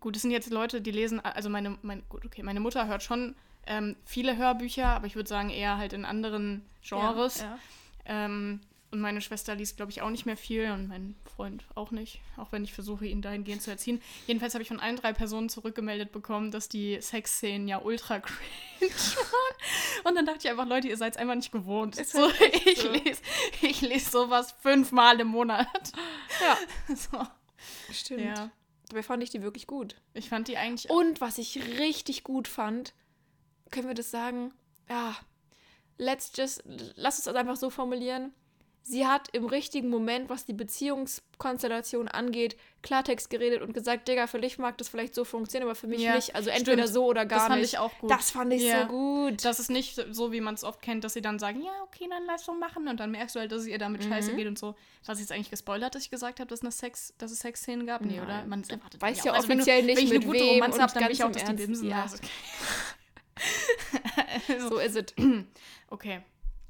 gut, 0.00 0.16
es 0.16 0.22
sind 0.22 0.30
jetzt 0.30 0.50
Leute, 0.50 0.80
die 0.80 0.90
lesen, 0.90 1.20
also 1.20 1.50
meine, 1.50 1.78
mein, 1.82 2.02
gut, 2.08 2.24
okay, 2.24 2.42
meine 2.42 2.60
Mutter 2.60 2.86
hört 2.86 3.02
schon 3.02 3.34
ähm, 3.70 3.96
viele 4.04 4.36
Hörbücher, 4.36 4.88
aber 4.88 5.06
ich 5.06 5.14
würde 5.14 5.28
sagen 5.28 5.48
eher 5.48 5.78
halt 5.78 5.92
in 5.92 6.04
anderen 6.04 6.68
Genres. 6.82 7.40
Ja, 7.40 7.44
ja. 7.46 8.24
Ähm, 8.24 8.60
und 8.90 9.00
meine 9.00 9.20
Schwester 9.20 9.54
liest, 9.54 9.76
glaube 9.76 9.92
ich, 9.92 10.02
auch 10.02 10.10
nicht 10.10 10.26
mehr 10.26 10.36
viel 10.36 10.72
und 10.72 10.88
mein 10.88 11.14
Freund 11.36 11.64
auch 11.76 11.92
nicht, 11.92 12.20
auch 12.36 12.50
wenn 12.50 12.64
ich 12.64 12.72
versuche, 12.72 13.06
ihn 13.06 13.22
dahingehend 13.22 13.62
zu 13.62 13.70
erziehen. 13.70 14.02
Jedenfalls 14.26 14.54
habe 14.54 14.62
ich 14.62 14.68
von 14.68 14.80
allen 14.80 14.96
drei 14.96 15.12
Personen 15.12 15.48
zurückgemeldet 15.48 16.10
bekommen, 16.10 16.50
dass 16.50 16.68
die 16.68 17.00
Sexszenen 17.00 17.68
ja 17.68 17.80
ultra 17.80 18.18
cringe 18.80 18.90
waren. 18.90 20.08
Und 20.08 20.16
dann 20.16 20.26
dachte 20.26 20.40
ich 20.42 20.50
einfach, 20.50 20.66
Leute, 20.66 20.88
ihr 20.88 20.96
seid 20.96 21.14
es 21.14 21.18
einfach 21.20 21.36
nicht 21.36 21.52
gewohnt. 21.52 21.94
So, 21.94 22.28
ich, 22.66 22.80
so. 22.80 22.90
Lese, 22.90 23.22
ich 23.62 23.80
lese 23.82 24.10
sowas 24.10 24.50
fünfmal 24.60 25.20
im 25.20 25.28
Monat. 25.28 25.92
Ja. 26.40 26.58
So. 26.96 27.24
Stimmt. 27.92 28.22
Ja. 28.22 28.50
Dabei 28.88 29.04
fand 29.04 29.22
ich 29.22 29.30
die 29.30 29.42
wirklich 29.42 29.68
gut. 29.68 29.94
Ich 30.14 30.28
fand 30.28 30.48
die 30.48 30.56
eigentlich. 30.56 30.90
Und 30.90 31.20
was 31.20 31.38
ich 31.38 31.78
richtig 31.78 32.24
gut 32.24 32.48
fand, 32.48 32.92
können 33.70 33.88
wir 33.88 33.94
das 33.94 34.10
sagen? 34.10 34.52
Ja. 34.88 35.16
Let's 35.98 36.32
just, 36.34 36.62
lass 36.96 37.18
es 37.18 37.28
einfach 37.28 37.56
so 37.56 37.68
formulieren 37.70 38.32
sie 38.82 39.06
hat 39.06 39.28
im 39.32 39.46
richtigen 39.46 39.88
Moment, 39.88 40.28
was 40.28 40.44
die 40.44 40.52
Beziehungskonstellation 40.52 42.08
angeht, 42.08 42.56
Klartext 42.82 43.30
geredet 43.30 43.62
und 43.62 43.74
gesagt, 43.74 44.08
Digga, 44.08 44.26
für 44.26 44.40
dich 44.40 44.58
mag 44.58 44.78
das 44.78 44.88
vielleicht 44.88 45.14
so 45.14 45.24
funktionieren, 45.24 45.68
aber 45.68 45.74
für 45.74 45.86
mich 45.86 46.00
ja, 46.00 46.16
nicht. 46.16 46.34
Also 46.34 46.50
entweder 46.50 46.82
stimmt. 46.82 46.94
so 46.94 47.04
oder 47.06 47.26
gar 47.26 47.36
nicht. 47.36 47.40
Das 47.40 47.48
fand 47.48 47.60
nicht. 47.60 47.72
ich 47.72 47.78
auch 47.78 47.98
gut. 47.98 48.10
Das 48.10 48.30
fand 48.30 48.52
ich 48.52 48.62
ja. 48.62 48.82
so 48.82 48.88
gut. 48.88 49.44
Das 49.44 49.58
ist 49.60 49.70
nicht 49.70 50.02
so, 50.10 50.32
wie 50.32 50.40
man 50.40 50.54
es 50.54 50.64
oft 50.64 50.80
kennt, 50.80 51.04
dass 51.04 51.12
sie 51.12 51.20
dann 51.20 51.38
sagen, 51.38 51.62
ja, 51.62 51.72
okay, 51.84 52.06
dann 52.08 52.24
lass 52.26 52.46
doch 52.46 52.54
machen. 52.54 52.88
Und 52.88 52.98
dann 52.98 53.10
merkst 53.10 53.36
du 53.36 53.40
halt, 53.40 53.52
dass 53.52 53.62
es 53.62 53.66
ihr 53.66 53.78
damit 53.78 54.04
mhm. 54.04 54.10
scheiße 54.10 54.34
geht 54.34 54.46
und 54.46 54.58
so. 54.58 54.74
Was 55.04 55.20
jetzt 55.20 55.32
eigentlich 55.32 55.50
gespoilert, 55.50 55.94
dass 55.94 56.04
ich 56.04 56.10
gesagt 56.10 56.40
habe, 56.40 56.48
dass, 56.48 56.62
eine 56.62 56.72
Sex, 56.72 57.14
dass 57.18 57.30
es 57.30 57.40
Sexszenen 57.40 57.86
gab? 57.86 58.02
Nee, 58.02 58.16
Nein. 58.16 58.24
oder? 58.24 58.46
Man 58.46 58.64
erwartet 58.64 59.00
weiß 59.00 59.24
ja, 59.24 59.32
auch. 59.32 59.36
Also 59.36 59.52
offiziell 59.52 59.80
du, 59.82 59.86
nicht, 59.86 60.12
mit 60.12 60.32
wem 60.32 60.48
Romanze 60.48 60.82
habe, 60.82 60.92
dann 60.94 61.04
will 61.04 61.12
ich 61.12 61.22
auch, 61.22 61.32
dass 61.32 61.44
die 61.44 61.52
Bimsen 61.52 61.88
ja. 61.88 62.06
so 64.68 64.78
ist 64.78 64.96
es. 64.96 65.14
Okay. 65.92 66.22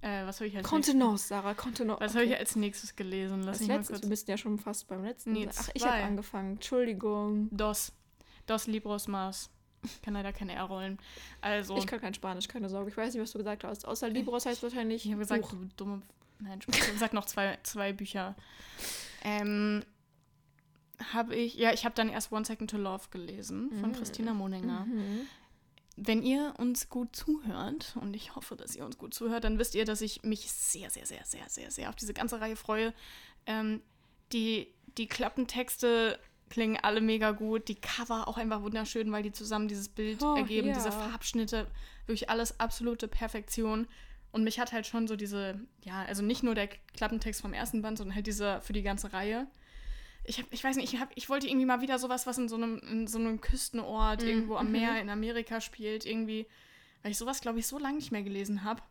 Äh, 0.03 0.25
was 0.25 0.41
habe 0.41 0.49
ich 0.49 0.57
als 0.57 0.67
Contenance, 0.67 1.29
Sarah, 1.29 1.53
Contenance. 1.53 2.01
Was 2.01 2.13
okay. 2.13 2.21
habe 2.21 2.33
ich 2.33 2.39
als 2.39 2.57
nächstes 2.57 2.97
gelesen? 2.97 3.43
Lass 3.43 3.61
als 3.61 3.69
letztes? 3.69 4.03
Wir 4.03 4.09
müssten 4.09 4.31
ja 4.31 4.39
schon 4.39 4.59
fast 4.59 4.89
beim 4.89 5.05
letzten. 5.05 5.33
Nee, 5.33 5.49
Ach, 5.55 5.69
ich 5.75 5.85
habe 5.85 6.03
angefangen. 6.03 6.53
Entschuldigung. 6.53 7.49
Dos. 7.51 7.93
Dos 8.47 8.67
Libros 8.67 9.09
Mas. 9.09 9.51
Ich 9.85 10.01
kann 10.01 10.15
leider 10.15 10.33
keine 10.33 10.55
R-Rollen. 10.55 10.99
Also. 11.43 11.77
Ich 11.77 11.87
kann 11.87 12.01
kein 12.01 12.15
Spanisch, 12.15 12.49
keine 12.49 12.71
Sorge. 12.71 12.91
Ich 12.91 12.97
weiß 12.97 13.13
nicht, 13.13 13.23
was 13.23 13.33
du 13.33 13.39
gesagt 13.39 13.65
hast. 13.65 13.87
Außer 13.87 14.09
Libros 14.09 14.47
heißt 14.47 14.63
wahrscheinlich. 14.63 15.05
Ich 15.05 15.11
habe 15.11 15.21
gesagt, 15.21 15.43
Buch. 15.43 15.51
du 15.51 15.69
dumme. 15.77 16.03
Nein, 16.39 16.61
ich 16.67 16.81
habe 16.81 16.93
gesagt, 16.93 17.13
noch 17.13 17.27
zwei, 17.27 17.59
zwei 17.63 17.93
Bücher. 17.93 18.37
Ähm, 19.23 19.85
habe 21.13 21.37
ich. 21.37 21.57
Ja, 21.57 21.75
ich 21.75 21.85
habe 21.85 21.95
dann 21.95 22.09
erst 22.09 22.33
One 22.33 22.47
Second 22.47 22.71
to 22.71 22.79
Love 22.79 23.09
gelesen 23.11 23.71
von 23.81 23.91
mhm. 23.91 23.95
Christina 23.97 24.33
Moninger. 24.33 24.87
Mhm 24.87 25.27
wenn 25.97 26.23
ihr 26.23 26.55
uns 26.59 26.89
gut 26.89 27.15
zuhört, 27.15 27.97
und 28.01 28.15
ich 28.15 28.35
hoffe, 28.35 28.57
dass 28.57 28.75
ihr 28.75 28.85
uns 28.85 28.99
gut 28.99 29.13
zuhört, 29.15 29.45
dann 29.45 29.59
wisst 29.59 29.75
ihr, 29.75 29.85
dass 29.85 30.01
ich 30.01 30.23
mich 30.23 30.51
sehr, 30.51 30.91
sehr, 30.91 31.07
sehr, 31.07 31.25
sehr, 31.25 31.49
sehr, 31.49 31.71
sehr 31.71 31.89
auf 31.89 31.97
diese 31.97 32.15
ganze 32.15 32.41
Reihe 32.41 32.57
freue. 32.57 32.95
Ähm, 33.47 33.83
die, 34.33 34.69
die 34.97 35.07
Klappentexte 35.07 36.19
klingen 36.49 36.79
alle 36.83 37.01
mega 37.01 37.31
gut, 37.31 37.69
die 37.69 37.77
Cover 37.77 38.29
auch 38.29 38.37
einfach 38.37 38.63
wunderschön, 38.63 39.11
weil 39.13 39.23
die 39.23 39.33
zusammen 39.33 39.69
dieses 39.69 39.89
Bild 39.89 40.23
oh, 40.23 40.37
ergeben, 40.37 40.69
yeah. 40.69 40.77
diese 40.77 40.93
Farbschnitte, 40.93 41.67
wirklich 42.07 42.29
alles 42.29 42.59
absolute 42.61 43.09
Perfektion. 43.09 43.87
Und 44.33 44.45
mich 44.45 44.61
hat 44.61 44.73
halt 44.73 44.87
schon 44.87 45.09
so 45.09 45.17
diese, 45.17 45.61
ja, 45.83 46.05
also 46.05 46.23
nicht 46.23 46.43
nur 46.43 46.55
der 46.55 46.69
Klappentext 46.69 47.41
vom 47.41 47.53
ersten 47.53 47.83
Band, 47.83 47.99
sondern 47.99 48.15
halt 48.15 48.27
dieser 48.27 48.61
für 48.61 48.73
die 48.73 48.83
ganze 48.83 49.13
Reihe 49.13 49.47
ich, 50.25 50.39
hab, 50.39 50.47
ich 50.51 50.63
weiß 50.63 50.77
nicht, 50.77 50.93
ich, 50.93 51.01
hab, 51.01 51.11
ich 51.15 51.29
wollte 51.29 51.49
irgendwie 51.49 51.67
mal 51.67 51.81
wieder 51.81 51.99
sowas, 51.99 52.27
was 52.27 52.39
in 52.39 52.49
so 52.49 52.57
einem, 52.57 52.79
in 52.79 53.07
so 53.07 53.19
einem 53.19 53.41
Küstenort, 53.41 54.23
mhm. 54.23 54.29
irgendwo 54.29 54.57
am 54.57 54.71
Meer 54.71 54.93
mhm. 54.93 54.99
in 54.99 55.11
Amerika 55.11 55.61
spielt, 55.61 56.05
irgendwie, 56.05 56.47
weil 57.03 57.13
ich 57.13 57.19
sowas, 57.19 57.41
glaube 57.41 57.59
ich, 57.59 57.67
so 57.67 57.79
lange 57.79 57.97
nicht 57.97 58.13
mehr 58.13 58.23
gelesen 58.23 58.65
habe. 58.65 58.83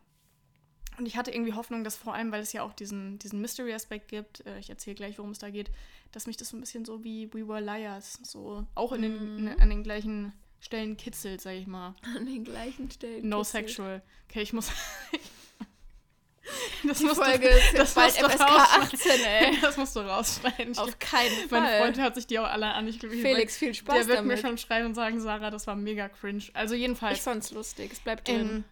Und 0.98 1.06
ich 1.06 1.16
hatte 1.16 1.30
irgendwie 1.30 1.54
Hoffnung, 1.54 1.84
dass 1.84 1.96
vor 1.96 2.14
allem, 2.14 2.32
weil 2.32 2.42
es 2.42 2.52
ja 2.52 2.62
auch 2.62 2.74
diesen, 2.74 3.18
diesen 3.18 3.40
Mystery-Aspekt 3.40 4.08
gibt, 4.08 4.44
äh, 4.44 4.58
ich 4.58 4.68
erzähle 4.68 4.96
gleich, 4.96 5.18
worum 5.18 5.30
es 5.30 5.38
da 5.38 5.48
geht, 5.48 5.70
dass 6.12 6.26
mich 6.26 6.36
das 6.36 6.50
so 6.50 6.56
ein 6.56 6.60
bisschen 6.60 6.84
so 6.84 7.04
wie 7.04 7.32
We 7.32 7.46
Were 7.48 7.60
Liars, 7.60 8.18
so 8.22 8.66
auch 8.74 8.92
in 8.92 9.02
den, 9.02 9.16
in, 9.16 9.44
mhm. 9.44 9.56
an 9.60 9.70
den 9.70 9.82
gleichen 9.82 10.32
Stellen 10.60 10.96
kitzelt, 10.96 11.40
sag 11.40 11.54
ich 11.54 11.66
mal. 11.66 11.94
An 12.16 12.26
den 12.26 12.44
gleichen 12.44 12.90
Stellen. 12.90 13.28
No 13.28 13.38
kitzelt. 13.38 13.68
sexual. 13.68 14.02
Okay, 14.28 14.42
ich 14.42 14.52
muss. 14.52 14.70
Das 16.82 16.98
die 16.98 17.06
Folge 17.06 17.48
du, 17.48 17.48
ist 17.48 17.78
das 17.78 17.94
bald 17.94 18.12
FSK 18.12 18.40
18, 18.40 19.10
ey. 19.24 19.58
Das 19.62 19.76
musst 19.76 19.94
du 19.96 20.00
rausschneiden. 20.00 20.76
Auf 20.78 20.98
keinen 20.98 21.48
Fall. 21.48 21.60
Mein 21.60 21.80
Freund 21.80 21.98
hört 21.98 22.14
sich 22.14 22.26
die 22.26 22.38
auch 22.38 22.48
alle 22.48 22.72
an. 22.72 22.88
Ich, 22.88 23.02
ich 23.02 23.22
Felix, 23.22 23.56
viel 23.56 23.74
Spaß 23.74 23.94
Der 23.94 24.06
wird 24.06 24.18
damit. 24.18 24.36
mir 24.36 24.40
schon 24.40 24.58
schreiben 24.58 24.86
und 24.86 24.94
sagen, 24.94 25.20
Sarah, 25.20 25.50
das 25.50 25.66
war 25.66 25.76
mega 25.76 26.08
cringe. 26.08 26.44
Also 26.54 26.74
jedenfalls. 26.74 27.18
Ich 27.18 27.22
fand's 27.22 27.50
lustig. 27.50 27.92
Es 27.92 28.00
bleibt 28.00 28.28
drin. 28.28 28.40
In, 28.40 28.64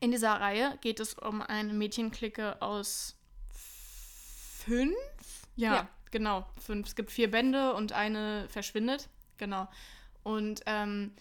in 0.00 0.10
dieser 0.10 0.32
Reihe 0.32 0.78
geht 0.80 1.00
es 1.00 1.14
um 1.14 1.42
eine 1.42 1.72
Mädchenklicke 1.72 2.60
aus 2.60 3.16
fünf? 4.64 4.94
Ja, 5.56 5.74
ja, 5.74 5.88
genau. 6.10 6.46
Fünf. 6.64 6.88
Es 6.88 6.96
gibt 6.96 7.10
vier 7.10 7.30
Bände 7.30 7.74
und 7.74 7.92
eine 7.92 8.46
verschwindet. 8.48 9.08
Genau. 9.38 9.68
Und 10.22 10.62
ähm, 10.66 11.12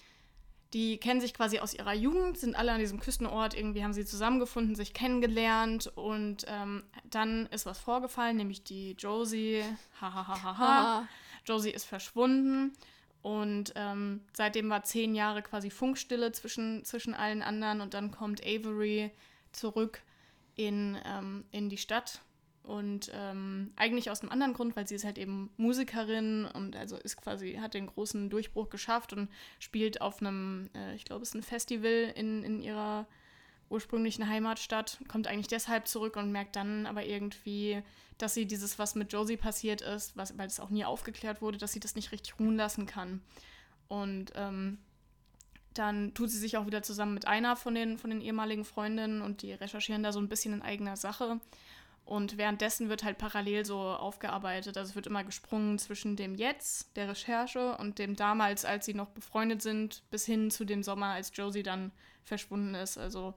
die 0.74 0.98
kennen 0.98 1.20
sich 1.20 1.34
quasi 1.34 1.60
aus 1.60 1.74
ihrer 1.74 1.94
Jugend, 1.94 2.38
sind 2.38 2.56
alle 2.56 2.72
an 2.72 2.80
diesem 2.80 3.00
Küstenort, 3.00 3.56
irgendwie 3.56 3.84
haben 3.84 3.94
sie 3.94 4.06
zusammengefunden, 4.06 4.76
sich 4.76 4.94
kennengelernt 4.94 5.92
und 5.96 6.46
ähm, 6.48 6.84
dann 7.10 7.48
ist 7.48 7.66
was 7.66 7.80
vorgefallen, 7.80 8.38
nämlich 8.38 8.64
die 8.64 8.92
Josie, 8.92 9.64
hahaha, 10.00 11.08
Josie 11.46 11.72
ist 11.72 11.86
verschwunden 11.86 12.74
und 13.22 13.74
ähm, 13.76 14.22
seitdem 14.34 14.70
war 14.70 14.84
zehn 14.84 15.16
Jahre 15.16 15.42
quasi 15.42 15.72
Funkstille 15.72 16.32
zwischen, 16.32 16.86
zwischen 16.86 17.16
allen 17.16 17.42
anderen 17.42 17.82
und 17.82 17.94
dann 17.96 18.12
kommt 18.12 18.42
Avery 18.44 19.12
zurück 19.52 20.02
in, 20.56 20.98
ähm, 21.06 21.46
in 21.52 21.70
die 21.70 21.78
Stadt 21.78 22.22
und 22.64 23.12
ähm, 23.14 23.72
eigentlich 23.76 24.12
aus 24.12 24.22
einem 24.22 24.32
anderen 24.32 24.54
Grund, 24.54 24.76
weil 24.76 24.88
sie 24.88 24.96
ist 24.96 25.06
halt 25.06 25.18
eben 25.18 25.50
Musikerin 25.58 26.46
und 26.46 26.76
also 26.76 26.98
ist 26.98 27.18
quasi, 27.18 27.54
hat 27.56 27.74
den 27.74 27.88
großen 27.88 28.30
Durchbruch 28.30 28.70
geschafft 28.70 29.14
und 29.14 29.30
spielt 29.60 30.02
auf 30.02 30.22
einem, 30.22 30.70
äh, 30.76 30.96
ich 30.96 31.06
glaube, 31.06 31.24
es 31.24 31.30
ist 31.30 31.36
ein 31.36 31.44
Festival 31.44 32.14
in, 32.16 32.44
in 32.44 32.62
ihrer 32.62 33.08
ursprünglichen 33.70 34.28
Heimatstadt, 34.28 35.00
kommt 35.08 35.28
eigentlich 35.28 35.48
deshalb 35.48 35.88
zurück 35.88 36.16
und 36.16 36.32
merkt 36.32 36.56
dann 36.56 36.86
aber 36.86 37.06
irgendwie, 37.06 37.82
dass 38.18 38.34
sie 38.34 38.46
dieses, 38.46 38.80
was 38.80 38.96
mit 38.96 39.14
Josie 39.14 39.38
passiert 39.38 39.82
ist, 39.82 40.18
was, 40.18 40.38
weil 40.38 40.48
es 40.48 40.60
auch 40.60 40.70
nie 40.70 40.86
aufgeklärt 40.86 41.42
wurde, 41.42 41.58
dass 41.58 41.72
sie 41.72 41.80
das 41.80 41.96
nicht 41.96 42.12
richtig 42.12 42.40
ruhen 42.40 42.56
lassen 42.56 42.86
kann. 42.86 43.22
Und 43.88 44.34
ähm, 44.36 44.80
dann 45.74 46.14
tut 46.14 46.30
sie 46.30 46.38
sich 46.38 46.58
auch 46.58 46.66
wieder 46.66 46.84
zusammen 46.84 47.14
mit 47.14 47.28
einer 47.28 47.56
von 47.56 47.76
den, 47.76 47.98
von 47.98 48.10
den 48.10 48.22
ehemaligen 48.22 48.66
Freundinnen 48.66 49.22
und 49.22 49.42
die 49.44 49.54
recherchieren 49.54 50.04
da 50.04 50.12
so 50.12 50.20
ein 50.20 50.30
bisschen 50.30 50.54
in 50.54 50.62
eigener 50.62 50.98
Sache. 50.98 51.40
Und 52.10 52.40
währenddessen 52.40 52.90
wird 52.90 53.04
halt 53.04 53.20
parallel 53.20 53.66
so 53.66 53.78
aufgearbeitet. 53.80 54.76
Also 54.76 54.90
es 54.90 54.96
wird 54.96 55.06
immer 55.06 55.24
gesprungen 55.24 55.78
zwischen 55.78 56.16
dem 56.16 56.34
Jetzt, 56.34 56.98
der 56.98 57.08
Recherche, 57.08 57.78
und 57.78 58.00
dem 58.00 58.16
damals, 58.16 58.66
als 58.66 58.88
sie 58.88 58.96
noch 58.96 59.10
befreundet 59.10 59.62
sind, 59.62 60.02
bis 60.10 60.26
hin 60.26 60.50
zu 60.50 60.66
dem 60.66 60.82
Sommer, 60.82 61.10
als 61.10 61.32
Josie 61.36 61.62
dann 61.62 61.92
verschwunden 62.24 62.74
ist. 62.74 62.98
Also 62.98 63.36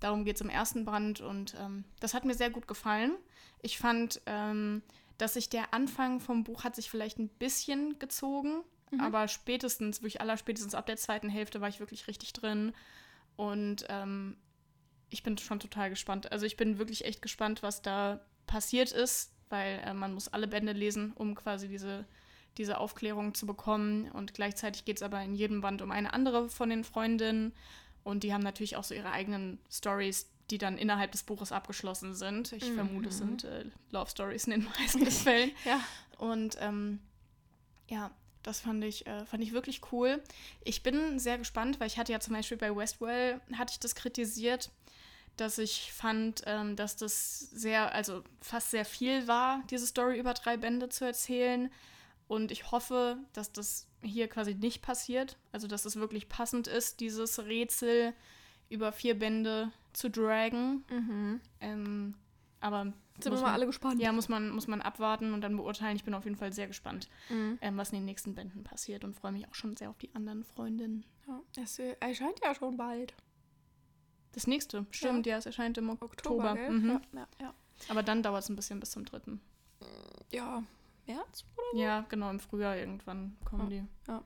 darum 0.00 0.26
geht 0.26 0.36
es 0.36 0.42
im 0.42 0.50
ersten 0.50 0.84
Brand. 0.84 1.22
Und 1.22 1.56
ähm, 1.58 1.86
das 2.00 2.12
hat 2.12 2.26
mir 2.26 2.34
sehr 2.34 2.50
gut 2.50 2.68
gefallen. 2.68 3.16
Ich 3.62 3.78
fand, 3.78 4.20
ähm, 4.26 4.82
dass 5.16 5.32
sich 5.32 5.48
der 5.48 5.72
Anfang 5.72 6.20
vom 6.20 6.44
Buch 6.44 6.62
hat 6.62 6.76
sich 6.76 6.90
vielleicht 6.90 7.18
ein 7.18 7.30
bisschen 7.30 7.98
gezogen. 7.98 8.64
Mhm. 8.90 9.00
Aber 9.00 9.28
spätestens, 9.28 10.02
wirklich 10.02 10.20
aller 10.20 10.36
spätestens 10.36 10.74
ab 10.74 10.84
der 10.84 10.98
zweiten 10.98 11.30
Hälfte 11.30 11.62
war 11.62 11.70
ich 11.70 11.80
wirklich 11.80 12.06
richtig 12.06 12.34
drin. 12.34 12.74
Und 13.36 13.86
ähm, 13.88 14.36
ich 15.10 15.22
bin 15.22 15.36
schon 15.38 15.60
total 15.60 15.90
gespannt. 15.90 16.32
Also 16.32 16.46
ich 16.46 16.56
bin 16.56 16.78
wirklich 16.78 17.04
echt 17.04 17.20
gespannt, 17.20 17.62
was 17.62 17.82
da 17.82 18.20
passiert 18.46 18.92
ist, 18.92 19.32
weil 19.48 19.80
äh, 19.84 19.94
man 19.94 20.14
muss 20.14 20.28
alle 20.28 20.48
Bände 20.48 20.72
lesen, 20.72 21.12
um 21.14 21.34
quasi 21.34 21.68
diese, 21.68 22.06
diese 22.56 22.78
Aufklärung 22.78 23.34
zu 23.34 23.46
bekommen. 23.46 24.10
Und 24.10 24.34
gleichzeitig 24.34 24.84
geht 24.84 24.96
es 24.96 25.02
aber 25.02 25.22
in 25.22 25.34
jedem 25.34 25.60
Band 25.60 25.82
um 25.82 25.90
eine 25.90 26.12
andere 26.12 26.48
von 26.48 26.70
den 26.70 26.84
Freundinnen. 26.84 27.52
Und 28.04 28.22
die 28.22 28.32
haben 28.32 28.42
natürlich 28.42 28.76
auch 28.76 28.84
so 28.84 28.94
ihre 28.94 29.10
eigenen 29.10 29.58
Stories, 29.70 30.30
die 30.50 30.58
dann 30.58 30.78
innerhalb 30.78 31.12
des 31.12 31.22
Buches 31.22 31.52
abgeschlossen 31.52 32.14
sind. 32.14 32.52
Ich 32.52 32.70
mhm. 32.70 32.74
vermute, 32.74 33.08
es 33.10 33.18
sind 33.18 33.44
äh, 33.44 33.64
Love 33.90 34.10
Stories 34.10 34.46
in 34.46 34.52
den 34.52 34.64
meisten 34.78 35.06
Fällen. 35.06 35.52
ja. 35.64 35.80
Und 36.18 36.56
ähm, 36.60 37.00
ja, 37.88 38.10
das 38.42 38.60
fand 38.60 38.84
ich, 38.84 39.06
äh, 39.06 39.24
fand 39.26 39.42
ich 39.42 39.52
wirklich 39.52 39.80
cool. 39.92 40.22
Ich 40.64 40.82
bin 40.82 41.18
sehr 41.18 41.38
gespannt, 41.38 41.80
weil 41.80 41.86
ich 41.86 41.98
hatte 41.98 42.12
ja 42.12 42.20
zum 42.20 42.34
Beispiel 42.34 42.56
bei 42.56 42.74
Westwell, 42.74 43.40
hatte 43.52 43.72
ich 43.72 43.80
das 43.80 43.94
kritisiert, 43.94 44.70
dass 45.40 45.58
ich 45.58 45.92
fand, 45.92 46.42
ähm, 46.46 46.76
dass 46.76 46.96
das 46.96 47.40
sehr, 47.40 47.92
also 47.94 48.22
fast 48.40 48.70
sehr 48.70 48.84
viel 48.84 49.26
war, 49.26 49.62
diese 49.70 49.86
Story 49.86 50.18
über 50.18 50.34
drei 50.34 50.56
Bände 50.56 50.88
zu 50.88 51.04
erzählen. 51.04 51.70
Und 52.28 52.52
ich 52.52 52.70
hoffe, 52.70 53.18
dass 53.32 53.50
das 53.50 53.88
hier 54.02 54.28
quasi 54.28 54.54
nicht 54.54 54.82
passiert. 54.82 55.36
Also, 55.50 55.66
dass 55.66 55.84
es 55.84 55.96
wirklich 55.96 56.28
passend 56.28 56.68
ist, 56.68 57.00
dieses 57.00 57.40
Rätsel 57.40 58.14
über 58.68 58.92
vier 58.92 59.18
Bände 59.18 59.72
zu 59.92 60.10
dragen. 60.10 60.84
Mhm. 60.90 61.40
Ähm, 61.60 62.14
aber 62.60 62.92
sind 63.18 63.34
wir 63.34 63.40
mal 63.40 63.52
alle 63.52 63.66
gespannt. 63.66 64.00
Ja, 64.00 64.12
muss 64.12 64.28
man, 64.28 64.50
muss 64.50 64.66
man 64.66 64.80
abwarten 64.80 65.34
und 65.34 65.40
dann 65.40 65.56
beurteilen. 65.56 65.96
Ich 65.96 66.04
bin 66.04 66.14
auf 66.14 66.24
jeden 66.24 66.36
Fall 66.36 66.52
sehr 66.52 66.66
gespannt, 66.66 67.08
mhm. 67.28 67.58
ähm, 67.60 67.76
was 67.76 67.90
in 67.90 67.96
den 67.96 68.04
nächsten 68.04 68.34
Bänden 68.34 68.62
passiert 68.62 69.04
und 69.04 69.14
freue 69.14 69.32
mich 69.32 69.48
auch 69.48 69.54
schon 69.54 69.76
sehr 69.76 69.90
auf 69.90 69.98
die 69.98 70.14
anderen 70.14 70.44
Freundinnen. 70.44 71.04
Ja, 71.26 71.40
es 71.62 71.78
erscheint 71.78 72.40
ja 72.42 72.54
schon 72.54 72.76
bald. 72.76 73.14
Das 74.32 74.46
nächste, 74.46 74.86
stimmt, 74.90 75.26
ja, 75.26 75.32
ja 75.32 75.38
es 75.38 75.46
erscheint 75.46 75.76
im 75.78 75.90
Oktober. 75.90 76.52
Oktober 76.52 76.54
mhm. 76.54 77.00
ja, 77.12 77.26
ja. 77.40 77.54
Aber 77.88 78.02
dann 78.02 78.22
dauert 78.22 78.44
es 78.44 78.48
ein 78.48 78.56
bisschen 78.56 78.78
bis 78.78 78.90
zum 78.92 79.04
dritten. 79.04 79.40
Ja, 80.30 80.62
März 81.06 81.44
oder? 81.56 81.80
Ja, 81.80 82.06
genau, 82.08 82.30
im 82.30 82.40
Frühjahr 82.40 82.76
irgendwann 82.76 83.36
kommen 83.44 83.70
die. 83.70 83.84
Ja. 84.08 84.22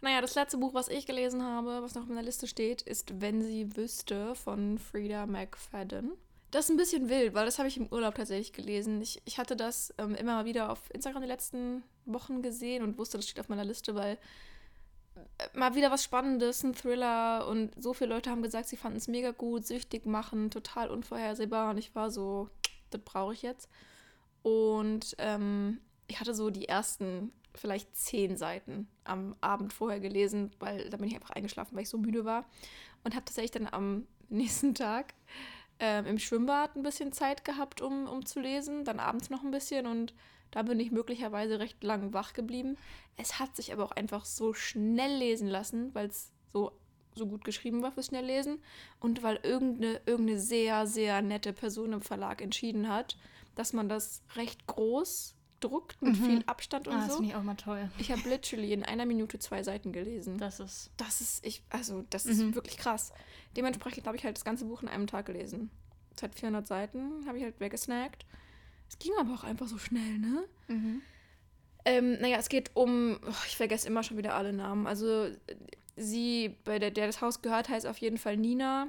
Naja, 0.00 0.20
das 0.20 0.34
letzte 0.34 0.58
Buch, 0.58 0.74
was 0.74 0.88
ich 0.88 1.06
gelesen 1.06 1.42
habe, 1.42 1.82
was 1.82 1.94
noch 1.94 2.02
auf 2.02 2.08
meiner 2.08 2.22
Liste 2.22 2.46
steht, 2.46 2.82
ist 2.82 3.20
Wenn 3.20 3.42
sie 3.42 3.76
wüsste 3.76 4.34
von 4.34 4.78
Frida 4.78 5.26
McFadden. 5.26 6.12
Das 6.50 6.66
ist 6.66 6.70
ein 6.70 6.76
bisschen 6.76 7.08
wild, 7.08 7.34
weil 7.34 7.44
das 7.44 7.58
habe 7.58 7.68
ich 7.68 7.76
im 7.76 7.88
Urlaub 7.88 8.14
tatsächlich 8.14 8.52
gelesen. 8.52 9.00
Ich, 9.00 9.20
ich 9.24 9.38
hatte 9.38 9.56
das 9.56 9.92
ähm, 9.98 10.14
immer 10.14 10.44
wieder 10.44 10.70
auf 10.70 10.80
Instagram 10.92 11.22
die 11.22 11.28
letzten 11.28 11.82
Wochen 12.04 12.42
gesehen 12.42 12.84
und 12.84 12.98
wusste, 12.98 13.18
das 13.18 13.26
steht 13.26 13.40
auf 13.40 13.48
meiner 13.48 13.64
Liste, 13.64 13.94
weil 13.94 14.18
mal 15.54 15.74
wieder 15.74 15.90
was 15.90 16.04
Spannendes, 16.04 16.62
ein 16.62 16.74
Thriller 16.74 17.46
und 17.48 17.70
so 17.82 17.92
viele 17.92 18.14
Leute 18.14 18.30
haben 18.30 18.42
gesagt, 18.42 18.68
sie 18.68 18.76
fanden 18.76 18.98
es 18.98 19.08
mega 19.08 19.30
gut, 19.30 19.66
süchtig 19.66 20.06
machen, 20.06 20.50
total 20.50 20.90
unvorhersehbar 20.90 21.70
und 21.70 21.78
ich 21.78 21.94
war 21.94 22.10
so, 22.10 22.48
das 22.90 23.00
brauche 23.02 23.32
ich 23.32 23.42
jetzt. 23.42 23.68
Und 24.42 25.16
ähm, 25.18 25.80
ich 26.06 26.20
hatte 26.20 26.34
so 26.34 26.50
die 26.50 26.68
ersten 26.68 27.32
vielleicht 27.54 27.96
zehn 27.96 28.36
Seiten 28.36 28.88
am 29.04 29.34
Abend 29.40 29.72
vorher 29.72 30.00
gelesen, 30.00 30.50
weil 30.58 30.88
da 30.90 30.96
bin 30.96 31.08
ich 31.08 31.14
einfach 31.14 31.30
eingeschlafen, 31.30 31.74
weil 31.74 31.82
ich 31.82 31.88
so 31.88 31.98
müde 31.98 32.24
war 32.24 32.44
und 33.02 33.14
habe 33.14 33.24
tatsächlich 33.24 33.52
dann 33.52 33.68
am 33.70 34.06
nächsten 34.28 34.74
Tag 34.74 35.14
ähm, 35.78 36.06
im 36.06 36.18
Schwimmbad 36.18 36.76
ein 36.76 36.82
bisschen 36.82 37.12
Zeit 37.12 37.44
gehabt, 37.44 37.80
um, 37.80 38.06
um 38.06 38.24
zu 38.24 38.40
lesen, 38.40 38.84
dann 38.84 39.00
abends 39.00 39.30
noch 39.30 39.42
ein 39.42 39.50
bisschen 39.50 39.86
und 39.86 40.14
da 40.50 40.62
bin 40.62 40.80
ich 40.80 40.90
möglicherweise 40.90 41.58
recht 41.58 41.82
lang 41.82 42.12
wach 42.12 42.32
geblieben. 42.32 42.76
Es 43.16 43.38
hat 43.38 43.56
sich 43.56 43.72
aber 43.72 43.84
auch 43.84 43.92
einfach 43.92 44.24
so 44.24 44.54
schnell 44.54 45.18
lesen 45.18 45.48
lassen, 45.48 45.94
weil 45.94 46.06
es 46.06 46.32
so, 46.52 46.72
so 47.14 47.26
gut 47.26 47.44
geschrieben 47.44 47.82
war 47.82 47.92
fürs 47.92 48.06
Schnelllesen 48.06 48.62
und 49.00 49.22
weil 49.22 49.40
irgendeine, 49.42 50.00
irgendeine 50.06 50.38
sehr, 50.38 50.86
sehr 50.86 51.22
nette 51.22 51.52
Person 51.52 51.92
im 51.92 52.00
Verlag 52.00 52.40
entschieden 52.40 52.88
hat, 52.88 53.16
dass 53.54 53.72
man 53.72 53.88
das 53.88 54.22
recht 54.36 54.66
groß 54.66 55.34
druckt 55.60 56.00
mit 56.02 56.18
mhm. 56.20 56.24
viel 56.24 56.44
Abstand 56.46 56.88
und 56.88 56.94
ah, 56.94 57.02
so. 57.02 57.06
Das 57.06 57.16
finde 57.16 57.30
ich 57.30 57.36
auch 57.36 57.42
mal 57.42 57.54
toll. 57.54 57.90
Ich 57.98 58.12
habe 58.12 58.28
literally 58.28 58.72
in 58.72 58.84
einer 58.84 59.06
Minute 59.06 59.38
zwei 59.38 59.62
Seiten 59.62 59.92
gelesen. 59.92 60.38
Das 60.38 60.60
ist. 60.60 60.90
Das 60.96 61.20
ist, 61.20 61.44
ich, 61.44 61.62
also, 61.70 62.04
das 62.10 62.26
mhm. 62.26 62.30
ist 62.30 62.54
wirklich 62.54 62.76
krass. 62.76 63.12
Dementsprechend 63.56 64.06
habe 64.06 64.16
ich 64.16 64.24
halt 64.24 64.36
das 64.36 64.44
ganze 64.44 64.66
Buch 64.66 64.82
in 64.82 64.88
einem 64.88 65.06
Tag 65.06 65.26
gelesen. 65.26 65.70
Es 66.14 66.22
hat 66.22 66.34
400 66.34 66.66
Seiten, 66.66 67.26
habe 67.26 67.38
ich 67.38 67.44
halt 67.44 67.60
weggesnackt. 67.60 68.24
Es 68.88 68.98
ging 68.98 69.12
aber 69.18 69.34
auch 69.34 69.44
einfach 69.44 69.68
so 69.68 69.78
schnell, 69.78 70.18
ne? 70.18 70.44
Mhm. 70.68 71.02
Ähm, 71.84 72.18
naja, 72.20 72.38
es 72.38 72.48
geht 72.48 72.72
um, 72.74 73.18
oh, 73.24 73.44
ich 73.46 73.56
vergesse 73.56 73.86
immer 73.86 74.02
schon 74.02 74.16
wieder 74.16 74.34
alle 74.34 74.52
Namen. 74.52 74.86
Also 74.88 75.28
sie, 75.96 76.56
bei 76.64 76.78
der, 76.78 76.90
der 76.90 77.06
das 77.06 77.20
Haus 77.20 77.42
gehört, 77.42 77.68
heißt 77.68 77.86
auf 77.86 77.98
jeden 77.98 78.18
Fall 78.18 78.36
Nina. 78.36 78.88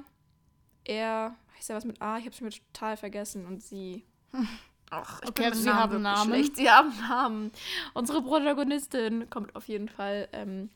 Er, 0.84 1.36
heißt 1.56 1.68
ja 1.68 1.76
was 1.76 1.84
mit 1.84 2.02
A, 2.02 2.18
ich 2.18 2.24
habe 2.24 2.34
es 2.34 2.40
mir 2.40 2.50
total 2.50 2.96
vergessen. 2.96 3.46
Und 3.46 3.62
sie. 3.62 4.04
Ach, 4.90 5.20
ich 5.22 5.28
okay, 5.28 5.44
also 5.44 5.60
sie 5.60 5.70
haben 5.70 6.02
Namen. 6.02 6.32
Schlecht. 6.32 6.56
Sie 6.56 6.68
haben 6.68 6.92
Namen. 7.08 7.52
Unsere 7.94 8.22
Protagonistin 8.22 9.28
kommt 9.30 9.54
auf 9.54 9.68
jeden 9.68 9.88
Fall 9.88 10.28
ähm, 10.32 10.70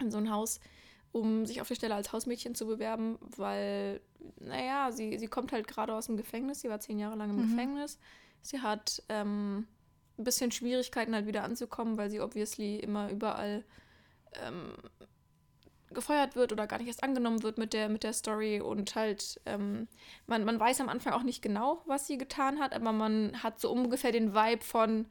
in 0.00 0.10
so 0.10 0.18
ein 0.18 0.30
Haus, 0.30 0.60
um 1.12 1.46
sich 1.46 1.60
auf 1.60 1.68
die 1.68 1.74
Stelle 1.74 1.94
als 1.94 2.12
Hausmädchen 2.12 2.54
zu 2.54 2.66
bewerben, 2.66 3.18
weil, 3.36 4.00
naja, 4.38 4.92
sie, 4.92 5.18
sie 5.18 5.28
kommt 5.28 5.50
halt 5.50 5.66
gerade 5.66 5.94
aus 5.94 6.06
dem 6.06 6.16
Gefängnis. 6.16 6.60
Sie 6.60 6.68
war 6.68 6.78
zehn 6.78 6.98
Jahre 6.98 7.16
lang 7.16 7.30
im 7.30 7.36
mhm. 7.36 7.50
Gefängnis. 7.50 7.98
Sie 8.44 8.60
hat 8.60 9.02
ähm, 9.08 9.66
ein 10.18 10.24
bisschen 10.24 10.52
Schwierigkeiten 10.52 11.14
halt 11.14 11.26
wieder 11.26 11.44
anzukommen, 11.44 11.96
weil 11.96 12.10
sie 12.10 12.20
obviously 12.20 12.76
immer 12.76 13.10
überall 13.10 13.64
ähm, 14.44 14.74
gefeuert 15.94 16.36
wird 16.36 16.52
oder 16.52 16.66
gar 16.66 16.78
nicht 16.78 16.88
erst 16.88 17.02
angenommen 17.02 17.42
wird 17.42 17.56
mit 17.56 17.72
der, 17.72 17.88
mit 17.88 18.02
der 18.02 18.12
Story 18.12 18.60
und 18.60 18.94
halt, 18.94 19.40
ähm, 19.46 19.88
man, 20.26 20.44
man 20.44 20.60
weiß 20.60 20.80
am 20.80 20.88
Anfang 20.90 21.14
auch 21.14 21.22
nicht 21.22 21.40
genau, 21.40 21.82
was 21.86 22.06
sie 22.06 22.18
getan 22.18 22.60
hat, 22.60 22.74
aber 22.74 22.92
man 22.92 23.42
hat 23.42 23.60
so 23.60 23.72
ungefähr 23.72 24.12
den 24.12 24.34
Vibe 24.34 24.62
von, 24.62 25.06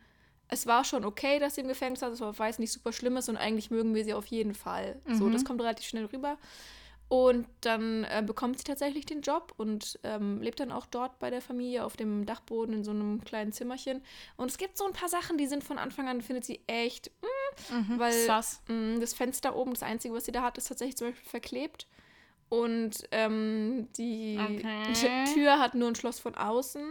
es 0.49 0.67
war 0.67 0.83
schon 0.83 1.03
okay, 1.03 1.39
dass 1.39 1.55
sie 1.55 1.61
im 1.61 1.67
Gefängnis 1.67 2.01
war, 2.01 2.11
es 2.11 2.19
war 2.19 2.37
weiß 2.37 2.59
nicht 2.59 2.71
super 2.71 2.93
schlimm 2.93 3.17
ist 3.17 3.29
und 3.29 3.37
eigentlich 3.37 3.71
mögen 3.71 3.95
wir 3.95 4.03
sie 4.03 4.13
auf 4.13 4.27
jeden 4.27 4.53
Fall. 4.53 5.01
Mhm. 5.07 5.15
So, 5.15 5.29
das 5.29 5.43
kommt 5.43 5.59
relativ 5.61 5.87
schnell 5.87 6.05
rüber. 6.05 6.37
Und 7.13 7.45
dann 7.61 8.05
äh, 8.05 8.23
bekommt 8.25 8.57
sie 8.57 8.63
tatsächlich 8.63 9.05
den 9.05 9.21
Job 9.21 9.53
und 9.57 9.99
ähm, 10.01 10.41
lebt 10.41 10.59
dann 10.59 10.71
auch 10.71 10.87
dort 10.87 11.19
bei 11.19 11.29
der 11.29 11.41
Familie 11.41 11.85
auf 11.85 11.95
dem 11.95 12.25
Dachboden 12.25 12.73
in 12.73 12.83
so 12.83 12.89
einem 12.89 13.23
kleinen 13.23 13.51
Zimmerchen. 13.51 14.01
Und 14.35 14.49
es 14.49 14.57
gibt 14.57 14.79
so 14.79 14.87
ein 14.87 14.93
paar 14.93 15.09
Sachen, 15.09 15.37
die 15.37 15.45
sind 15.45 15.63
von 15.63 15.77
Anfang 15.77 16.09
an, 16.09 16.23
findet 16.23 16.43
sie 16.43 16.61
echt, 16.65 17.11
mm, 17.21 17.75
mhm, 17.75 17.99
weil 17.99 18.27
mh, 18.27 18.95
mm, 18.95 18.99
das 18.99 19.13
Fenster 19.13 19.55
oben, 19.55 19.75
das 19.75 19.83
Einzige, 19.83 20.15
was 20.15 20.25
sie 20.25 20.31
da 20.31 20.41
hat, 20.41 20.57
ist 20.57 20.69
tatsächlich 20.69 20.97
zum 20.97 21.09
Beispiel 21.09 21.29
verklebt. 21.29 21.85
Und 22.49 23.07
ähm, 23.11 23.89
die 23.95 24.39
okay. 24.41 25.25
Tür 25.35 25.59
hat 25.59 25.75
nur 25.75 25.89
ein 25.89 25.95
Schloss 25.95 26.19
von 26.19 26.33
außen. 26.33 26.83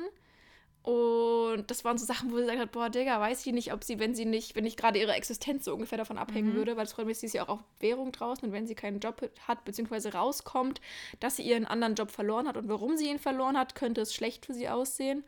Und 0.82 1.70
das 1.70 1.84
waren 1.84 1.96
so 1.96 2.04
Sachen, 2.04 2.32
wo 2.32 2.36
sie 2.36 2.42
gesagt 2.42 2.58
hat, 2.58 2.72
boah, 2.72 2.90
Digga, 2.90 3.20
weiß 3.20 3.46
ich 3.46 3.52
nicht, 3.52 3.72
ob 3.72 3.84
sie, 3.84 4.00
wenn 4.00 4.16
sie 4.16 4.24
nicht, 4.24 4.56
wenn 4.56 4.64
nicht 4.64 4.76
gerade 4.76 4.98
ihre 4.98 5.12
Existenz 5.12 5.64
so 5.64 5.72
ungefähr 5.74 5.98
davon 5.98 6.18
abhängen 6.18 6.50
mhm. 6.50 6.56
würde, 6.56 6.76
weil 6.76 6.84
das 6.84 6.94
Problem 6.94 7.10
ist, 7.10 7.20
sie 7.20 7.26
ist 7.26 7.34
ja 7.34 7.44
auch 7.44 7.50
auf 7.50 7.60
Währung 7.78 8.10
draußen 8.10 8.48
und 8.48 8.52
wenn 8.52 8.66
sie 8.66 8.74
keinen 8.74 8.98
Job 8.98 9.22
hat, 9.46 9.64
beziehungsweise 9.64 10.12
rauskommt, 10.12 10.80
dass 11.20 11.36
sie 11.36 11.42
ihren 11.42 11.66
anderen 11.66 11.94
Job 11.94 12.10
verloren 12.10 12.48
hat 12.48 12.56
und 12.56 12.68
warum 12.68 12.96
sie 12.96 13.08
ihn 13.08 13.20
verloren 13.20 13.56
hat, 13.56 13.76
könnte 13.76 14.00
es 14.00 14.12
schlecht 14.12 14.44
für 14.46 14.54
sie 14.54 14.68
aussehen. 14.68 15.24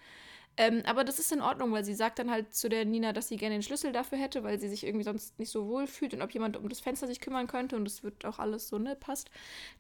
Ähm, 0.57 0.83
aber 0.87 1.03
das 1.03 1.19
ist 1.19 1.33
in 1.33 1.41
Ordnung, 1.41 1.73
weil 1.73 1.85
sie 1.85 1.95
sagt 1.95 2.19
dann 2.19 2.31
halt 2.31 2.55
zu 2.55 2.69
der 2.69 2.85
Nina, 2.85 3.13
dass 3.13 3.29
sie 3.29 3.37
gerne 3.37 3.57
den 3.57 3.63
Schlüssel 3.63 3.93
dafür 3.93 4.19
hätte, 4.19 4.45
weil 4.45 4.61
sie 4.61 4.69
sich 4.69 4.85
irgendwie 4.85 5.05
sonst 5.05 5.39
nicht 5.39 5.51
so 5.51 5.69
wohl 5.69 5.87
fühlt 5.87 6.15
und 6.15 6.23
ob 6.23 6.31
jemand 6.31 6.57
um 6.57 6.69
das 6.69 6.81
Fenster 6.81 7.09
sich 7.09 7.21
kümmern 7.21 7.49
könnte 7.49 7.75
und 7.77 7.87
es 7.87 8.05
wird 8.05 8.25
auch 8.25 8.39
alles 8.39 8.69
so, 8.69 8.79
ne, 8.79 8.95
passt. 8.95 9.31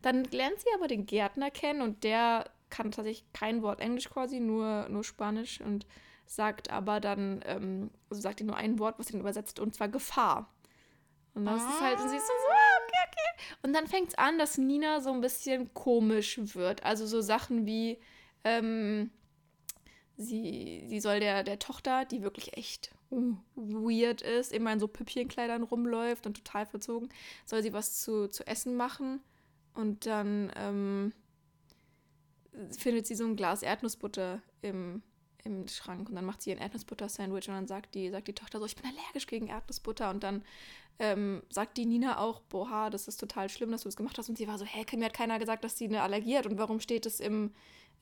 Dann 0.02 0.24
lernt 0.24 0.58
sie 0.60 0.68
aber 0.74 0.88
den 0.88 1.06
Gärtner 1.06 1.50
kennen 1.50 1.80
und 1.80 2.02
der 2.02 2.50
kann 2.74 2.90
tatsächlich 2.90 3.24
kein 3.32 3.62
Wort 3.62 3.80
Englisch 3.80 4.10
quasi, 4.10 4.40
nur, 4.40 4.88
nur 4.88 5.04
Spanisch 5.04 5.60
und 5.60 5.86
sagt 6.26 6.70
aber 6.70 6.98
dann, 6.98 7.40
ähm, 7.46 7.90
also 8.10 8.20
sagt 8.20 8.40
ihr 8.40 8.46
nur 8.46 8.56
ein 8.56 8.80
Wort, 8.80 8.98
was 8.98 9.10
ihn 9.10 9.20
übersetzt, 9.20 9.60
und 9.60 9.74
zwar 9.74 9.88
Gefahr. 9.88 10.52
Und 11.34 11.44
das 11.44 11.62
ah. 11.62 11.68
ist 11.68 11.80
halt, 11.80 12.00
und 12.00 12.08
sie 12.08 12.16
ist 12.16 12.26
so, 12.26 12.32
ah, 12.32 12.82
okay, 12.82 13.08
okay. 13.08 13.56
Und 13.62 13.72
dann 13.74 13.86
fängt 13.86 14.08
es 14.08 14.18
an, 14.18 14.38
dass 14.38 14.58
Nina 14.58 15.00
so 15.00 15.12
ein 15.12 15.20
bisschen 15.20 15.72
komisch 15.72 16.40
wird. 16.54 16.82
Also 16.82 17.06
so 17.06 17.20
Sachen 17.20 17.64
wie, 17.64 18.00
ähm, 18.42 19.10
sie, 20.16 20.84
sie 20.88 21.00
soll 21.00 21.20
der, 21.20 21.44
der 21.44 21.60
Tochter, 21.60 22.04
die 22.04 22.22
wirklich 22.22 22.56
echt 22.56 22.92
weird 23.54 24.20
ist, 24.22 24.52
immer 24.52 24.72
in 24.72 24.80
so 24.80 24.88
Püppchenkleidern 24.88 25.62
rumläuft 25.62 26.26
und 26.26 26.34
total 26.34 26.66
verzogen, 26.66 27.08
soll 27.46 27.62
sie 27.62 27.72
was 27.72 28.02
zu, 28.02 28.28
zu 28.28 28.44
essen 28.48 28.76
machen. 28.76 29.20
Und 29.74 30.06
dann, 30.06 30.50
ähm, 30.56 31.12
findet 32.76 33.06
sie 33.06 33.14
so 33.14 33.24
ein 33.24 33.36
Glas 33.36 33.62
Erdnussbutter 33.62 34.42
im, 34.62 35.02
im 35.44 35.68
Schrank 35.68 36.08
und 36.08 36.14
dann 36.14 36.24
macht 36.24 36.42
sie 36.42 36.52
ein 36.52 36.58
Erdnussbutter-Sandwich 36.58 37.48
und 37.48 37.54
dann 37.54 37.66
sagt 37.66 37.94
die, 37.94 38.10
sagt 38.10 38.28
die 38.28 38.34
Tochter 38.34 38.58
so, 38.58 38.66
ich 38.66 38.76
bin 38.76 38.86
allergisch 38.86 39.26
gegen 39.26 39.48
Erdnussbutter. 39.48 40.10
Und 40.10 40.22
dann 40.22 40.42
ähm, 40.98 41.42
sagt 41.50 41.76
die 41.76 41.86
Nina 41.86 42.18
auch, 42.18 42.40
boah, 42.40 42.88
das 42.90 43.08
ist 43.08 43.18
total 43.18 43.48
schlimm, 43.48 43.70
dass 43.70 43.82
du 43.82 43.88
das 43.88 43.96
gemacht 43.96 44.16
hast. 44.18 44.28
Und 44.28 44.38
sie 44.38 44.48
war 44.48 44.58
so, 44.58 44.64
hä, 44.64 44.84
mir 44.96 45.06
hat 45.06 45.14
keiner 45.14 45.38
gesagt, 45.38 45.64
dass 45.64 45.76
sie 45.76 45.86
eine 45.86 46.02
Allergie 46.02 46.36
hat 46.36 46.46
und 46.46 46.58
warum 46.58 46.80
steht 46.80 47.06
es 47.06 47.20
im 47.20 47.52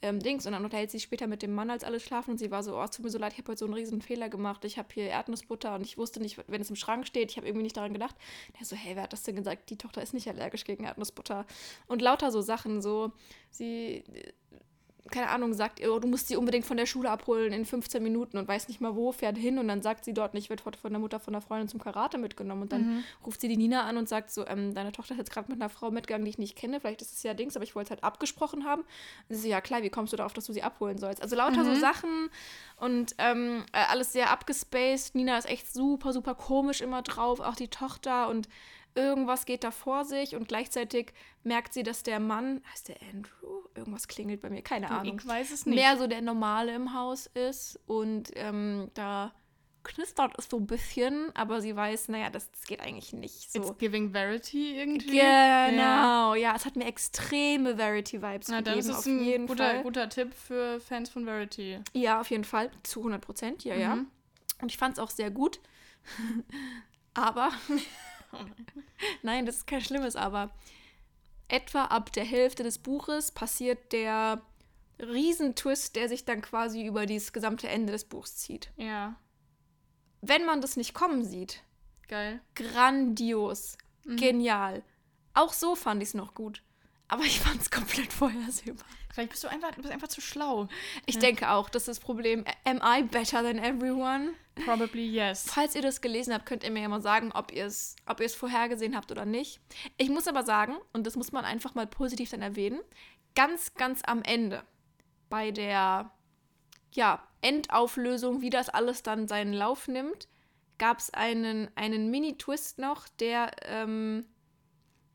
ähm, 0.02 0.20
Dings? 0.20 0.46
Und 0.46 0.52
dann 0.52 0.64
unterhält 0.64 0.90
sie 0.90 0.98
sich 0.98 1.04
später 1.04 1.26
mit 1.26 1.42
dem 1.42 1.54
Mann, 1.54 1.70
als 1.70 1.84
alle 1.84 2.00
schlafen 2.00 2.32
und 2.32 2.38
sie 2.38 2.50
war 2.50 2.62
so, 2.62 2.76
oh, 2.76 2.82
es 2.82 2.90
tut 2.90 3.04
mir 3.04 3.10
so 3.10 3.18
leid, 3.18 3.32
ich 3.32 3.38
habe 3.38 3.52
heute 3.52 3.60
so 3.60 3.64
einen 3.64 3.74
riesen 3.74 4.02
Fehler 4.02 4.28
gemacht, 4.28 4.64
ich 4.64 4.78
habe 4.78 4.88
hier 4.92 5.06
Erdnussbutter 5.06 5.74
und 5.74 5.82
ich 5.82 5.96
wusste 5.96 6.20
nicht, 6.20 6.38
wenn 6.48 6.60
es 6.60 6.70
im 6.70 6.76
Schrank 6.76 7.06
steht, 7.06 7.30
ich 7.30 7.36
habe 7.36 7.46
irgendwie 7.46 7.62
nicht 7.62 7.76
daran 7.76 7.92
gedacht. 7.92 8.16
Der 8.58 8.66
so, 8.66 8.76
hey, 8.76 8.94
wer 8.94 9.04
hat 9.04 9.12
das 9.12 9.22
denn 9.22 9.36
gesagt? 9.36 9.70
Die 9.70 9.78
Tochter 9.78 10.02
ist 10.02 10.12
nicht 10.12 10.28
allergisch 10.28 10.64
gegen 10.64 10.84
Erdnussbutter. 10.84 11.46
Und 11.86 12.02
lauter 12.02 12.30
so 12.30 12.42
Sachen, 12.42 12.82
so, 12.82 13.12
sie 13.50 14.04
keine 15.10 15.30
Ahnung, 15.30 15.52
sagt, 15.52 15.84
oh, 15.86 15.98
du 15.98 16.06
musst 16.06 16.28
sie 16.28 16.36
unbedingt 16.36 16.64
von 16.64 16.76
der 16.76 16.86
Schule 16.86 17.10
abholen 17.10 17.52
in 17.52 17.64
15 17.64 18.02
Minuten 18.02 18.38
und 18.38 18.46
weiß 18.46 18.68
nicht 18.68 18.80
mal 18.80 18.94
wo, 18.94 19.10
fährt 19.10 19.36
hin 19.36 19.58
und 19.58 19.66
dann 19.66 19.82
sagt 19.82 20.04
sie 20.04 20.14
dort 20.14 20.32
nicht, 20.32 20.48
wird 20.48 20.64
heute 20.64 20.78
von 20.78 20.92
der 20.92 21.00
Mutter 21.00 21.18
von 21.18 21.32
der 21.32 21.42
Freundin 21.42 21.68
zum 21.68 21.80
Karate 21.80 22.18
mitgenommen 22.18 22.62
und 22.62 22.72
dann 22.72 22.96
mhm. 22.96 23.04
ruft 23.26 23.40
sie 23.40 23.48
die 23.48 23.56
Nina 23.56 23.82
an 23.82 23.96
und 23.96 24.08
sagt 24.08 24.30
so, 24.30 24.46
ähm, 24.46 24.74
deine 24.74 24.92
Tochter 24.92 25.14
ist 25.14 25.18
jetzt 25.18 25.32
gerade 25.32 25.50
mit 25.50 25.60
einer 25.60 25.68
Frau 25.68 25.90
mitgegangen, 25.90 26.24
die 26.24 26.30
ich 26.30 26.38
nicht 26.38 26.56
kenne, 26.56 26.78
vielleicht 26.78 27.02
ist 27.02 27.12
es 27.12 27.22
ja 27.24 27.34
Dings, 27.34 27.56
aber 27.56 27.64
ich 27.64 27.74
wollte 27.74 27.86
es 27.86 27.90
halt 27.90 28.04
abgesprochen 28.04 28.64
haben. 28.64 28.82
Und 29.28 29.34
sie 29.34 29.42
so, 29.42 29.48
ja 29.48 29.60
klar, 29.60 29.82
wie 29.82 29.90
kommst 29.90 30.12
du 30.12 30.16
darauf, 30.16 30.32
dass 30.34 30.46
du 30.46 30.52
sie 30.52 30.62
abholen 30.62 30.98
sollst? 30.98 31.20
Also 31.20 31.34
lauter 31.34 31.64
mhm. 31.64 31.74
so 31.74 31.80
Sachen 31.80 32.30
und 32.76 33.14
ähm, 33.18 33.64
äh, 33.72 33.84
alles 33.88 34.12
sehr 34.12 34.30
abgespaced. 34.30 35.16
Nina 35.16 35.36
ist 35.36 35.48
echt 35.48 35.72
super, 35.72 36.12
super 36.12 36.34
komisch 36.34 36.80
immer 36.80 37.02
drauf, 37.02 37.40
auch 37.40 37.56
die 37.56 37.68
Tochter 37.68 38.28
und 38.28 38.48
irgendwas 38.94 39.46
geht 39.46 39.64
da 39.64 39.70
vor 39.70 40.04
sich 40.04 40.36
und 40.36 40.48
gleichzeitig 40.48 41.12
merkt 41.42 41.72
sie, 41.72 41.82
dass 41.82 42.02
der 42.02 42.20
Mann, 42.20 42.62
heißt 42.72 42.88
der 42.88 42.96
Andrew? 43.12 43.62
Irgendwas 43.74 44.08
klingelt 44.08 44.40
bei 44.40 44.50
mir, 44.50 44.62
keine 44.62 44.90
Ahnung. 44.90 45.18
Ich 45.18 45.26
weiß 45.26 45.50
es 45.50 45.66
nicht. 45.66 45.76
Mehr 45.76 45.96
so 45.96 46.06
der 46.06 46.20
Normale 46.20 46.74
im 46.74 46.94
Haus 46.94 47.26
ist 47.26 47.80
und 47.86 48.30
ähm, 48.34 48.90
da 48.94 49.32
knistert 49.84 50.34
es 50.38 50.48
so 50.48 50.58
ein 50.58 50.66
bisschen, 50.66 51.34
aber 51.34 51.60
sie 51.60 51.74
weiß, 51.74 52.08
naja, 52.08 52.30
das, 52.30 52.50
das 52.50 52.66
geht 52.66 52.80
eigentlich 52.80 53.12
nicht 53.12 53.50
so. 53.52 53.60
It's 53.60 53.78
giving 53.78 54.12
Verity 54.12 54.76
irgendwie. 54.76 55.18
Genau, 55.18 56.34
ja. 56.34 56.36
ja, 56.36 56.54
es 56.56 56.64
hat 56.64 56.76
mir 56.76 56.86
extreme 56.86 57.76
Verity-Vibes 57.76 58.48
Na, 58.48 58.62
dann 58.62 58.76
gegeben, 58.76 58.78
ist 58.78 58.88
es 58.88 58.98
auf 58.98 59.06
ein 59.06 59.24
jeden 59.24 59.46
guter, 59.46 59.64
Fall. 59.64 59.82
guter 59.82 60.08
Tipp 60.08 60.34
für 60.34 60.80
Fans 60.80 61.10
von 61.10 61.24
Verity. 61.24 61.80
Ja, 61.92 62.20
auf 62.20 62.30
jeden 62.30 62.44
Fall, 62.44 62.70
zu 62.82 63.00
100 63.00 63.20
Prozent, 63.20 63.64
ja, 63.64 63.74
ja. 63.74 63.96
Mhm. 63.96 64.06
Und 64.60 64.70
ich 64.70 64.78
fand 64.78 64.94
es 64.94 64.98
auch 65.02 65.10
sehr 65.10 65.30
gut. 65.30 65.60
aber, 67.14 67.50
nein, 69.22 69.46
das 69.46 69.56
ist 69.58 69.66
kein 69.66 69.80
schlimmes 69.82 70.16
Aber. 70.16 70.50
Etwa 71.48 71.84
ab 71.86 72.12
der 72.12 72.24
Hälfte 72.24 72.62
des 72.62 72.78
Buches 72.78 73.30
passiert 73.32 73.92
der 73.92 74.40
Riesentwist, 74.98 75.96
der 75.96 76.08
sich 76.08 76.24
dann 76.24 76.40
quasi 76.42 76.84
über 76.86 77.06
dieses 77.06 77.32
gesamte 77.32 77.68
Ende 77.68 77.92
des 77.92 78.04
Buchs 78.04 78.36
zieht. 78.36 78.70
Ja, 78.76 79.16
Wenn 80.20 80.44
man 80.46 80.60
das 80.60 80.76
nicht 80.76 80.94
kommen 80.94 81.24
sieht, 81.24 81.62
geil. 82.08 82.40
grandios, 82.54 83.76
Mhm. 84.04 84.16
genial. 84.16 84.82
Auch 85.34 85.52
so 85.52 85.74
fand 85.74 86.02
ich 86.02 86.10
es 86.10 86.14
noch 86.14 86.34
gut. 86.34 86.62
Aber 87.08 87.24
ich 87.24 87.40
fand 87.40 87.60
es 87.60 87.70
komplett 87.70 88.12
vorhersehbar. 88.12 88.86
Vielleicht 89.12 89.30
bist 89.30 89.44
du 89.44 89.48
einfach, 89.48 89.72
bist 89.74 89.90
einfach 89.90 90.08
zu 90.08 90.20
schlau. 90.20 90.68
Ich 91.06 91.16
Ja. 91.16 91.20
denke 91.22 91.50
auch, 91.50 91.68
das 91.68 91.82
ist 91.82 91.88
das 91.88 92.00
Problem. 92.00 92.44
Am 92.64 92.80
I 92.84 93.02
better 93.02 93.42
than 93.42 93.58
everyone? 93.58 94.34
Probably 94.54 95.06
yes. 95.06 95.46
Falls 95.48 95.74
ihr 95.74 95.82
das 95.82 96.00
gelesen 96.00 96.34
habt, 96.34 96.46
könnt 96.46 96.64
ihr 96.64 96.70
mir 96.70 96.82
ja 96.82 96.88
mal 96.88 97.00
sagen, 97.00 97.32
ob 97.32 97.52
ihr 97.52 97.66
es 97.66 97.96
ob 98.06 98.22
vorhergesehen 98.30 98.94
habt 98.94 99.10
oder 99.10 99.24
nicht. 99.24 99.60
Ich 99.96 100.10
muss 100.10 100.28
aber 100.28 100.42
sagen, 100.42 100.76
und 100.92 101.06
das 101.06 101.16
muss 101.16 101.32
man 101.32 101.44
einfach 101.44 101.74
mal 101.74 101.86
positiv 101.86 102.30
dann 102.30 102.42
erwähnen, 102.42 102.80
ganz, 103.34 103.74
ganz 103.74 104.02
am 104.04 104.22
Ende, 104.22 104.62
bei 105.30 105.50
der 105.50 106.12
ja, 106.92 107.26
Endauflösung, 107.40 108.42
wie 108.42 108.50
das 108.50 108.68
alles 108.68 109.02
dann 109.02 109.28
seinen 109.28 109.54
Lauf 109.54 109.88
nimmt, 109.88 110.28
gab 110.78 110.98
es 110.98 111.10
einen, 111.10 111.70
einen 111.74 112.10
Mini-Twist 112.10 112.78
noch, 112.78 113.08
der, 113.08 113.52
ähm, 113.62 114.26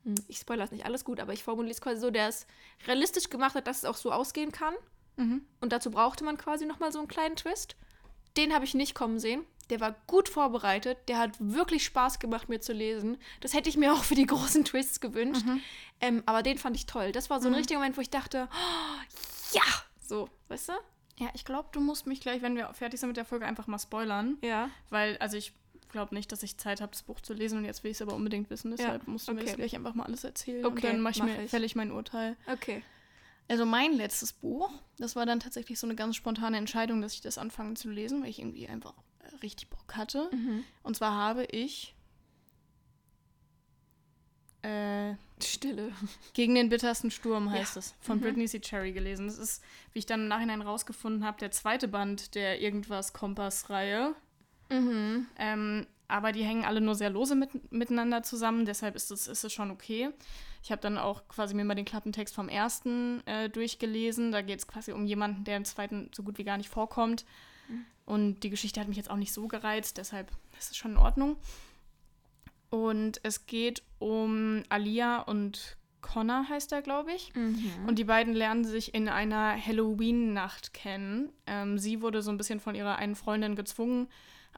hm, 0.04 0.14
ich 0.26 0.38
spoilere 0.38 0.64
es 0.64 0.72
nicht, 0.72 0.84
alles 0.84 1.04
gut, 1.04 1.20
aber 1.20 1.32
ich 1.32 1.44
formuliere 1.44 1.72
es 1.72 1.80
quasi 1.80 2.00
so, 2.00 2.10
der 2.10 2.28
es 2.28 2.46
realistisch 2.86 3.30
gemacht 3.30 3.54
hat, 3.54 3.66
dass 3.66 3.78
es 3.78 3.84
auch 3.84 3.96
so 3.96 4.10
ausgehen 4.10 4.50
kann. 4.50 4.74
Mhm. 5.16 5.42
Und 5.60 5.72
dazu 5.72 5.90
brauchte 5.90 6.24
man 6.24 6.36
quasi 6.36 6.66
nochmal 6.66 6.92
so 6.92 6.98
einen 6.98 7.08
kleinen 7.08 7.36
Twist. 7.36 7.76
Den 8.38 8.54
habe 8.54 8.64
ich 8.64 8.72
nicht 8.74 8.94
kommen 8.94 9.18
sehen. 9.18 9.44
Der 9.68 9.80
war 9.80 9.94
gut 10.06 10.30
vorbereitet. 10.30 10.96
Der 11.08 11.18
hat 11.18 11.32
wirklich 11.40 11.84
Spaß 11.84 12.20
gemacht, 12.20 12.48
mir 12.48 12.60
zu 12.60 12.72
lesen. 12.72 13.18
Das 13.40 13.52
hätte 13.52 13.68
ich 13.68 13.76
mir 13.76 13.92
auch 13.92 14.02
für 14.04 14.14
die 14.14 14.24
großen 14.26 14.64
Twists 14.64 15.00
gewünscht. 15.00 15.44
Ähm, 16.00 16.22
aber 16.24 16.42
den 16.42 16.56
fand 16.56 16.74
ich 16.76 16.86
toll. 16.86 17.12
Das 17.12 17.28
war 17.28 17.40
so 17.40 17.48
ein 17.48 17.52
Mhm. 17.52 17.58
richtiger 17.58 17.78
Moment, 17.80 17.96
wo 17.98 18.00
ich 18.00 18.08
dachte, 18.10 18.48
oh, 18.50 19.54
ja, 19.54 19.62
so, 20.00 20.28
weißt 20.48 20.70
du? 20.70 20.72
Ja, 21.18 21.28
ich 21.34 21.44
glaube, 21.44 21.68
du 21.72 21.80
musst 21.80 22.06
mich 22.06 22.20
gleich, 22.20 22.40
wenn 22.40 22.56
wir 22.56 22.72
fertig 22.72 23.00
sind 23.00 23.08
mit 23.08 23.16
der 23.18 23.24
Folge, 23.26 23.44
einfach 23.44 23.66
mal 23.66 23.78
spoilern. 23.78 24.38
Ja. 24.42 24.70
Weil, 24.88 25.18
also 25.18 25.36
ich 25.36 25.52
glaube 25.90 26.14
nicht, 26.14 26.30
dass 26.32 26.42
ich 26.44 26.56
Zeit 26.58 26.80
habe, 26.80 26.92
das 26.92 27.02
Buch 27.02 27.20
zu 27.20 27.34
lesen 27.34 27.58
und 27.58 27.64
jetzt 27.64 27.82
will 27.82 27.90
ich 27.90 27.96
es 27.96 28.02
aber 28.02 28.14
unbedingt 28.14 28.48
wissen. 28.50 28.70
Deshalb 28.70 29.06
musst 29.08 29.26
du 29.28 29.32
mir 29.32 29.40
okay. 29.40 29.48
das 29.48 29.56
gleich 29.56 29.74
einfach 29.74 29.94
mal 29.94 30.04
alles 30.04 30.22
erzählen. 30.24 30.64
Okay, 30.64 30.74
und 30.76 30.84
dann 30.84 31.00
mache 31.00 31.12
ich 31.12 31.18
mach 31.18 31.26
mir 31.26 31.42
ich. 31.44 31.50
fällig 31.50 31.74
mein 31.76 31.90
Urteil. 31.90 32.36
Okay. 32.50 32.82
Also 33.48 33.64
mein 33.64 33.94
letztes 33.94 34.32
Buch, 34.32 34.70
das 34.98 35.16
war 35.16 35.24
dann 35.26 35.40
tatsächlich 35.40 35.78
so 35.78 35.86
eine 35.86 35.96
ganz 35.96 36.16
spontane 36.16 36.58
Entscheidung, 36.58 37.00
dass 37.00 37.14
ich 37.14 37.22
das 37.22 37.38
anfange 37.38 37.74
zu 37.74 37.90
lesen, 37.90 38.22
weil 38.22 38.28
ich 38.30 38.38
irgendwie 38.40 38.68
einfach 38.68 38.92
äh, 39.20 39.34
richtig 39.42 39.70
Bock 39.70 39.96
hatte. 39.96 40.28
Mhm. 40.32 40.64
Und 40.82 40.96
zwar 40.96 41.14
habe 41.14 41.44
ich 41.46 41.94
äh, 44.62 45.14
Stille. 45.42 45.92
Gegen 46.34 46.54
den 46.56 46.68
bittersten 46.68 47.10
Sturm 47.10 47.50
heißt 47.50 47.76
Ja. 47.76 47.78
es, 47.80 47.94
von 48.00 48.18
Mhm. 48.18 48.22
Brittany 48.22 48.46
C. 48.48 48.60
Cherry 48.60 48.92
gelesen. 48.92 49.26
Das 49.28 49.38
ist, 49.38 49.62
wie 49.92 50.00
ich 50.00 50.06
dann 50.06 50.22
im 50.22 50.28
Nachhinein 50.28 50.60
rausgefunden 50.62 51.24
habe, 51.24 51.38
der 51.38 51.50
zweite 51.52 51.88
Band 51.88 52.34
der 52.34 52.60
Irgendwas 52.60 53.12
Kompass-Reihe. 53.12 54.14
Mhm. 54.70 55.26
Ähm, 55.38 55.86
aber 56.08 56.32
die 56.32 56.42
hängen 56.42 56.64
alle 56.64 56.80
nur 56.80 56.94
sehr 56.94 57.10
lose 57.10 57.34
mit, 57.34 57.70
miteinander 57.70 58.22
zusammen, 58.22 58.64
deshalb 58.64 58.96
ist 58.96 59.10
es, 59.10 59.28
ist 59.28 59.44
es 59.44 59.52
schon 59.52 59.70
okay. 59.70 60.10
Ich 60.62 60.72
habe 60.72 60.80
dann 60.80 60.98
auch 60.98 61.28
quasi 61.28 61.54
mir 61.54 61.64
mal 61.64 61.74
den 61.74 61.84
Klappentext 61.84 62.34
vom 62.34 62.48
ersten 62.48 63.24
äh, 63.26 63.48
durchgelesen. 63.48 64.32
Da 64.32 64.42
geht 64.42 64.58
es 64.58 64.66
quasi 64.66 64.92
um 64.92 65.06
jemanden, 65.06 65.44
der 65.44 65.56
im 65.56 65.64
zweiten 65.64 66.10
so 66.14 66.22
gut 66.22 66.38
wie 66.38 66.44
gar 66.44 66.56
nicht 66.56 66.68
vorkommt. 66.68 67.24
Und 68.08 68.40
die 68.40 68.48
Geschichte 68.48 68.80
hat 68.80 68.88
mich 68.88 68.96
jetzt 68.96 69.10
auch 69.10 69.16
nicht 69.16 69.34
so 69.34 69.48
gereizt, 69.48 69.98
deshalb 69.98 70.30
ist 70.58 70.70
es 70.70 70.78
schon 70.78 70.92
in 70.92 70.96
Ordnung. 70.96 71.36
Und 72.70 73.20
es 73.22 73.44
geht 73.44 73.82
um 73.98 74.62
Alia 74.70 75.20
und 75.20 75.76
Connor, 76.00 76.48
heißt 76.48 76.72
er, 76.72 76.80
glaube 76.80 77.12
ich. 77.12 77.34
Mhm. 77.34 77.86
Und 77.86 77.98
die 77.98 78.04
beiden 78.04 78.32
lernen 78.32 78.64
sich 78.64 78.94
in 78.94 79.10
einer 79.10 79.54
Halloween-Nacht 79.62 80.72
kennen. 80.72 81.30
Ähm, 81.46 81.78
sie 81.78 82.00
wurde 82.00 82.22
so 82.22 82.30
ein 82.30 82.38
bisschen 82.38 82.60
von 82.60 82.74
ihrer 82.74 82.96
einen 82.96 83.14
Freundin 83.14 83.56
gezwungen, 83.56 84.08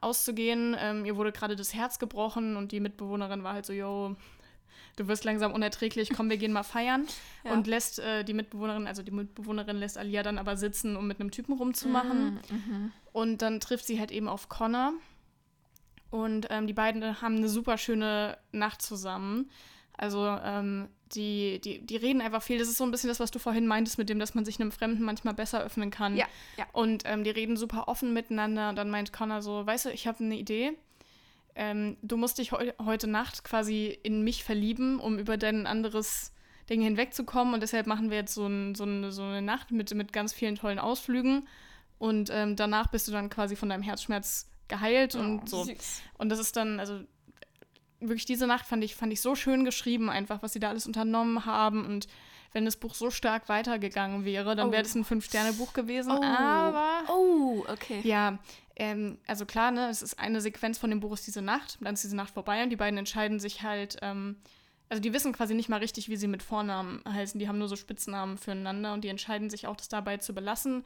auszugehen. 0.01 0.75
Ähm, 0.79 1.05
ihr 1.05 1.15
wurde 1.15 1.31
gerade 1.31 1.55
das 1.55 1.73
Herz 1.73 1.99
gebrochen 1.99 2.57
und 2.57 2.71
die 2.71 2.79
Mitbewohnerin 2.79 3.43
war 3.43 3.53
halt 3.53 3.65
so, 3.65 3.73
yo, 3.73 4.15
du 4.95 5.07
wirst 5.07 5.23
langsam 5.23 5.53
unerträglich, 5.53 6.09
komm, 6.15 6.29
wir 6.29 6.37
gehen 6.37 6.53
mal 6.53 6.63
feiern. 6.63 7.07
Ja. 7.43 7.53
Und 7.53 7.65
lässt 7.65 7.97
äh, 7.97 8.23
die 8.23 8.35
Mitbewohnerin, 8.35 8.85
also 8.85 9.01
die 9.01 9.09
Mitbewohnerin 9.09 9.77
lässt 9.77 9.97
Alia 9.97 10.21
dann 10.21 10.37
aber 10.37 10.57
sitzen, 10.57 10.95
um 10.95 11.07
mit 11.07 11.19
einem 11.19 11.31
Typen 11.31 11.53
rumzumachen. 11.53 12.39
Mhm. 12.51 12.91
Und 13.13 13.41
dann 13.41 13.59
trifft 13.59 13.87
sie 13.87 13.99
halt 13.99 14.11
eben 14.11 14.27
auf 14.27 14.47
Connor. 14.47 14.93
Und 16.11 16.45
ähm, 16.51 16.67
die 16.67 16.73
beiden 16.73 17.19
haben 17.19 17.37
eine 17.37 17.49
super 17.49 17.79
schöne 17.79 18.37
Nacht 18.51 18.83
zusammen. 18.83 19.49
Also 19.97 20.27
ähm, 20.27 20.89
die, 21.15 21.59
die, 21.59 21.79
die 21.79 21.95
reden 21.95 22.21
einfach 22.21 22.41
viel. 22.41 22.57
Das 22.57 22.67
ist 22.67 22.77
so 22.77 22.83
ein 22.83 22.91
bisschen 22.91 23.09
das, 23.09 23.19
was 23.19 23.31
du 23.31 23.39
vorhin 23.39 23.67
meintest, 23.67 23.97
mit 23.97 24.09
dem, 24.09 24.19
dass 24.19 24.33
man 24.33 24.45
sich 24.45 24.59
einem 24.59 24.71
Fremden 24.71 25.03
manchmal 25.03 25.33
besser 25.33 25.63
öffnen 25.63 25.91
kann. 25.91 26.15
Ja, 26.15 26.27
ja. 26.57 26.65
Und 26.73 27.03
ähm, 27.05 27.23
die 27.23 27.29
reden 27.29 27.57
super 27.57 27.87
offen 27.87 28.13
miteinander. 28.13 28.69
Und 28.69 28.75
dann 28.75 28.89
meint 28.89 29.13
Connor 29.13 29.41
so, 29.41 29.65
weißt 29.65 29.85
du, 29.85 29.89
ich 29.89 30.07
habe 30.07 30.23
eine 30.23 30.35
Idee. 30.35 30.73
Ähm, 31.55 31.97
du 32.01 32.17
musst 32.17 32.37
dich 32.37 32.51
heu 32.51 32.71
heute 32.83 33.07
Nacht 33.07 33.43
quasi 33.43 33.97
in 34.03 34.23
mich 34.23 34.43
verlieben, 34.43 34.99
um 34.99 35.19
über 35.19 35.37
dein 35.37 35.67
anderes 35.67 36.31
Ding 36.69 36.81
hinwegzukommen. 36.81 37.53
Und 37.53 37.61
deshalb 37.61 37.87
machen 37.87 38.09
wir 38.09 38.17
jetzt 38.17 38.33
so, 38.33 38.47
ein, 38.47 38.75
so, 38.75 38.83
eine, 38.83 39.11
so 39.11 39.23
eine 39.23 39.41
Nacht 39.41 39.71
mit, 39.71 39.93
mit 39.93 40.13
ganz 40.13 40.33
vielen 40.33 40.55
tollen 40.55 40.79
Ausflügen. 40.79 41.47
Und 41.99 42.29
ähm, 42.31 42.55
danach 42.55 42.87
bist 42.87 43.07
du 43.07 43.11
dann 43.11 43.29
quasi 43.29 43.55
von 43.55 43.69
deinem 43.69 43.83
Herzschmerz 43.83 44.49
geheilt 44.67 45.15
und 45.15 45.47
so. 45.49 45.59
Oh, 45.59 45.63
Süß. 45.65 46.01
Und 46.17 46.29
das 46.29 46.39
ist 46.39 46.55
dann, 46.55 46.79
also 46.79 47.01
wirklich 48.01 48.25
diese 48.25 48.47
Nacht 48.47 48.65
fand 48.65 48.83
ich, 48.83 48.95
fand 48.95 49.13
ich 49.13 49.21
so 49.21 49.35
schön 49.35 49.63
geschrieben, 49.65 50.09
einfach, 50.09 50.41
was 50.43 50.53
sie 50.53 50.59
da 50.59 50.69
alles 50.69 50.85
unternommen 50.87 51.45
haben. 51.45 51.85
Und 51.85 52.07
wenn 52.53 52.65
das 52.65 52.75
Buch 52.75 52.93
so 52.95 53.09
stark 53.11 53.47
weitergegangen 53.47 54.25
wäre, 54.25 54.55
dann 54.55 54.69
Oh. 54.69 54.71
wäre 54.71 54.83
das 54.83 54.95
ein 54.95 55.05
Fünf-Sterne-Buch 55.05 55.73
gewesen. 55.73 56.11
Oh. 56.11 56.23
Aber 56.23 57.03
Oh, 57.09 57.63
okay. 57.69 58.01
ja, 58.03 58.39
ähm, 58.75 59.17
also 59.27 59.45
klar, 59.45 59.71
ne, 59.71 59.87
es 59.89 60.01
ist 60.01 60.19
eine 60.19 60.41
Sequenz 60.41 60.77
von 60.77 60.89
dem 60.89 60.99
Buch 60.99 61.13
ist 61.13 61.27
diese 61.27 61.41
Nacht, 61.41 61.77
dann 61.81 61.93
ist 61.93 62.03
diese 62.03 62.15
Nacht 62.15 62.33
vorbei 62.33 62.63
und 62.63 62.69
die 62.69 62.75
beiden 62.75 62.97
entscheiden 62.97 63.39
sich 63.39 63.61
halt, 63.63 63.97
ähm, 64.01 64.37
also 64.89 65.01
die 65.01 65.13
wissen 65.13 65.31
quasi 65.31 65.53
nicht 65.53 65.69
mal 65.69 65.79
richtig, 65.79 66.09
wie 66.09 66.17
sie 66.17 66.27
mit 66.27 66.43
Vornamen 66.43 67.01
heißen, 67.07 67.39
die 67.39 67.47
haben 67.47 67.59
nur 67.59 67.69
so 67.69 67.75
Spitznamen 67.77 68.37
füreinander 68.37 68.93
und 68.93 69.03
die 69.03 69.07
entscheiden 69.09 69.49
sich 69.49 69.67
auch, 69.67 69.75
das 69.77 69.87
dabei 69.87 70.17
zu 70.17 70.33
belassen. 70.33 70.83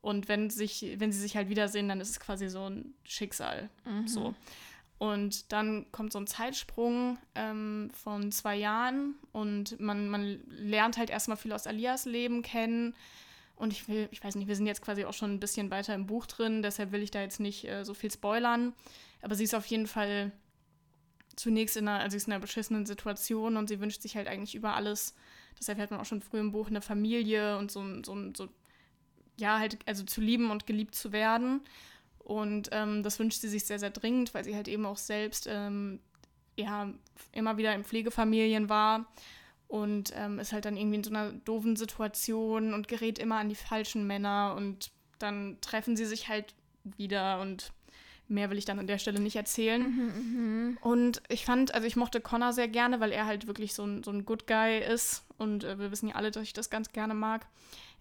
Und 0.00 0.28
wenn, 0.28 0.48
sich, 0.48 0.94
wenn 0.98 1.10
sie 1.10 1.18
sich 1.18 1.36
halt 1.36 1.48
wiedersehen, 1.48 1.88
dann 1.88 2.00
ist 2.00 2.10
es 2.10 2.20
quasi 2.20 2.48
so 2.48 2.70
ein 2.70 2.94
Schicksal. 3.02 3.68
Mhm. 3.84 4.06
So. 4.06 4.34
Und 4.98 5.52
dann 5.52 5.86
kommt 5.92 6.12
so 6.12 6.18
ein 6.18 6.26
Zeitsprung 6.26 7.18
ähm, 7.36 7.90
von 7.94 8.32
zwei 8.32 8.56
Jahren 8.56 9.14
und 9.30 9.78
man, 9.78 10.08
man 10.08 10.40
lernt 10.48 10.98
halt 10.98 11.08
erstmal 11.08 11.36
viel 11.36 11.52
aus 11.52 11.68
Alias 11.68 12.04
Leben 12.04 12.42
kennen. 12.42 12.94
Und 13.54 13.72
ich 13.72 13.88
will, 13.88 14.08
ich 14.10 14.22
weiß 14.22 14.34
nicht, 14.34 14.48
wir 14.48 14.56
sind 14.56 14.66
jetzt 14.66 14.82
quasi 14.82 15.04
auch 15.04 15.12
schon 15.12 15.34
ein 15.34 15.40
bisschen 15.40 15.70
weiter 15.70 15.94
im 15.94 16.06
Buch 16.06 16.26
drin, 16.26 16.62
deshalb 16.62 16.90
will 16.90 17.02
ich 17.02 17.12
da 17.12 17.20
jetzt 17.20 17.38
nicht 17.38 17.68
äh, 17.68 17.84
so 17.84 17.94
viel 17.94 18.10
spoilern. 18.10 18.72
Aber 19.22 19.36
sie 19.36 19.44
ist 19.44 19.54
auf 19.54 19.66
jeden 19.66 19.86
Fall 19.86 20.32
zunächst 21.36 21.76
in 21.76 21.86
einer, 21.86 22.00
also 22.00 22.10
sie 22.10 22.16
ist 22.18 22.26
in 22.26 22.32
einer 22.32 22.40
beschissenen 22.40 22.84
Situation 22.84 23.56
und 23.56 23.68
sie 23.68 23.80
wünscht 23.80 24.02
sich 24.02 24.16
halt 24.16 24.26
eigentlich 24.26 24.56
über 24.56 24.74
alles. 24.74 25.14
Deshalb 25.58 25.78
hat 25.78 25.90
man 25.92 26.00
auch 26.00 26.04
schon 26.04 26.20
früh 26.20 26.40
im 26.40 26.50
Buch 26.50 26.68
eine 26.68 26.80
Familie 26.80 27.56
und 27.58 27.70
so, 27.70 27.84
so, 28.04 28.16
so 28.36 28.48
ja, 29.38 29.58
halt, 29.58 29.78
also 29.86 30.04
zu 30.04 30.20
lieben 30.20 30.50
und 30.50 30.66
geliebt 30.66 30.94
zu 30.94 31.12
werden. 31.12 31.60
Und 32.28 32.68
ähm, 32.72 33.02
das 33.02 33.18
wünscht 33.18 33.40
sie 33.40 33.48
sich 33.48 33.64
sehr, 33.64 33.78
sehr 33.78 33.88
dringend, 33.88 34.34
weil 34.34 34.44
sie 34.44 34.54
halt 34.54 34.68
eben 34.68 34.84
auch 34.84 34.98
selbst 34.98 35.48
ähm, 35.50 35.98
ja, 36.56 36.92
immer 37.32 37.56
wieder 37.56 37.74
in 37.74 37.84
Pflegefamilien 37.84 38.68
war 38.68 39.06
und 39.66 40.12
ähm, 40.14 40.38
ist 40.38 40.52
halt 40.52 40.66
dann 40.66 40.76
irgendwie 40.76 40.96
in 40.96 41.04
so 41.04 41.10
einer 41.10 41.32
doofen 41.32 41.74
Situation 41.76 42.74
und 42.74 42.86
gerät 42.86 43.18
immer 43.18 43.36
an 43.36 43.48
die 43.48 43.54
falschen 43.54 44.06
Männer 44.06 44.54
und 44.58 44.90
dann 45.18 45.56
treffen 45.62 45.96
sie 45.96 46.04
sich 46.04 46.28
halt 46.28 46.54
wieder 46.84 47.40
und 47.40 47.72
mehr 48.28 48.50
will 48.50 48.58
ich 48.58 48.66
dann 48.66 48.78
an 48.78 48.86
der 48.86 48.98
Stelle 48.98 49.20
nicht 49.20 49.36
erzählen. 49.36 49.82
Mhm, 49.82 50.78
Und 50.82 51.22
ich 51.30 51.46
fand, 51.46 51.72
also 51.74 51.86
ich 51.86 51.96
mochte 51.96 52.20
Connor 52.20 52.52
sehr 52.52 52.68
gerne, 52.68 53.00
weil 53.00 53.12
er 53.12 53.24
halt 53.24 53.46
wirklich 53.46 53.72
so 53.72 53.84
ein, 53.84 54.02
so 54.02 54.10
ein 54.10 54.26
Good 54.26 54.46
Guy 54.46 54.80
ist 54.80 55.24
und 55.38 55.64
äh, 55.64 55.78
wir 55.78 55.90
wissen 55.90 56.10
ja 56.10 56.14
alle, 56.16 56.30
dass 56.30 56.42
ich 56.42 56.52
das 56.52 56.68
ganz 56.68 56.92
gerne 56.92 57.14
mag. 57.14 57.46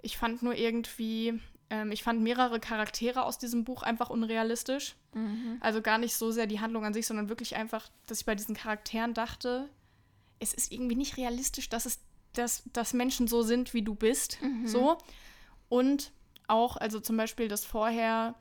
Ich 0.02 0.18
fand 0.18 0.44
nur 0.44 0.54
irgendwie, 0.54 1.40
ähm, 1.70 1.92
ich 1.92 2.04
fand 2.04 2.22
mehrere 2.22 2.60
Charaktere 2.60 3.24
aus 3.24 3.38
diesem 3.38 3.64
Buch 3.64 3.84
einfach 3.84 4.10
unrealistisch. 4.10 4.96
Mhm. 5.14 5.58
Also 5.60 5.82
gar 5.82 5.98
nicht 5.98 6.16
so 6.16 6.32
sehr 6.32 6.48
die 6.48 6.60
Handlung 6.60 6.86
an 6.86 6.94
sich, 6.94 7.08
sondern 7.08 7.30
wirklich 7.30 7.56
einfach, 7.56 7.90
dass 8.06 8.20
ich 8.20 8.26
bei 8.26 8.36
diesen 8.36 8.56
Charakteren 8.56 9.14
dachte, 9.14 9.70
es 10.40 10.54
ist 10.54 10.72
irgendwie 10.72 10.96
nicht 10.96 11.18
realistisch, 11.18 11.70
dass 11.70 11.86
es 11.86 12.00
dass, 12.34 12.64
dass 12.72 12.94
Menschen 12.94 13.28
so 13.28 13.42
sind, 13.42 13.74
wie 13.74 13.82
du 13.82 13.96
bist. 13.96 14.38
So. 14.66 14.98
Und 15.70 16.12
auch, 16.48 16.78
also 16.78 17.00
zum 17.00 17.18
Beispiel, 17.18 17.48
dass 17.48 17.66
vorher 17.66 18.36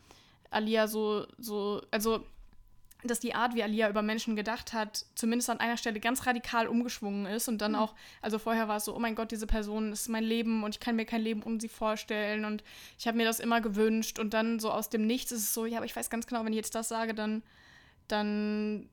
Alia 0.51 0.87
so, 0.87 1.27
so, 1.39 1.83
also 1.91 2.25
dass 3.05 3.21
die 3.21 3.35
Art, 3.35 3.55
wie 3.55 3.63
Alia 3.63 3.89
über 3.89 4.03
Menschen 4.03 4.37
gedacht 4.37 4.73
hat, 4.73 5.05
zumindest 5.15 5.51
an 5.51 5.61
einer 5.61 5.77
Stelle 5.77 6.01
ganz 6.01 6.27
radikal 6.27 6.67
umgeschwungen 6.67 7.27
ist 7.27 7.47
und 7.49 7.59
dann 7.61 7.75
auch, 7.75 7.95
also 8.23 8.39
vorher 8.39 8.69
war 8.69 8.79
es 8.79 8.85
so, 8.87 8.97
oh 8.97 8.99
mein 8.99 9.15
Gott, 9.15 9.31
diese 9.31 9.47
Person 9.47 9.93
ist 9.93 10.09
mein 10.09 10.25
Leben 10.25 10.65
und 10.65 10.75
ich 10.75 10.81
kann 10.81 10.97
mir 10.97 11.05
kein 11.05 11.21
Leben 11.21 11.43
ohne 11.43 11.61
sie 11.61 11.69
vorstellen 11.69 12.45
und 12.45 12.65
ich 12.99 13.07
habe 13.07 13.17
mir 13.17 13.25
das 13.27 13.39
immer 13.39 13.61
gewünscht 13.61 14.19
und 14.19 14.33
dann 14.35 14.59
so 14.59 14.71
aus 14.73 14.89
dem 14.89 15.07
Nichts 15.07 15.31
ist 15.31 15.41
es 15.43 15.55
so, 15.55 15.67
ja, 15.67 15.77
aber 15.79 15.87
ich 15.87 15.95
weiß 15.95 16.11
ganz 16.11 16.27
genau, 16.27 16.45
wenn 16.45 16.53
ich 16.53 16.57
jetzt 16.57 16.75
das 16.75 16.89
sage, 16.89 17.15
dann, 17.15 17.43
dann, 18.09 18.89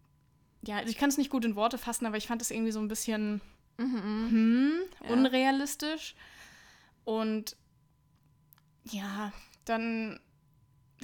ja, 0.64 0.78
also 0.78 0.90
ich 0.90 0.98
kann 0.98 1.10
es 1.10 1.18
nicht 1.18 1.30
gut 1.30 1.46
in 1.46 1.56
Worte 1.56 1.78
fassen, 1.78 2.06
aber 2.06 2.18
ich 2.18 2.28
fand 2.28 2.42
es 2.42 2.52
irgendwie 2.52 2.72
so 2.72 2.80
ein 2.80 2.88
bisschen 2.90 3.42
hm, 3.78 4.74
Ja. 5.04 5.10
unrealistisch 5.14 6.14
und 7.06 7.56
ja, 8.92 9.32
dann 9.66 10.20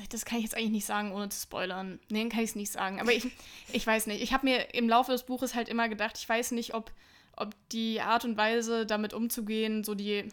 das 0.08 0.26
kann 0.26 0.38
ich 0.38 0.46
jetzt 0.46 0.56
eigentlich 0.56 0.72
nicht 0.72 0.86
sagen, 0.86 1.12
ohne 1.12 1.30
zu 1.30 1.42
spoilern. 1.42 2.00
Nee, 2.10 2.28
kann 2.30 2.40
ich 2.40 2.52
es 2.52 2.56
nicht 2.56 2.72
sagen. 2.72 3.02
Aber 3.02 3.12
ich, 3.12 3.28
ich 3.74 3.86
weiß 3.86 4.08
nicht. 4.08 4.22
Ich 4.22 4.34
habe 4.34 4.46
mir 4.46 4.74
im 4.74 4.88
Laufe 4.88 5.12
des 5.12 5.24
Buches 5.24 5.56
halt 5.56 5.70
immer 5.70 5.90
gedacht, 5.90 6.18
ich 6.18 6.28
weiß 6.28 6.52
nicht, 6.52 6.74
ob, 6.74 6.92
ob 7.36 7.56
die 7.72 8.02
Art 8.02 8.26
und 8.26 8.38
Weise, 8.38 8.86
damit 8.86 9.14
umzugehen, 9.14 9.84
so 9.84 9.96
die, 9.96 10.30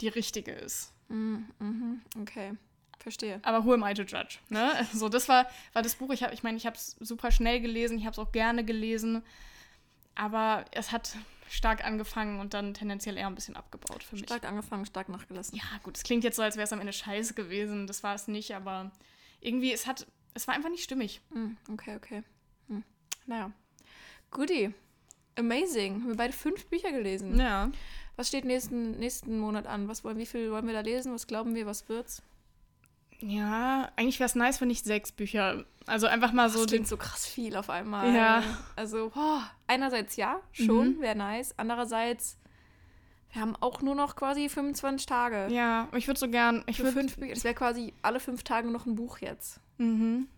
die 0.00 0.08
richtige 0.08 0.52
ist. 0.52 0.92
Mhm, 1.08 1.46
mhm, 1.58 2.00
okay, 2.20 2.52
verstehe. 2.98 3.40
Aber 3.42 3.64
who 3.64 3.72
am 3.72 3.84
I 3.84 3.94
to 3.94 4.02
judge? 4.02 4.38
Ne? 4.48 4.86
So, 4.92 5.08
das 5.08 5.28
war, 5.28 5.46
war 5.72 5.82
das 5.82 5.94
Buch. 5.94 6.10
Ich, 6.10 6.22
hab, 6.22 6.32
ich 6.32 6.42
meine, 6.42 6.56
ich 6.56 6.66
habe 6.66 6.76
es 6.76 6.96
super 7.00 7.30
schnell 7.30 7.60
gelesen. 7.60 7.98
Ich 7.98 8.04
habe 8.04 8.12
es 8.12 8.18
auch 8.18 8.32
gerne 8.32 8.64
gelesen. 8.64 9.22
Aber 10.14 10.64
es 10.72 10.92
hat 10.92 11.16
stark 11.48 11.84
angefangen 11.84 12.40
und 12.40 12.54
dann 12.54 12.74
tendenziell 12.74 13.16
eher 13.16 13.26
ein 13.26 13.34
bisschen 13.34 13.56
abgebaut 13.56 14.02
für 14.02 14.16
mich. 14.16 14.24
Stark 14.24 14.44
angefangen, 14.44 14.86
stark 14.86 15.08
nachgelassen. 15.08 15.56
Ja, 15.56 15.64
gut, 15.82 15.96
es 15.96 16.02
klingt 16.02 16.24
jetzt 16.24 16.36
so, 16.36 16.42
als 16.42 16.56
wäre 16.56 16.64
es 16.64 16.72
am 16.72 16.80
Ende 16.80 16.92
scheiße 16.92 17.34
gewesen. 17.34 17.86
Das 17.86 18.02
war 18.02 18.14
es 18.14 18.28
nicht, 18.28 18.54
aber 18.54 18.90
irgendwie, 19.40 19.72
es 19.72 19.86
hat, 19.86 20.06
es 20.34 20.46
war 20.46 20.54
einfach 20.54 20.70
nicht 20.70 20.84
stimmig. 20.84 21.20
Mhm, 21.30 21.56
okay, 21.70 21.96
okay. 21.96 22.22
Mhm. 22.68 22.84
Naja. 23.26 23.52
Guti. 24.30 24.74
Amazing. 25.38 25.94
Haben 25.94 26.08
wir 26.08 26.16
beide 26.16 26.32
fünf 26.32 26.66
Bücher 26.66 26.92
gelesen. 26.92 27.38
Ja. 27.38 27.70
Was 28.16 28.28
steht 28.28 28.44
nächsten, 28.44 28.92
nächsten 28.92 29.38
Monat 29.38 29.66
an? 29.66 29.88
Was 29.88 30.02
wollen, 30.02 30.16
wie 30.16 30.26
viel 30.26 30.50
wollen 30.50 30.66
wir 30.66 30.72
da 30.72 30.80
lesen? 30.80 31.12
Was 31.12 31.26
glauben 31.26 31.54
wir? 31.54 31.66
Was 31.66 31.88
wird's? 31.88 32.22
Ja, 33.20 33.90
eigentlich 33.96 34.18
wäre 34.20 34.26
es 34.26 34.34
nice, 34.34 34.60
wenn 34.60 34.68
nicht 34.68 34.84
sechs 34.84 35.10
Bücher. 35.12 35.64
Also 35.86 36.06
einfach 36.06 36.32
mal 36.32 36.48
So 36.50 36.58
das 36.60 36.66
klingt 36.68 36.88
so 36.88 36.96
krass 36.96 37.26
viel 37.26 37.56
auf 37.56 37.70
einmal. 37.70 38.12
Ja. 38.14 38.42
Also, 38.74 39.10
boah, 39.14 39.42
einerseits 39.66 40.16
ja, 40.16 40.40
schon, 40.52 40.96
Mhm. 40.96 41.00
wäre 41.00 41.16
nice. 41.16 41.54
Andererseits, 41.56 42.36
wir 43.32 43.40
haben 43.40 43.56
auch 43.56 43.80
nur 43.82 43.94
noch 43.94 44.16
quasi 44.16 44.48
25 44.48 45.06
Tage. 45.06 45.48
Ja, 45.50 45.88
ich 45.96 46.06
würde 46.08 46.20
so 46.20 46.28
gern. 46.28 46.62
Ich 46.66 46.78
würde. 46.78 46.92
fünf 46.92 47.16
Bücher. 47.16 47.34
Das 47.34 47.44
wäre 47.44 47.54
quasi 47.54 47.94
alle 48.02 48.20
fünf 48.20 48.42
Tage 48.42 48.70
noch 48.70 48.84
ein 48.86 48.96
Buch 48.96 49.18
jetzt. 49.18 49.60
Mhm. 49.78 50.28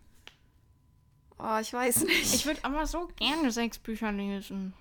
Oh, 1.38 1.58
ich 1.60 1.72
weiß 1.72 2.04
nicht. 2.04 2.34
Ich 2.34 2.46
würde 2.46 2.64
aber 2.64 2.86
so 2.86 3.08
gerne 3.16 3.50
sechs 3.50 3.78
Bücher 3.78 4.10
lesen. 4.12 4.72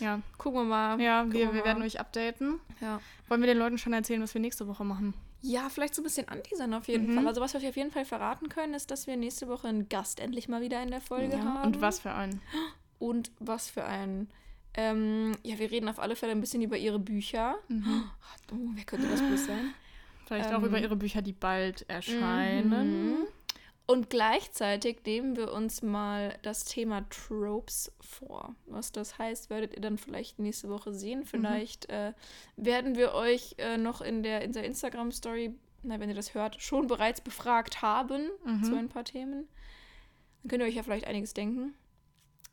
Ja, 0.00 0.20
Gucken 0.38 0.60
wir 0.60 0.64
mal. 0.64 1.00
ja 1.00 1.22
Gucken 1.22 1.38
wir, 1.38 1.46
wir 1.52 1.60
mal. 1.60 1.64
werden 1.66 1.82
euch 1.82 2.00
updaten. 2.00 2.60
Ja. 2.80 3.00
Wollen 3.28 3.40
wir 3.40 3.46
den 3.46 3.58
Leuten 3.58 3.78
schon 3.78 3.92
erzählen, 3.92 4.20
was 4.22 4.34
wir 4.34 4.40
nächste 4.40 4.66
Woche 4.66 4.84
machen? 4.84 5.14
Ja, 5.46 5.68
vielleicht 5.68 5.94
so 5.94 6.00
ein 6.00 6.04
bisschen 6.04 6.26
anteasern 6.28 6.72
auf 6.72 6.88
jeden 6.88 7.10
Mhm. 7.10 7.16
Fall. 7.16 7.28
Also 7.28 7.40
was 7.42 7.52
wir 7.52 7.60
euch 7.60 7.68
auf 7.68 7.76
jeden 7.76 7.90
Fall 7.90 8.06
verraten 8.06 8.48
können, 8.48 8.72
ist, 8.72 8.90
dass 8.90 9.06
wir 9.06 9.16
nächste 9.18 9.46
Woche 9.46 9.68
einen 9.68 9.90
Gast 9.90 10.18
endlich 10.18 10.48
mal 10.48 10.62
wieder 10.62 10.82
in 10.82 10.90
der 10.90 11.02
Folge 11.02 11.42
haben. 11.42 11.66
Und 11.74 11.80
was 11.82 12.00
für 12.00 12.12
einen? 12.12 12.40
Und 12.98 13.30
was 13.40 13.68
für 13.68 13.84
einen. 13.84 14.30
Ähm, 14.72 15.32
ja, 15.42 15.58
wir 15.58 15.70
reden 15.70 15.88
auf 15.88 15.98
alle 15.98 16.16
Fälle 16.16 16.32
ein 16.32 16.40
bisschen 16.40 16.62
über 16.62 16.78
ihre 16.78 16.98
Bücher. 16.98 17.56
Oh, 17.70 18.56
wer 18.74 18.84
könnte 18.84 19.06
das 19.06 19.20
bloß 19.20 19.44
sein? 19.44 19.74
Vielleicht 20.26 20.50
Ähm, 20.50 20.56
auch 20.56 20.62
über 20.62 20.80
ihre 20.80 20.96
Bücher, 20.96 21.20
die 21.20 21.32
bald 21.34 21.88
erscheinen. 21.90 23.10
Mhm. 23.20 23.26
Und 23.86 24.08
gleichzeitig 24.08 25.00
nehmen 25.04 25.36
wir 25.36 25.52
uns 25.52 25.82
mal 25.82 26.38
das 26.42 26.64
Thema 26.64 27.04
Tropes 27.10 27.92
vor. 28.00 28.54
Was 28.66 28.92
das 28.92 29.18
heißt, 29.18 29.50
werdet 29.50 29.74
ihr 29.74 29.80
dann 29.82 29.98
vielleicht 29.98 30.38
nächste 30.38 30.70
Woche 30.70 30.94
sehen. 30.94 31.24
Vielleicht 31.26 31.90
äh, 31.90 32.14
werden 32.56 32.96
wir 32.96 33.12
euch 33.12 33.56
äh, 33.58 33.76
noch 33.76 34.00
in 34.00 34.22
der, 34.22 34.40
in 34.42 34.52
der 34.52 34.64
Instagram-Story, 34.64 35.54
na, 35.82 36.00
wenn 36.00 36.08
ihr 36.08 36.14
das 36.14 36.32
hört, 36.32 36.62
schon 36.62 36.86
bereits 36.86 37.20
befragt 37.20 37.82
haben 37.82 38.30
Mhm. 38.44 38.64
zu 38.64 38.74
ein 38.74 38.88
paar 38.88 39.04
Themen. 39.04 39.48
Dann 40.42 40.48
könnt 40.48 40.62
ihr 40.62 40.68
euch 40.68 40.76
ja 40.76 40.82
vielleicht 40.82 41.06
einiges 41.06 41.34
denken. 41.34 41.74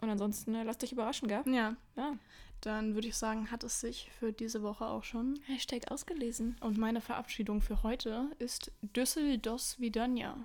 Und 0.01 0.09
ansonsten 0.09 0.53
äh, 0.53 0.63
lasst 0.63 0.83
euch 0.83 0.91
überraschen, 0.91 1.29
gell? 1.29 1.43
Ja, 1.45 1.77
Ja. 1.95 2.17
dann 2.59 2.93
würde 2.93 3.07
ich 3.07 3.15
sagen, 3.15 3.51
hat 3.51 3.63
es 3.63 3.79
sich 3.79 4.09
für 4.19 4.33
diese 4.33 4.63
Woche 4.63 4.85
auch 4.85 5.05
schon. 5.05 5.39
Hashtag 5.45 5.91
ausgelesen. 5.91 6.57
Und 6.59 6.77
meine 6.77 6.99
Verabschiedung 6.99 7.61
für 7.61 7.83
heute 7.83 8.31
ist 8.39 8.71
Düssel 8.81 9.37
dos 9.37 9.79
Vidania. 9.79 10.35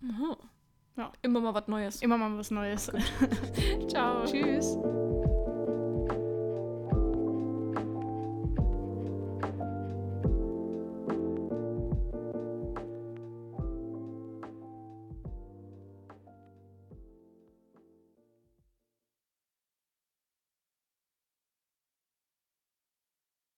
Mhm. 0.00 0.36
Ja. 0.96 1.12
Immer 1.22 1.40
mal 1.40 1.54
was 1.54 1.68
Neues. 1.68 2.02
Immer 2.02 2.18
mal 2.18 2.36
was 2.36 2.50
Neues. 2.50 2.90
Ciao. 3.88 4.24
Tschüss. 4.24 4.76